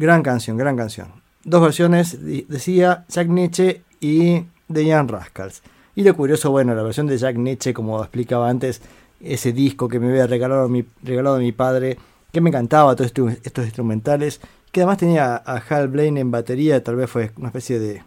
Gran 0.00 0.22
canción, 0.22 0.56
gran 0.56 0.78
canción. 0.78 1.08
Dos 1.44 1.60
versiones, 1.60 2.16
decía 2.48 3.04
Jack 3.10 3.28
Nietzsche 3.28 3.82
y 4.00 4.44
The 4.72 4.86
Young 4.86 5.10
Rascals. 5.10 5.62
Y 5.94 6.04
lo 6.04 6.16
curioso, 6.16 6.50
bueno, 6.50 6.74
la 6.74 6.82
versión 6.82 7.06
de 7.06 7.18
Jack 7.18 7.36
Nietzsche, 7.36 7.74
como 7.74 8.00
explicaba 8.00 8.48
antes, 8.48 8.80
ese 9.20 9.52
disco 9.52 9.88
que 9.88 10.00
me 10.00 10.08
había 10.08 10.26
regalado 10.26 10.70
mi, 10.70 10.86
regalado 11.02 11.36
mi 11.36 11.52
padre, 11.52 11.98
que 12.32 12.40
me 12.40 12.48
encantaba 12.48 12.96
todos 12.96 13.08
estos, 13.08 13.32
estos 13.44 13.66
instrumentales, 13.66 14.40
que 14.72 14.80
además 14.80 14.96
tenía 14.96 15.36
a 15.36 15.56
Hal 15.68 15.88
Blaine 15.88 16.20
en 16.20 16.30
batería, 16.30 16.82
tal 16.82 16.96
vez 16.96 17.10
fue 17.10 17.32
una 17.36 17.48
especie 17.48 17.78
de, 17.78 18.02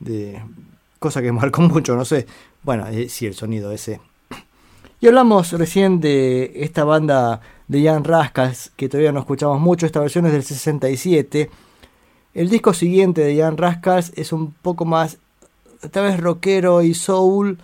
de 0.00 0.42
cosa 0.98 1.22
que 1.22 1.30
marcó 1.32 1.62
mucho, 1.62 1.94
no 1.94 2.04
sé. 2.04 2.26
Bueno, 2.64 2.88
eh, 2.88 3.08
sí, 3.08 3.24
el 3.26 3.34
sonido 3.34 3.70
ese. 3.70 4.00
Y 5.00 5.06
hablamos 5.06 5.52
recién 5.52 6.00
de 6.00 6.50
esta 6.56 6.82
banda 6.82 7.40
de 7.68 7.84
Jan 7.84 8.04
Rascals, 8.04 8.72
que 8.76 8.88
todavía 8.88 9.12
no 9.12 9.20
escuchamos 9.20 9.60
mucho, 9.60 9.86
esta 9.86 10.00
versión 10.00 10.26
es 10.26 10.32
del 10.32 10.42
67. 10.42 11.50
El 12.34 12.50
disco 12.50 12.74
siguiente 12.74 13.22
de 13.22 13.36
Jan 13.36 13.56
Rascals 13.56 14.12
es 14.16 14.32
un 14.32 14.52
poco 14.52 14.84
más, 14.84 15.18
tal 15.90 16.04
vez 16.04 16.20
rockero 16.20 16.82
y 16.82 16.94
soul, 16.94 17.58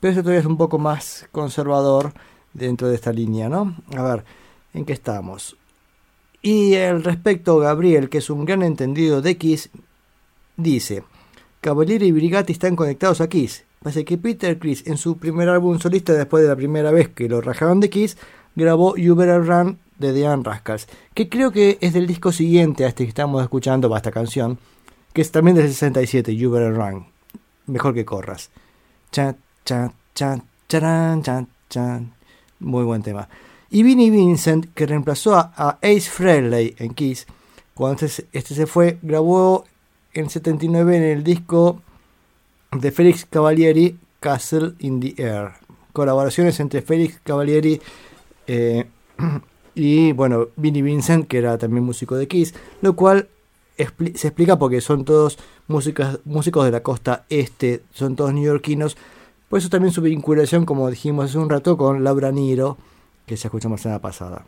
pero 0.00 0.10
este 0.10 0.22
todavía 0.22 0.40
es 0.40 0.46
un 0.46 0.56
poco 0.56 0.78
más 0.78 1.28
conservador 1.32 2.12
dentro 2.52 2.88
de 2.88 2.94
esta 2.94 3.12
línea, 3.12 3.48
¿no? 3.48 3.76
A 3.96 4.02
ver, 4.02 4.24
¿en 4.74 4.84
qué 4.84 4.92
estamos? 4.92 5.56
Y 6.40 6.74
al 6.74 7.04
respecto, 7.04 7.58
Gabriel, 7.58 8.08
que 8.08 8.18
es 8.18 8.30
un 8.30 8.44
gran 8.44 8.62
entendido 8.62 9.22
de 9.22 9.36
Kiss, 9.38 9.70
dice, 10.56 11.04
Cavalieri 11.60 12.06
y 12.06 12.12
Brigatti 12.12 12.52
están 12.52 12.74
conectados 12.74 13.20
a 13.20 13.28
Kiss. 13.28 13.64
Pasa 13.80 14.02
que 14.02 14.18
Peter 14.18 14.58
Criss, 14.58 14.84
en 14.86 14.96
su 14.96 15.18
primer 15.18 15.48
álbum 15.48 15.78
solista, 15.78 16.12
después 16.12 16.42
de 16.42 16.48
la 16.48 16.56
primera 16.56 16.90
vez 16.90 17.08
que 17.08 17.28
lo 17.28 17.40
rajaron 17.40 17.80
de 17.80 17.90
Kiss, 17.90 18.16
grabó 18.54 18.96
You 18.96 19.14
Better 19.14 19.44
Run 19.44 19.78
de 19.98 20.12
The 20.12 20.36
Rascals, 20.36 20.88
que 21.14 21.28
creo 21.28 21.52
que 21.52 21.78
es 21.80 21.92
del 21.92 22.06
disco 22.06 22.32
siguiente 22.32 22.84
a 22.84 22.88
este 22.88 23.04
que 23.04 23.08
estamos 23.08 23.42
escuchando, 23.42 23.88
va 23.88 23.98
esta 23.98 24.10
canción, 24.10 24.58
que 25.12 25.22
es 25.22 25.30
también 25.30 25.56
del 25.56 25.68
67, 25.68 26.34
You 26.34 26.50
Better 26.50 26.74
Run. 26.74 27.06
Mejor 27.66 27.94
que 27.94 28.04
corras. 28.04 28.50
Chan, 29.12 29.36
chan, 29.64 29.92
chan, 30.14 30.42
charan, 30.68 31.22
chan, 31.22 31.48
chan. 31.68 32.12
Muy 32.60 32.84
buen 32.84 33.02
tema. 33.02 33.28
Y 33.70 33.82
Vinnie 33.82 34.10
Vincent, 34.10 34.66
que 34.74 34.86
reemplazó 34.86 35.36
a, 35.36 35.52
a 35.56 35.78
Ace 35.82 36.10
Frehley 36.10 36.74
en 36.78 36.94
Kiss, 36.94 37.26
cuando 37.74 38.04
este, 38.04 38.26
este 38.32 38.54
se 38.54 38.66
fue, 38.66 38.98
grabó 39.02 39.64
en 40.12 40.28
79 40.28 40.96
en 40.96 41.02
el 41.02 41.24
disco 41.24 41.80
de 42.72 42.90
Félix 42.90 43.24
Cavalieri, 43.24 43.98
Castle 44.20 44.74
in 44.80 45.00
the 45.00 45.14
Air. 45.22 45.52
Colaboraciones 45.92 46.58
entre 46.60 46.82
Félix 46.82 47.20
Cavalieri 47.22 47.80
eh, 48.52 48.86
y, 49.74 50.12
bueno, 50.12 50.48
Vinnie 50.56 50.82
Vincent, 50.82 51.26
que 51.26 51.38
era 51.38 51.56
también 51.56 51.84
músico 51.84 52.16
de 52.16 52.28
Kiss, 52.28 52.54
lo 52.82 52.94
cual 52.94 53.28
se 53.76 54.28
explica 54.28 54.58
porque 54.58 54.82
son 54.82 55.04
todos 55.04 55.38
músicos 55.66 56.64
de 56.64 56.70
la 56.70 56.82
costa 56.82 57.24
este, 57.30 57.82
son 57.92 58.14
todos 58.14 58.34
neoyorquinos. 58.34 58.96
Por 59.48 59.58
eso 59.58 59.70
también 59.70 59.92
su 59.92 60.02
vinculación, 60.02 60.66
como 60.66 60.90
dijimos 60.90 61.30
hace 61.30 61.38
un 61.38 61.48
rato, 61.48 61.76
con 61.78 62.04
Laura 62.04 62.30
Niro, 62.30 62.76
que 63.26 63.36
ya 63.36 63.48
escuchamos 63.48 63.80
la 63.80 63.82
semana 63.82 64.02
pasada. 64.02 64.44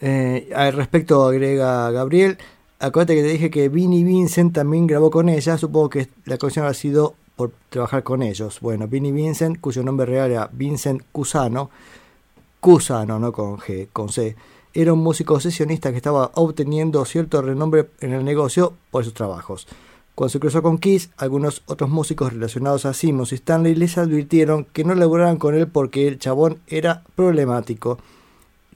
Eh, 0.00 0.50
al 0.54 0.74
respecto, 0.74 1.26
agrega 1.26 1.90
Gabriel, 1.90 2.38
acuérdate 2.78 3.16
que 3.16 3.22
te 3.22 3.28
dije 3.28 3.50
que 3.50 3.68
Vinnie 3.68 4.04
Vincent 4.04 4.54
también 4.54 4.86
grabó 4.86 5.10
con 5.10 5.28
ella, 5.28 5.56
supongo 5.56 5.90
que 5.90 6.08
la 6.26 6.36
canción 6.36 6.66
ha 6.66 6.74
sido 6.74 7.14
por 7.36 7.52
trabajar 7.70 8.02
con 8.02 8.22
ellos. 8.22 8.60
Bueno, 8.60 8.86
Vinnie 8.86 9.12
Vincent, 9.12 9.60
cuyo 9.60 9.82
nombre 9.82 10.04
real 10.04 10.30
era 10.30 10.50
Vincent 10.52 11.02
Cusano, 11.12 11.70
Cusano, 12.60 13.18
no 13.18 13.32
con 13.32 13.56
G, 13.58 13.88
con 13.92 14.10
C, 14.10 14.36
era 14.72 14.92
un 14.92 15.00
músico 15.00 15.40
sesionista 15.40 15.90
que 15.90 15.96
estaba 15.96 16.30
obteniendo 16.34 17.04
cierto 17.04 17.42
renombre 17.42 17.88
en 18.00 18.12
el 18.12 18.24
negocio 18.24 18.74
por 18.90 19.04
sus 19.04 19.14
trabajos. 19.14 19.66
Cuando 20.14 20.30
se 20.30 20.40
cruzó 20.40 20.62
con 20.62 20.78
Kiss, 20.78 21.10
algunos 21.16 21.62
otros 21.66 21.88
músicos 21.88 22.32
relacionados 22.32 22.84
a 22.84 22.92
Simmons 22.92 23.32
y 23.32 23.36
Stanley 23.36 23.74
les 23.74 23.96
advirtieron 23.96 24.66
que 24.66 24.84
no 24.84 24.94
laboraran 24.94 25.38
con 25.38 25.54
él 25.54 25.66
porque 25.66 26.06
el 26.06 26.18
chabón 26.18 26.58
era 26.66 27.02
problemático. 27.14 27.98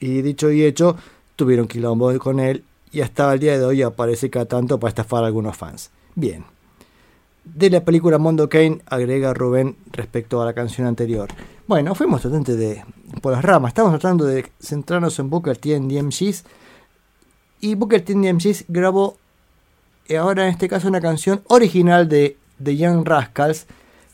Y 0.01 0.23
dicho 0.23 0.51
y 0.51 0.65
hecho, 0.65 0.97
tuvieron 1.37 1.69
quilombo 1.69 2.19
con 2.19 2.41
él 2.41 2.65
y 2.91 3.03
hasta 3.03 3.33
el 3.33 3.41
día 3.41 3.59
de 3.59 3.65
hoy 3.65 3.83
aparece 3.83 4.31
cada 4.31 4.47
tanto 4.47 4.81
para 4.81 4.89
estafar 4.89 5.23
a 5.23 5.27
algunos 5.27 5.57
fans. 5.57 5.91
Bien. 6.15 6.45
De 7.45 7.69
la 7.69 7.85
película 7.85 8.17
Mondo 8.17 8.49
Kane 8.49 8.81
agrega 8.87 9.35
Rubén 9.35 9.77
respecto 9.93 10.41
a 10.41 10.47
la 10.47 10.55
canción 10.55 10.87
anterior. 10.87 11.29
Bueno, 11.67 11.95
fuimos 11.95 12.21
totalmente 12.21 12.57
de, 12.57 12.85
por 13.23 13.33
las 13.33 13.43
ramas. 13.43 13.71
Estamos 13.71 13.93
tratando 13.93 14.27
de 14.27 14.53
centrarnos 14.61 15.19
en 15.19 15.31
Booker 15.31 15.57
T 15.57 15.75
en 15.75 15.89
DMGs. 15.89 16.45
Y 17.61 17.75
Booker 17.75 18.05
T 18.05 18.13
en 18.13 18.23
DMGs 18.23 18.67
grabó 18.69 19.17
eh, 20.09 20.19
ahora 20.19 20.45
en 20.45 20.51
este 20.51 20.69
caso 20.69 20.89
una 20.89 21.01
canción 21.01 21.43
original 21.49 22.07
de, 22.07 22.37
de 22.59 22.77
Young 22.77 23.07
Rascals 23.07 23.67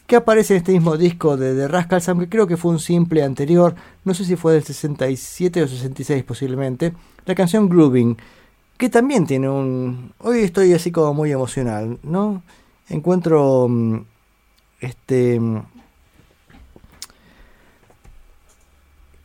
que 0.06 0.16
aparece 0.16 0.54
en 0.54 0.58
este 0.58 0.72
mismo 0.72 0.96
disco 0.96 1.36
de 1.36 1.54
The 1.54 1.68
Rascals, 1.68 2.08
aunque 2.08 2.28
creo 2.28 2.46
que 2.46 2.56
fue 2.56 2.72
un 2.72 2.80
simple 2.80 3.22
anterior, 3.22 3.76
no 4.04 4.12
sé 4.12 4.24
si 4.24 4.34
fue 4.34 4.54
del 4.54 4.64
67 4.64 5.62
o 5.62 5.68
66 5.68 6.24
posiblemente, 6.24 6.92
la 7.26 7.36
canción 7.36 7.68
Grooving, 7.68 8.16
que 8.76 8.88
también 8.88 9.24
tiene 9.24 9.48
un... 9.48 10.12
Hoy 10.18 10.40
estoy 10.40 10.72
así 10.72 10.90
como 10.90 11.14
muy 11.14 11.30
emocional, 11.30 12.00
¿no? 12.02 12.42
Encuentro 12.88 13.68
mm, 13.68 14.00
este... 14.80 15.40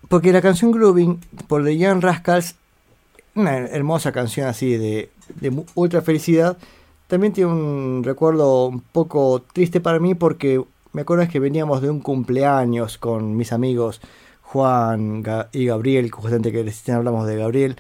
Porque 0.08 0.32
la 0.32 0.42
canción 0.42 0.72
Grooving 0.72 1.20
por 1.48 1.64
The 1.64 1.78
Young 1.78 2.02
Rascals, 2.02 2.56
una 3.36 3.58
hermosa 3.58 4.12
canción 4.12 4.48
así 4.48 4.78
de, 4.78 5.10
de 5.42 5.66
ultra 5.76 6.02
felicidad, 6.02 6.58
también 7.08 7.34
tiene 7.34 7.52
un 7.52 8.04
recuerdo 8.04 8.68
un 8.68 8.82
poco 8.82 9.44
triste 9.54 9.82
para 9.82 10.00
mí 10.00 10.16
porque 10.16 10.64
me 10.94 11.02
acuerdo 11.02 11.28
que 11.28 11.40
veníamos 11.40 11.82
de 11.82 11.90
un 11.90 12.00
cumpleaños 12.00 12.98
con 12.98 13.36
mis 13.36 13.52
amigos 13.52 14.02
Juan 14.42 15.24
y 15.52 15.66
Gabriel, 15.66 16.10
justamente 16.12 16.52
que 16.52 16.92
hablamos 16.92 17.28
de 17.28 17.36
Gabriel. 17.36 17.76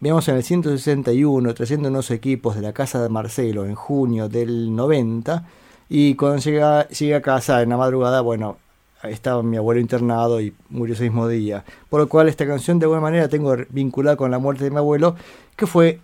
Veníamos 0.00 0.28
en 0.28 0.36
el 0.36 0.44
161, 0.44 1.54
trayendo 1.54 1.88
unos 1.88 2.10
equipos 2.10 2.54
de 2.54 2.62
la 2.62 2.72
casa 2.72 3.02
de 3.02 3.08
Marcelo 3.08 3.64
en 3.64 3.74
junio 3.74 4.28
del 4.28 4.74
90. 4.74 5.44
Y 5.88 6.14
cuando 6.14 6.38
llegué, 6.38 6.62
llegué 6.96 7.14
a 7.16 7.22
casa 7.22 7.62
en 7.62 7.70
la 7.70 7.76
madrugada, 7.76 8.20
bueno, 8.20 8.58
estaba 9.04 9.42
mi 9.42 9.56
abuelo 9.56 9.80
internado 9.80 10.40
y 10.40 10.54
murió 10.70 10.94
ese 10.94 11.04
mismo 11.04 11.28
día. 11.28 11.64
Por 11.88 12.00
lo 12.00 12.08
cual 12.08 12.28
esta 12.28 12.46
canción 12.46 12.78
de 12.78 12.84
alguna 12.84 13.00
manera 13.00 13.28
tengo 13.28 13.56
vinculada 13.70 14.16
con 14.16 14.30
la 14.30 14.38
muerte 14.38 14.64
de 14.64 14.70
mi 14.70 14.76
abuelo, 14.76 15.16
que 15.56 15.66
fue 15.66 16.00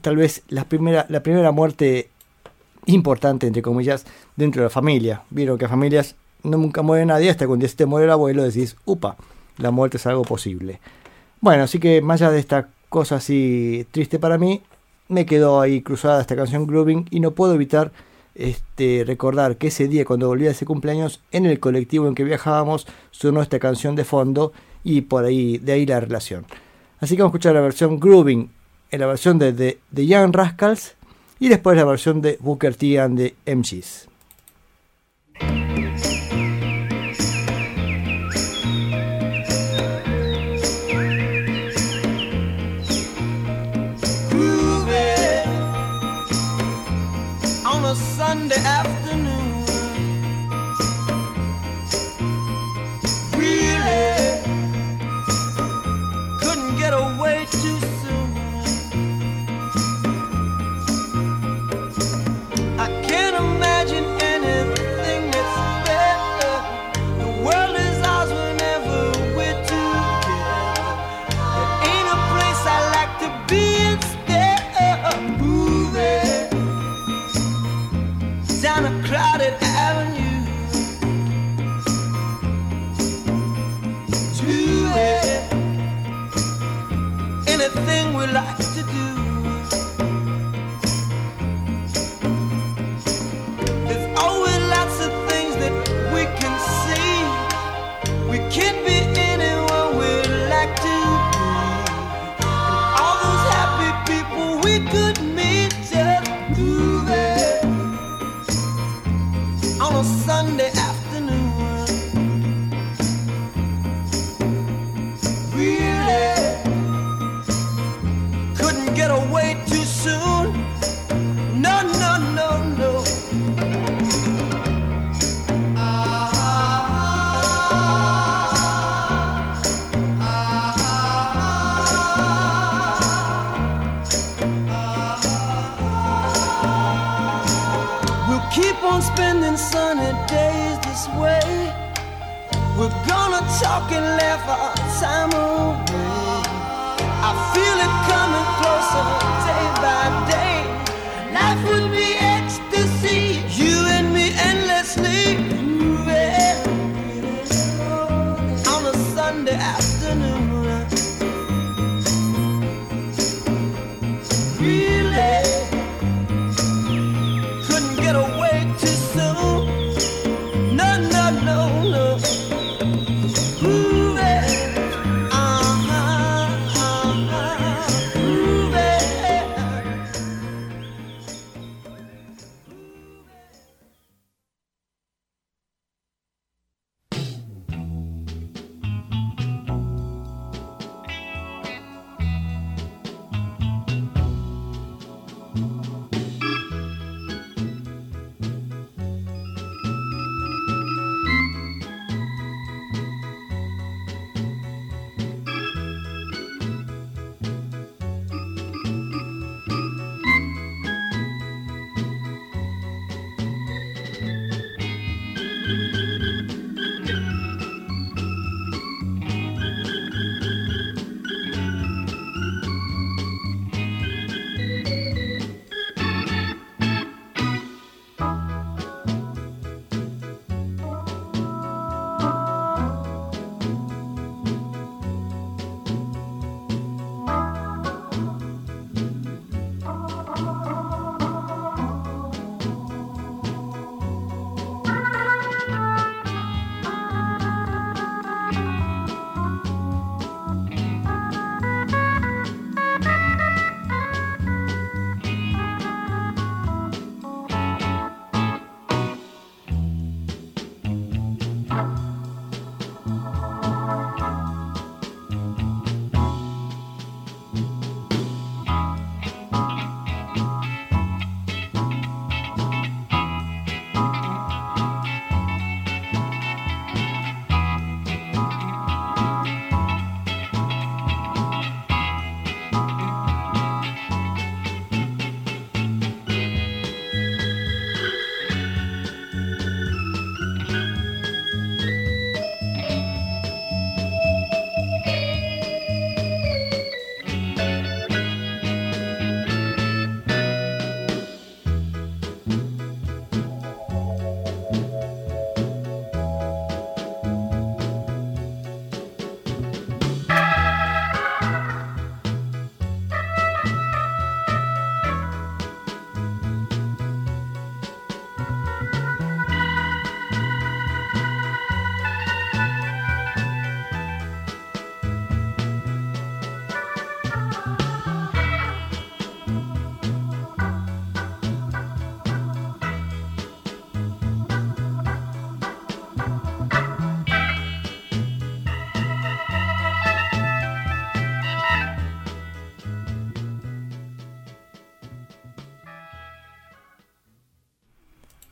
tal 0.00 0.16
vez 0.16 0.42
la 0.48 0.64
primera, 0.64 1.06
la 1.08 1.22
primera 1.22 1.52
muerte 1.52 2.10
importante, 2.86 3.46
entre 3.46 3.62
comillas, 3.62 4.04
dentro 4.36 4.62
de 4.62 4.66
la 4.66 4.70
familia. 4.70 5.22
Vieron 5.30 5.58
que 5.58 5.68
familias 5.68 6.16
no 6.42 6.58
nunca 6.58 6.82
muere 6.82 7.06
nadie 7.06 7.30
hasta 7.30 7.44
que 7.44 7.52
un 7.52 7.60
se 7.60 7.76
te 7.76 7.86
muere 7.86 8.06
el 8.06 8.12
abuelo 8.12 8.42
decís, 8.42 8.76
upa, 8.84 9.16
la 9.58 9.70
muerte 9.70 9.98
es 9.98 10.06
algo 10.06 10.22
posible. 10.22 10.80
Bueno, 11.40 11.64
así 11.64 11.78
que 11.78 12.00
más 12.00 12.20
allá 12.20 12.30
de 12.30 12.40
esta 12.40 12.68
cosa 12.88 13.16
así 13.16 13.86
triste 13.90 14.18
para 14.18 14.38
mí, 14.38 14.62
me 15.08 15.26
quedó 15.26 15.60
ahí 15.60 15.82
cruzada 15.82 16.20
esta 16.20 16.36
canción 16.36 16.66
Grooving 16.66 17.06
y 17.10 17.20
no 17.20 17.32
puedo 17.32 17.54
evitar 17.54 17.92
este, 18.40 19.04
recordar 19.06 19.56
que 19.56 19.68
ese 19.68 19.86
día 19.86 20.04
cuando 20.04 20.28
volví 20.28 20.46
a 20.46 20.52
ese 20.52 20.64
cumpleaños 20.64 21.20
en 21.30 21.44
el 21.44 21.60
colectivo 21.60 22.08
en 22.08 22.14
que 22.14 22.24
viajábamos 22.24 22.86
sonó 23.10 23.42
esta 23.42 23.58
canción 23.58 23.94
de 23.96 24.04
fondo 24.04 24.52
y 24.82 25.02
por 25.02 25.24
ahí 25.24 25.58
de 25.58 25.72
ahí 25.72 25.84
la 25.84 26.00
relación. 26.00 26.46
Así 27.00 27.16
que 27.16 27.22
vamos 27.22 27.34
a 27.34 27.36
escuchar 27.36 27.54
la 27.54 27.60
versión 27.60 28.00
Grooving 28.00 28.50
en 28.90 29.00
la 29.00 29.06
versión 29.06 29.38
de 29.38 29.52
The, 29.52 30.06
Young 30.06 30.34
Rascals 30.34 30.94
y 31.38 31.48
después 31.48 31.76
la 31.76 31.84
versión 31.84 32.22
de 32.22 32.38
Booker 32.40 32.74
T 32.74 32.98
and 32.98 33.18
the 33.18 33.54
MGs. 33.54 34.08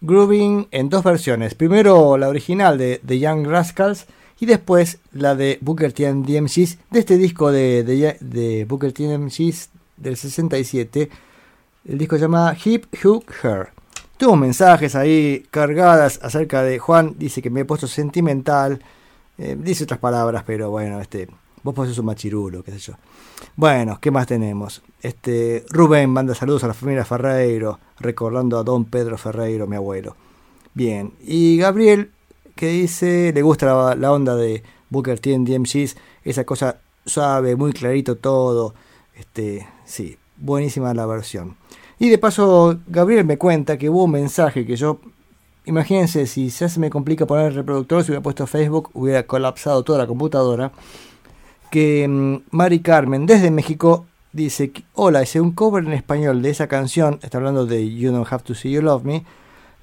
Grooving 0.08 0.68
en 0.70 0.88
dos 0.88 1.04
versiones. 1.04 1.54
Primero 1.54 2.16
la 2.16 2.28
original 2.28 2.78
de 2.78 3.00
The 3.06 3.18
Young 3.18 3.46
Rascals 3.46 4.06
y 4.40 4.46
después 4.46 4.98
la 5.12 5.34
de 5.34 5.58
Booker 5.60 5.92
T 5.92 6.06
and 6.06 6.24
the 6.24 6.40
MCs 6.40 6.78
de 6.90 7.00
este 7.00 7.18
disco 7.18 7.52
de, 7.52 8.66
Booker 8.66 8.92
T 8.92 9.04
and 9.04 9.30
the 9.30 9.44
MCs 9.44 9.68
del 9.98 10.16
67. 10.16 11.10
El 11.84 11.98
disco 11.98 12.16
se 12.16 12.22
llama 12.22 12.56
Hip 12.64 12.86
Hook 13.02 13.26
Her. 13.42 13.68
Tuvo 14.16 14.34
mensajes 14.34 14.94
ahí 14.94 15.46
cargadas 15.50 16.18
acerca 16.22 16.62
de 16.62 16.78
Juan. 16.78 17.14
Dice 17.18 17.42
que 17.42 17.50
me 17.50 17.60
he 17.60 17.64
puesto 17.66 17.86
sentimental. 17.86 18.82
eh, 19.36 19.56
dice 19.58 19.84
otras 19.84 20.00
palabras, 20.00 20.42
pero 20.46 20.70
bueno, 20.70 21.00
este. 21.00 21.28
Vos 21.62 21.74
sos 21.74 21.98
un 21.98 22.06
machirulo, 22.06 22.62
qué 22.62 22.72
sé 22.72 22.78
yo. 22.78 22.94
Bueno, 23.56 23.98
¿qué 24.00 24.10
más 24.10 24.26
tenemos? 24.26 24.82
Este, 25.00 25.64
Rubén 25.70 26.10
manda 26.10 26.34
saludos 26.34 26.64
a 26.64 26.68
la 26.68 26.74
familia 26.74 27.04
Ferreiro, 27.04 27.78
recordando 28.00 28.58
a 28.58 28.64
don 28.64 28.84
Pedro 28.84 29.16
Ferreiro, 29.16 29.66
mi 29.66 29.76
abuelo. 29.76 30.16
Bien, 30.74 31.12
y 31.20 31.56
Gabriel, 31.56 32.10
que 32.56 32.68
dice, 32.68 33.32
le 33.32 33.42
gusta 33.42 33.94
la, 33.94 34.12
onda 34.12 34.34
de 34.34 34.62
Booker 34.90 35.20
T 35.20 35.32
en 35.32 35.44
DMCs, 35.44 35.96
esa 36.24 36.44
cosa 36.44 36.78
suave, 37.06 37.54
muy 37.54 37.72
clarito 37.72 38.16
todo. 38.16 38.74
Este, 39.14 39.66
sí, 39.84 40.16
buenísima 40.36 40.92
la 40.94 41.06
versión. 41.06 41.56
Y 42.00 42.08
de 42.08 42.18
paso, 42.18 42.78
Gabriel 42.86 43.24
me 43.24 43.38
cuenta 43.38 43.78
que 43.78 43.88
hubo 43.88 44.04
un 44.04 44.12
mensaje 44.12 44.66
que 44.66 44.76
yo, 44.76 45.00
imagínense, 45.64 46.26
si 46.26 46.50
se 46.50 46.80
me 46.80 46.90
complica 46.90 47.26
poner 47.26 47.46
el 47.46 47.54
reproductor, 47.54 48.02
si 48.02 48.10
hubiera 48.10 48.22
puesto 48.22 48.46
Facebook, 48.46 48.90
hubiera 48.94 49.24
colapsado 49.24 49.82
toda 49.84 49.98
la 49.98 50.06
computadora 50.06 50.72
que 51.70 52.06
mm, 52.08 52.36
Mari 52.50 52.80
Carmen 52.80 53.26
desde 53.26 53.50
México 53.50 54.06
dice, 54.32 54.72
hola, 54.94 55.22
hice 55.22 55.40
un 55.40 55.52
cover 55.52 55.84
en 55.84 55.92
español 55.92 56.42
de 56.42 56.50
esa 56.50 56.66
canción, 56.66 57.18
está 57.22 57.38
hablando 57.38 57.66
de 57.66 57.94
You 57.94 58.12
Don't 58.12 58.30
Have 58.30 58.44
to 58.44 58.54
See 58.54 58.70
You 58.72 58.82
Love 58.82 59.04
Me, 59.04 59.24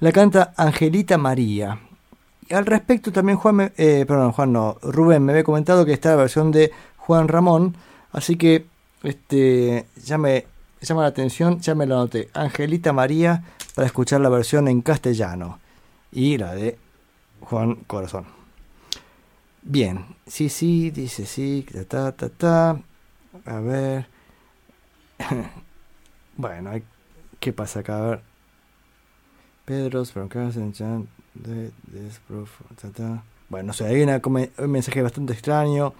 la 0.00 0.12
canta 0.12 0.52
Angelita 0.56 1.18
María. 1.18 1.80
Y 2.48 2.54
al 2.54 2.66
respecto 2.66 3.12
también 3.12 3.38
Juan, 3.38 3.56
me- 3.56 3.72
eh, 3.76 4.04
perdón, 4.06 4.32
Juan 4.32 4.52
no, 4.52 4.76
Rubén 4.82 5.24
me 5.24 5.32
había 5.32 5.44
comentado 5.44 5.84
que 5.84 5.92
está 5.92 6.10
la 6.10 6.16
versión 6.16 6.52
de 6.52 6.70
Juan 6.96 7.28
Ramón, 7.28 7.76
así 8.12 8.36
que 8.36 8.66
este, 9.02 9.86
ya 10.04 10.16
me 10.18 10.46
llama 10.80 11.02
la 11.02 11.08
atención, 11.08 11.60
ya 11.60 11.74
me 11.74 11.86
lo 11.86 11.96
anoté, 11.96 12.28
Angelita 12.34 12.92
María 12.92 13.42
para 13.74 13.86
escuchar 13.86 14.20
la 14.20 14.28
versión 14.28 14.68
en 14.68 14.80
castellano 14.82 15.58
y 16.12 16.38
la 16.38 16.54
de 16.54 16.78
Juan 17.40 17.76
Corazón. 17.86 18.26
Bien, 19.62 20.06
sí, 20.26 20.48
sí, 20.48 20.90
dice 20.90 21.26
sí, 21.26 21.66
ta, 21.72 21.84
ta, 21.84 22.12
ta, 22.12 22.28
ta. 22.28 22.80
A 23.44 23.60
ver. 23.60 24.06
bueno, 26.36 26.70
¿qué 27.40 27.52
pasa 27.52 27.80
acá? 27.80 27.98
A 27.98 28.06
ver. 28.10 28.20
Pedro's 29.64 30.14
Broadcasting 30.14 30.72
Chan 30.72 31.08
de. 31.34 31.72
Bueno, 33.48 33.68
no 33.68 33.72
sé, 33.72 33.86
hay 33.86 34.02
una 34.02 34.20
un 34.24 34.70
mensaje 34.70 35.02
bastante 35.02 35.32
extraño. 35.32 35.92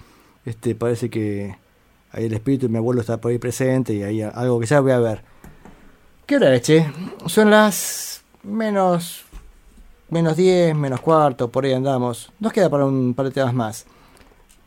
Este, 0.44 0.74
parece 0.74 1.10
que 1.10 1.56
ahí 2.12 2.26
el 2.26 2.32
espíritu 2.34 2.66
de 2.66 2.72
mi 2.72 2.78
abuelo 2.78 3.00
está 3.00 3.20
por 3.20 3.32
ahí 3.32 3.38
presente 3.38 3.94
y 3.94 4.02
hay 4.02 4.22
algo 4.22 4.60
que 4.60 4.66
ya 4.66 4.80
voy 4.80 4.92
a 4.92 4.98
ver. 4.98 5.22
¿Qué 6.26 6.36
hora 6.36 6.54
es, 6.54 6.62
che? 6.62 6.86
Son 7.26 7.50
las 7.50 8.22
menos 8.42 9.26
menos 10.08 10.36
10, 10.36 10.76
menos 10.76 11.00
cuarto, 11.00 11.50
por 11.50 11.64
ahí 11.64 11.72
andamos. 11.72 12.32
Nos 12.38 12.52
queda 12.52 12.70
para 12.70 12.86
un 12.86 13.14
par 13.14 13.26
de 13.26 13.32
temas 13.32 13.54
más. 13.54 13.86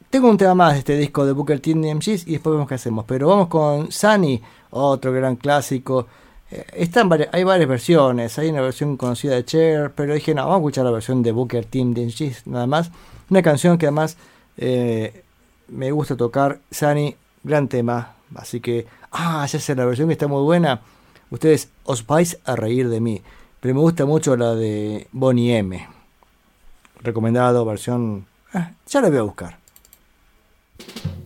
Tengo 0.10 0.27
un 0.27 0.38
tema 0.38 0.56
más 0.56 0.73
de 0.73 0.80
este 0.80 0.98
disco 0.98 1.23
de 1.23 1.34
Booker 1.34 1.60
T 1.60 1.72
and 1.72 1.86
MGs 1.86 2.26
y 2.26 2.31
después 2.31 2.53
vemos 2.53 2.68
qué 2.68 2.73
hacemos. 2.73 3.06
Pero 3.06 3.27
vamos 3.27 3.48
con 3.48 3.91
Sunny, 3.91 4.41
otro 4.72 5.14
gran 5.14 5.36
clásico. 5.36 6.07
Eh, 6.49 6.90
hay 7.31 7.44
varias 7.44 7.69
versiones. 7.69 8.40
Hay 8.40 8.49
una 8.49 8.61
versión 8.61 8.98
conocida 8.98 9.36
de 9.36 9.45
Cher, 9.45 9.91
pero 9.94 10.15
dije, 10.15 10.34
no, 10.34 10.41
vamos 10.41 10.56
a 10.56 10.57
escuchar 10.57 10.86
la 10.86 10.91
versión 10.91 11.22
de 11.22 11.31
Booker 11.31 11.64
T 11.65 11.80
and 11.81 11.95
MGs 11.95 12.48
nada 12.48 12.65
más. 12.65 12.90
Una 13.30 13.44
canción 13.44 13.77
que 13.77 13.86
además 13.86 14.18
eh, 14.57 15.23
me 15.68 15.91
gusta 15.91 16.18
tocar. 16.18 16.60
Sunny, 16.72 17.15
gran 17.44 17.68
tema. 17.68 18.15
Así 18.34 18.61
que, 18.61 18.88
ah, 19.11 19.45
ya 19.45 19.60
sé, 19.60 19.76
la 19.76 19.86
versión 19.86 20.07
que 20.07 20.14
está 20.14 20.26
muy 20.27 20.41
buena. 20.41 20.81
Ustedes 21.30 21.69
os 21.84 22.07
vais 22.07 22.40
a 22.45 22.56
reír 22.56 22.90
de 22.90 22.99
mí. 22.99 23.22
Pero 23.60 23.76
me 23.76 23.81
gusta 23.81 24.07
mucho 24.07 24.36
la 24.36 24.56
de 24.56 25.07
Bonnie 25.11 25.56
M. 25.56 25.88
Recomendado, 27.02 27.64
versión. 27.64 28.26
ah, 28.53 28.72
ya 28.88 29.02
la 29.02 29.10
voy 29.10 29.19
a 29.19 29.22
buscar. 29.22 29.68
Thank 30.80 31.06
you. 31.06 31.18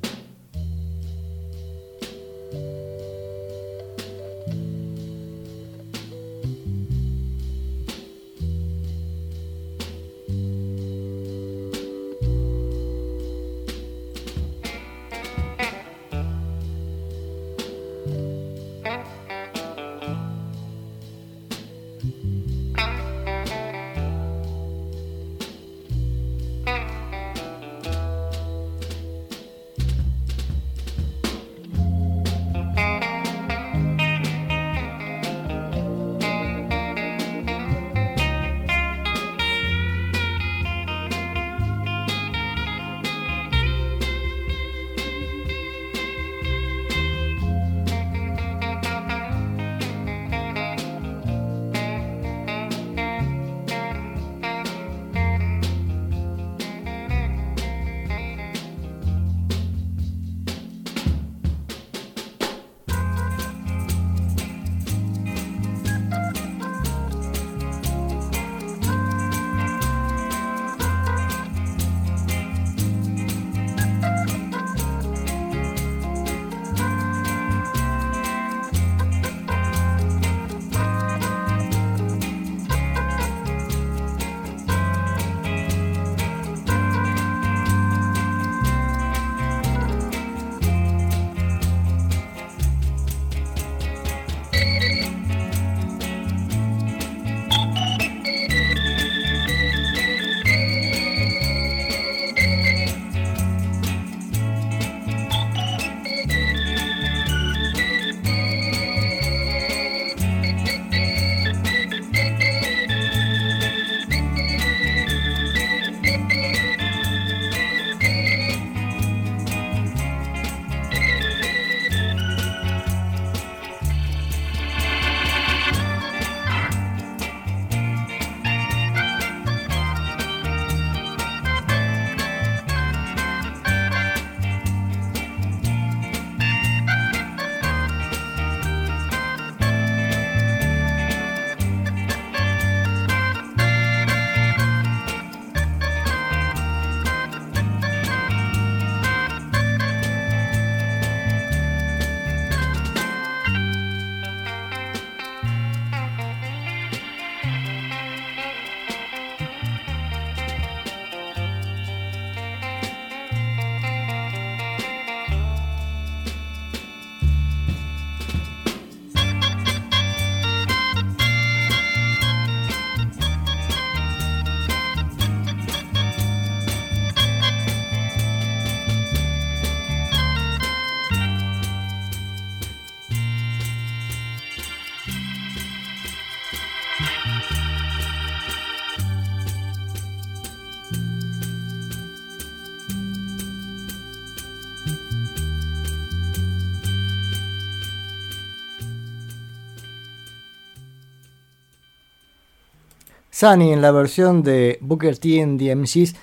Sunny 203.33 203.73
en 203.73 203.81
la 203.81 203.91
versión 203.91 204.43
de 204.43 204.77
Booker 204.79 205.17
T 205.17 205.39
en 205.39 205.57
DMCs 205.57 206.13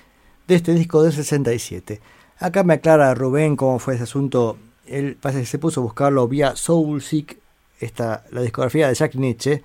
de 0.47 0.55
este 0.55 0.73
disco 0.73 1.03
del 1.03 1.11
67. 1.11 1.99
Acá 2.39 2.63
me 2.63 2.75
aclara 2.75 3.13
Rubén 3.13 3.57
cómo 3.57 3.79
fue 3.79 3.95
ese 3.95 4.03
asunto. 4.03 4.57
Él 4.87 5.17
parece 5.19 5.41
que 5.41 5.45
se 5.45 5.59
puso 5.59 5.81
a 5.81 5.83
buscarlo 5.83 6.25
vía 6.29 6.55
Soulseek, 6.55 7.37
esta, 7.81 8.23
la 8.31 8.41
discografía 8.41 8.87
de 8.87 8.95
Jack 8.95 9.15
Nietzsche. 9.15 9.61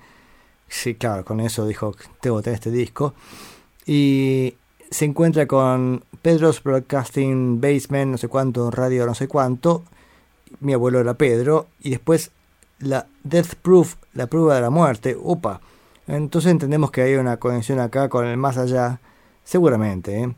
Sí, 0.67 0.95
claro, 0.95 1.23
con 1.23 1.39
eso 1.39 1.65
dijo, 1.65 1.95
tengo 2.19 2.35
que 2.37 2.43
tener 2.43 2.55
este 2.55 2.69
disco. 2.69 3.13
Y 3.85 4.55
se 4.91 5.05
encuentra 5.05 5.47
con 5.47 6.03
Pedro's 6.21 6.61
Broadcasting 6.61 7.61
Basement, 7.61 8.11
no 8.11 8.17
sé 8.17 8.27
cuánto, 8.27 8.69
radio 8.71 9.05
no 9.05 9.15
sé 9.15 9.29
cuánto. 9.29 9.85
Mi 10.59 10.73
abuelo 10.73 10.99
era 10.99 11.13
Pedro. 11.13 11.67
Y 11.79 11.91
después 11.91 12.31
la 12.79 13.07
Death 13.23 13.55
Proof, 13.61 13.95
la 14.13 14.27
prueba 14.27 14.55
de 14.55 14.61
la 14.61 14.69
muerte. 14.69 15.15
Upa. 15.17 15.61
Entonces 16.07 16.51
entendemos 16.51 16.91
que 16.91 17.01
hay 17.01 17.15
una 17.15 17.37
conexión 17.37 17.79
acá 17.79 18.09
con 18.09 18.25
el 18.25 18.37
más 18.37 18.57
allá. 18.57 18.99
Seguramente. 19.43 20.23
¿eh? 20.23 20.35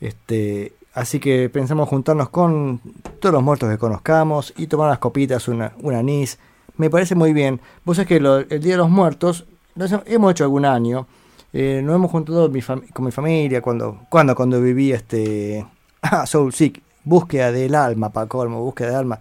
Este, 0.00 0.72
así 0.94 1.20
que 1.20 1.48
pensamos 1.48 1.88
juntarnos 1.88 2.28
con 2.28 2.80
todos 3.20 3.32
los 3.32 3.42
muertos 3.42 3.68
que 3.70 3.78
conozcamos 3.78 4.52
y 4.56 4.66
tomar 4.66 4.86
unas 4.88 4.98
copitas, 4.98 5.48
una, 5.48 5.72
un 5.80 5.94
anís. 5.94 6.38
Me 6.76 6.90
parece 6.90 7.14
muy 7.14 7.32
bien. 7.32 7.60
Vos 7.84 7.96
sabés 7.96 8.08
que 8.08 8.20
lo- 8.20 8.38
el 8.38 8.60
Día 8.60 8.72
de 8.72 8.78
los 8.78 8.90
Muertos 8.90 9.46
nos 9.74 9.92
hemos 10.06 10.30
hecho 10.32 10.44
algún 10.44 10.64
año. 10.64 11.06
Eh, 11.52 11.80
nos 11.82 11.94
hemos 11.96 12.10
juntado 12.10 12.48
mi 12.48 12.60
con 12.60 13.04
mi 13.04 13.10
familia 13.10 13.62
cuando, 13.62 14.00
cuando, 14.10 14.34
cuando 14.34 14.60
viví 14.60 14.92
este 14.92 15.66
ah, 16.02 16.26
Soul 16.26 16.52
Sick, 16.52 16.82
búsqueda 17.04 17.50
del 17.52 17.74
alma, 17.74 18.10
para 18.10 18.26
colmo, 18.28 18.62
búsqueda 18.62 18.88
del 18.88 18.96
alma. 18.96 19.18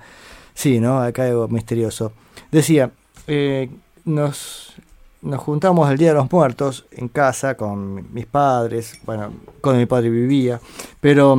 Sí, 0.54 0.80
¿no? 0.80 1.00
Acá 1.00 1.24
algo 1.26 1.48
misterioso. 1.48 2.12
Decía, 2.52 2.92
eh, 3.28 3.70
nos, 4.06 4.74
nos 5.22 5.40
juntamos 5.40 5.90
el 5.90 5.98
Día 5.98 6.10
de 6.10 6.16
los 6.16 6.32
Muertos 6.32 6.86
en 6.92 7.08
casa 7.08 7.56
con 7.56 8.14
mis 8.14 8.26
padres, 8.26 9.00
bueno, 9.06 9.32
con 9.62 9.78
mi 9.78 9.86
padre 9.86 10.10
vivía, 10.10 10.60
pero 11.02 11.38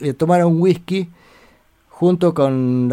eh, 0.00 0.12
tomaron 0.12 0.60
whisky 0.60 1.08
junto 1.88 2.34
con 2.34 2.88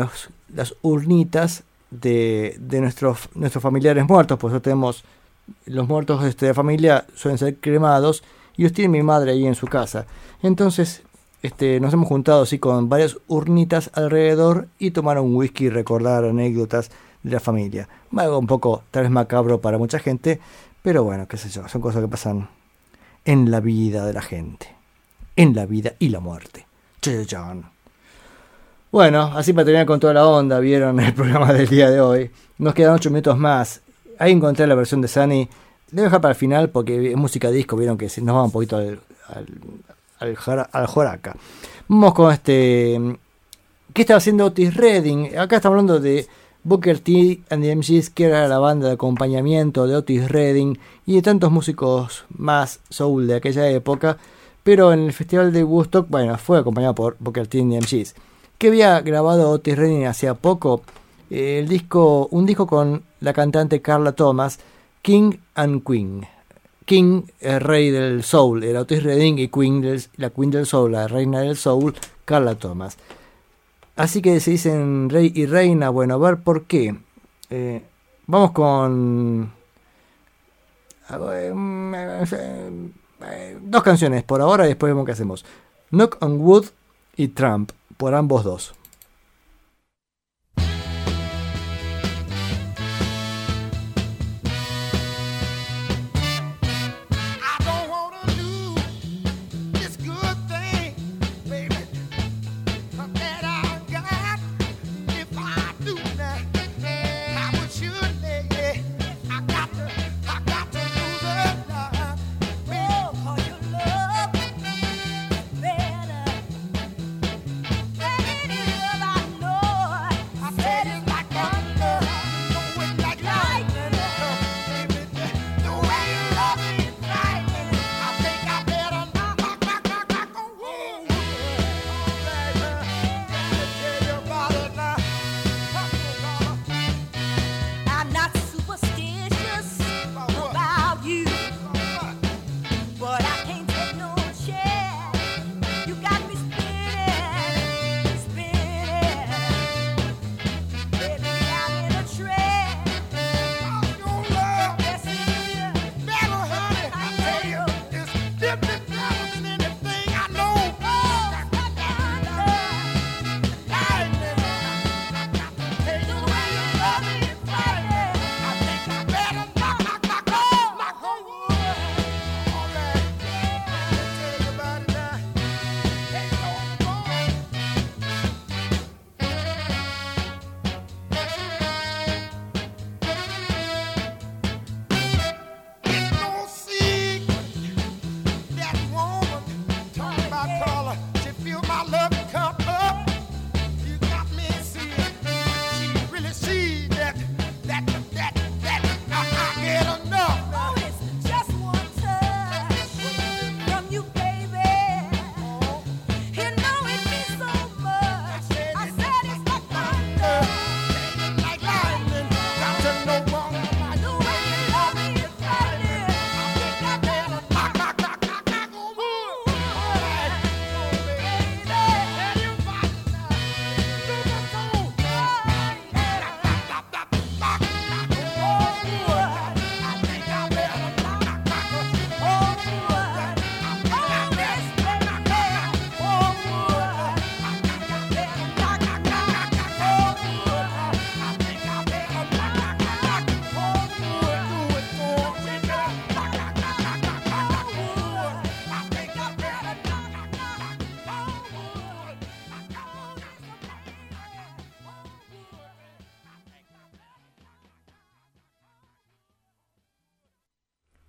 las 0.53 0.75
urnitas 0.81 1.63
de, 1.91 2.55
de 2.59 2.81
nuestros, 2.81 3.29
nuestros 3.35 3.61
familiares 3.61 4.05
muertos, 4.07 4.37
pues 4.39 4.51
nosotros 4.51 4.63
tenemos 4.63 5.03
los 5.65 5.87
muertos 5.87 6.23
este, 6.25 6.47
de 6.47 6.53
familia 6.53 7.05
suelen 7.15 7.37
ser 7.37 7.55
cremados 7.57 8.23
y 8.55 8.63
los 8.63 8.73
tiene 8.73 8.89
mi 8.89 9.03
madre 9.03 9.31
ahí 9.31 9.45
en 9.45 9.55
su 9.55 9.67
casa. 9.67 10.05
Entonces 10.41 11.03
este, 11.41 11.79
nos 11.79 11.93
hemos 11.93 12.07
juntado 12.07 12.43
así 12.43 12.59
con 12.59 12.89
varias 12.89 13.17
urnitas 13.27 13.91
alrededor 13.93 14.67
y 14.79 14.91
tomar 14.91 15.19
un 15.19 15.35
whisky 15.35 15.65
y 15.65 15.69
recordar 15.69 16.25
anécdotas 16.25 16.91
de 17.23 17.31
la 17.31 17.39
familia. 17.39 17.87
Algo 18.15 18.39
un 18.39 18.47
poco 18.47 18.83
tal 18.91 19.03
vez 19.03 19.11
macabro 19.11 19.61
para 19.61 19.77
mucha 19.77 19.99
gente, 19.99 20.39
pero 20.81 21.03
bueno, 21.03 21.27
qué 21.27 21.37
sé 21.37 21.49
yo, 21.49 21.67
son 21.67 21.81
cosas 21.81 22.01
que 22.01 22.07
pasan 22.07 22.49
en 23.25 23.51
la 23.51 23.59
vida 23.59 24.05
de 24.05 24.13
la 24.13 24.21
gente. 24.21 24.73
En 25.35 25.55
la 25.55 25.65
vida 25.65 25.93
y 25.99 26.09
la 26.09 26.19
muerte. 26.19 26.65
Chayayán. 27.01 27.69
Bueno, 28.91 29.31
así 29.35 29.51
para 29.51 29.65
terminar 29.65 29.85
con 29.85 29.99
toda 29.99 30.13
la 30.13 30.25
onda, 30.25 30.59
vieron 30.59 30.99
el 30.99 31.13
programa 31.15 31.51
del 31.53 31.67
día 31.67 31.89
de 31.89 31.99
hoy. 31.99 32.31
Nos 32.57 32.73
quedan 32.73 32.93
8 32.93 33.09
minutos 33.09 33.37
más. 33.37 33.81
Ahí 34.17 34.31
encontré 34.31 34.65
la 34.65 34.75
versión 34.75 35.01
de 35.01 35.07
Sunny. 35.07 35.49
A 35.91 36.01
dejar 36.01 36.21
para 36.21 36.31
el 36.31 36.37
final 36.37 36.69
porque 36.69 37.11
es 37.11 37.15
música 37.15 37.51
disco, 37.51 37.75
vieron 37.77 37.97
que 37.97 38.09
nos 38.21 38.35
va 38.35 38.43
un 38.43 38.51
poquito 38.51 38.77
al, 38.77 38.99
al, 39.27 39.45
al, 40.19 40.67
al 40.71 40.87
joraca. 40.87 41.35
Vamos 41.87 42.13
con 42.13 42.33
este. 42.33 42.99
¿Qué 43.93 44.01
estaba 44.01 44.17
haciendo 44.17 44.45
Otis 44.45 44.73
Redding? 44.73 45.37
Acá 45.37 45.57
estamos 45.57 45.75
hablando 45.75 45.99
de 45.99 46.27
Booker 46.63 46.99
T 46.99 47.41
and 47.49 47.63
the 47.63 47.75
MGs, 47.75 48.09
que 48.09 48.25
era 48.25 48.47
la 48.47 48.59
banda 48.59 48.87
de 48.87 48.93
acompañamiento 48.93 49.87
de 49.87 49.95
Otis 49.95 50.29
Redding 50.29 50.77
y 51.05 51.15
de 51.15 51.21
tantos 51.21 51.51
músicos 51.51 52.25
más 52.29 52.79
soul 52.89 53.27
de 53.27 53.35
aquella 53.35 53.69
época. 53.69 54.17
Pero 54.63 54.91
en 54.91 55.01
el 55.05 55.13
festival 55.13 55.53
de 55.53 55.63
Woodstock, 55.63 56.09
bueno, 56.09 56.37
fue 56.37 56.59
acompañado 56.59 56.93
por 56.93 57.15
Booker 57.19 57.47
T 57.47 57.59
and 57.59 57.71
the 57.71 57.79
MGs. 57.79 58.15
Que 58.57 58.67
había 58.67 58.99
grabado 59.01 59.51
Otis 59.51 59.77
Redding 59.77 60.05
hacía 60.05 60.33
poco 60.33 60.81
eh, 61.29 61.59
el 61.59 61.67
disco, 61.67 62.27
un 62.31 62.45
disco 62.45 62.67
con 62.67 63.03
la 63.21 63.33
cantante 63.33 63.81
Carla 63.81 64.11
Thomas, 64.11 64.59
King 65.01 65.37
and 65.55 65.83
Queen. 65.85 66.27
King, 66.85 67.23
el 67.41 67.59
rey 67.59 67.91
del 67.91 68.23
soul, 68.23 68.63
era 68.63 68.81
Otis 68.81 69.03
Redding 69.03 69.39
y 69.39 69.49
Queen, 69.49 70.01
la 70.15 70.29
Queen 70.29 70.51
del 70.51 70.65
soul, 70.65 70.93
la 70.93 71.07
reina 71.07 71.41
del 71.41 71.57
soul, 71.57 71.93
Carla 72.23 72.55
Thomas. 72.55 72.97
Así 73.97 74.21
que 74.21 74.39
se 74.39 74.51
dicen 74.51 75.09
rey 75.09 75.31
y 75.35 75.47
reina, 75.47 75.89
bueno, 75.89 76.13
a 76.13 76.17
ver 76.17 76.37
por 76.37 76.65
qué. 76.65 76.95
Eh, 77.49 77.81
vamos 78.27 78.51
con 78.51 79.41
mm, 79.41 79.51
eh, 83.21 83.57
dos 83.59 83.81
canciones 83.83 84.23
por 84.23 84.39
ahora 84.41 84.65
y 84.65 84.69
después 84.69 84.91
vemos 84.91 85.05
qué 85.05 85.13
hacemos. 85.13 85.43
Knock 85.89 86.17
on 86.21 86.39
Wood 86.39 86.67
y 87.15 87.29
Trump, 87.29 87.71
por 87.97 88.13
ambos 88.13 88.43
dos. 88.43 88.75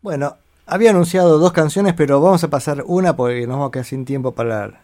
Bueno, 0.09 0.39
había 0.65 0.89
anunciado 0.89 1.39
dos 1.39 1.53
canciones, 1.53 1.93
pero 1.93 2.19
vamos 2.19 2.43
a 2.43 2.49
pasar 2.49 2.83
una 2.87 3.15
porque 3.15 3.47
nos 3.47 3.59
vamos 3.59 3.69
a 3.69 3.73
quedar 3.73 3.85
sin 3.85 4.07
tiempo 4.07 4.33
para, 4.33 4.81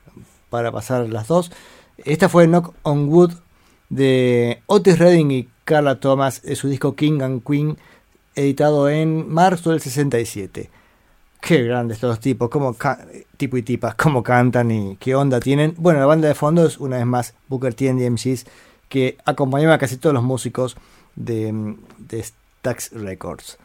para 0.50 0.70
pasar 0.70 1.08
las 1.08 1.28
dos. 1.28 1.50
Esta 1.96 2.28
fue 2.28 2.46
Knock 2.46 2.74
on 2.82 3.08
Wood 3.08 3.32
de 3.88 4.60
Otis 4.66 4.98
Redding 4.98 5.30
y 5.30 5.48
Carla 5.64 5.98
Thomas 5.98 6.42
de 6.42 6.54
su 6.56 6.68
disco 6.68 6.94
King 6.94 7.22
and 7.22 7.42
Queen 7.42 7.78
editado 8.34 8.90
en 8.90 9.32
marzo 9.32 9.70
del 9.70 9.80
67. 9.80 10.68
Qué 11.40 11.62
grandes 11.62 12.02
los 12.02 12.20
tipos, 12.20 12.50
cómo 12.50 12.76
tipo 13.38 13.56
y 13.56 13.62
tipas, 13.62 13.94
cómo 13.94 14.22
cantan 14.22 14.70
y 14.72 14.96
qué 14.98 15.14
onda 15.14 15.40
tienen. 15.40 15.74
Bueno, 15.78 16.00
la 16.00 16.06
banda 16.06 16.28
de 16.28 16.34
fondo 16.34 16.66
es 16.66 16.76
una 16.76 16.98
vez 16.98 17.06
más 17.06 17.32
Booker 17.48 17.72
T 17.72 17.88
and 17.88 17.98
the 17.98 18.10
MCs, 18.10 18.44
que 18.90 19.16
acompañaba 19.24 19.72
a 19.72 19.78
casi 19.78 19.96
todos 19.96 20.12
los 20.12 20.22
músicos 20.22 20.76
de, 21.16 21.76
de 21.96 22.22
Stax 22.22 22.92
Records. 22.92 23.56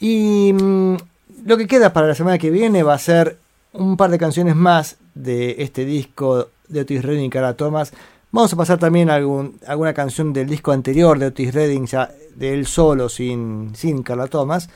Y 0.00 0.52
mm, 0.52 0.96
lo 1.44 1.56
que 1.56 1.66
queda 1.66 1.92
para 1.92 2.06
la 2.06 2.14
semana 2.14 2.38
que 2.38 2.50
viene 2.50 2.82
va 2.82 2.94
a 2.94 2.98
ser 2.98 3.38
un 3.72 3.96
par 3.96 4.10
de 4.10 4.18
canciones 4.18 4.56
más 4.56 4.96
de 5.14 5.56
este 5.58 5.84
disco 5.84 6.48
de 6.68 6.80
Otis 6.80 7.04
Redding 7.04 7.24
y 7.24 7.30
Cara 7.30 7.54
Thomas. 7.54 7.92
Vamos 8.30 8.52
a 8.52 8.56
pasar 8.56 8.78
también 8.78 9.08
alguna 9.08 9.94
canción 9.94 10.32
del 10.32 10.48
disco 10.48 10.72
anterior 10.72 11.18
de 11.18 11.26
Otis 11.26 11.54
Redding, 11.54 11.86
ya 11.86 12.10
de 12.34 12.52
él 12.52 12.66
solo, 12.66 13.08
sin, 13.08 13.74
sin 13.74 14.02
Carla 14.02 14.26
Thomas. 14.26 14.68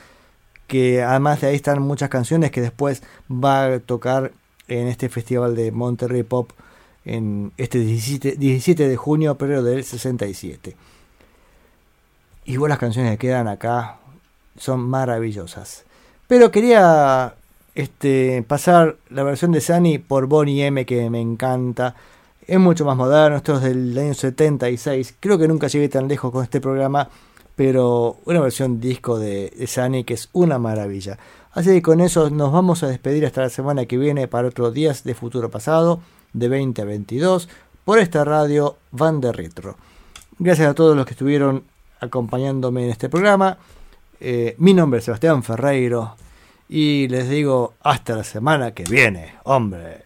Que 0.67 1.03
además 1.03 1.41
de 1.41 1.47
ahí 1.47 1.55
están 1.55 1.81
muchas 1.81 2.09
canciones 2.09 2.51
que 2.51 2.61
después 2.61 3.03
va 3.29 3.65
a 3.65 3.79
tocar 3.79 4.31
en 4.67 4.87
este 4.87 5.09
festival 5.09 5.55
de 5.55 5.71
Monterrey 5.71 6.23
Pop 6.23 6.51
en 7.05 7.51
este 7.57 7.79
17, 7.79 8.37
17 8.37 8.87
de 8.87 8.95
junio, 8.95 9.37
pero 9.37 9.61
del 9.61 9.83
67. 9.83 10.75
Igual 12.45 12.69
las 12.69 12.79
canciones 12.79 13.11
que 13.11 13.27
quedan 13.27 13.47
acá 13.47 13.99
son 14.57 14.81
maravillosas. 14.81 15.85
Pero 16.27 16.51
quería 16.51 17.35
este, 17.75 18.43
pasar 18.47 18.97
la 19.09 19.23
versión 19.23 19.51
de 19.51 19.61
Sunny 19.61 19.97
por 19.97 20.27
Bonnie 20.27 20.65
M, 20.65 20.85
que 20.85 21.09
me 21.09 21.21
encanta. 21.21 21.95
Es 22.45 22.59
mucho 22.59 22.85
más 22.85 22.97
moderno, 22.97 23.37
esto 23.37 23.55
es 23.55 23.61
del 23.61 23.97
año 23.97 24.13
76. 24.13 25.15
Creo 25.19 25.37
que 25.37 25.47
nunca 25.47 25.67
llegué 25.67 25.89
tan 25.89 26.07
lejos 26.07 26.31
con 26.31 26.43
este 26.43 26.61
programa, 26.61 27.09
pero 27.55 28.17
una 28.25 28.41
versión 28.41 28.79
disco 28.79 29.17
de, 29.17 29.53
Sunny 29.67 30.03
que 30.03 30.15
es 30.15 30.29
una 30.33 30.59
maravilla. 30.59 31.17
Así 31.51 31.69
que 31.69 31.81
con 31.81 32.01
eso 32.01 32.29
nos 32.29 32.51
vamos 32.51 32.83
a 32.83 32.87
despedir 32.87 33.25
hasta 33.25 33.41
la 33.41 33.49
semana 33.49 33.85
que 33.85 33.97
viene 33.97 34.27
para 34.27 34.47
otros 34.47 34.73
días 34.73 35.03
de 35.03 35.13
futuro 35.13 35.49
pasado, 35.49 35.99
de 36.33 36.49
20 36.49 36.81
a 36.81 36.85
22, 36.85 37.47
por 37.85 37.99
esta 37.99 38.25
radio 38.25 38.77
Van 38.91 39.21
de 39.21 39.31
Retro. 39.31 39.77
Gracias 40.39 40.67
a 40.67 40.73
todos 40.73 40.95
los 40.97 41.05
que 41.05 41.11
estuvieron 41.11 41.63
acompañándome 41.99 42.85
en 42.85 42.89
este 42.89 43.07
programa. 43.07 43.57
Eh, 44.25 44.55
mi 44.59 44.73
nombre 44.73 44.99
es 44.99 45.05
Sebastián 45.05 45.43
Ferreiro 45.43 46.15
y 46.69 47.09
les 47.09 47.27
digo 47.27 47.73
hasta 47.81 48.15
la 48.15 48.23
semana 48.23 48.73
que 48.73 48.85
viene. 48.85 49.35
Hombre. 49.43 50.01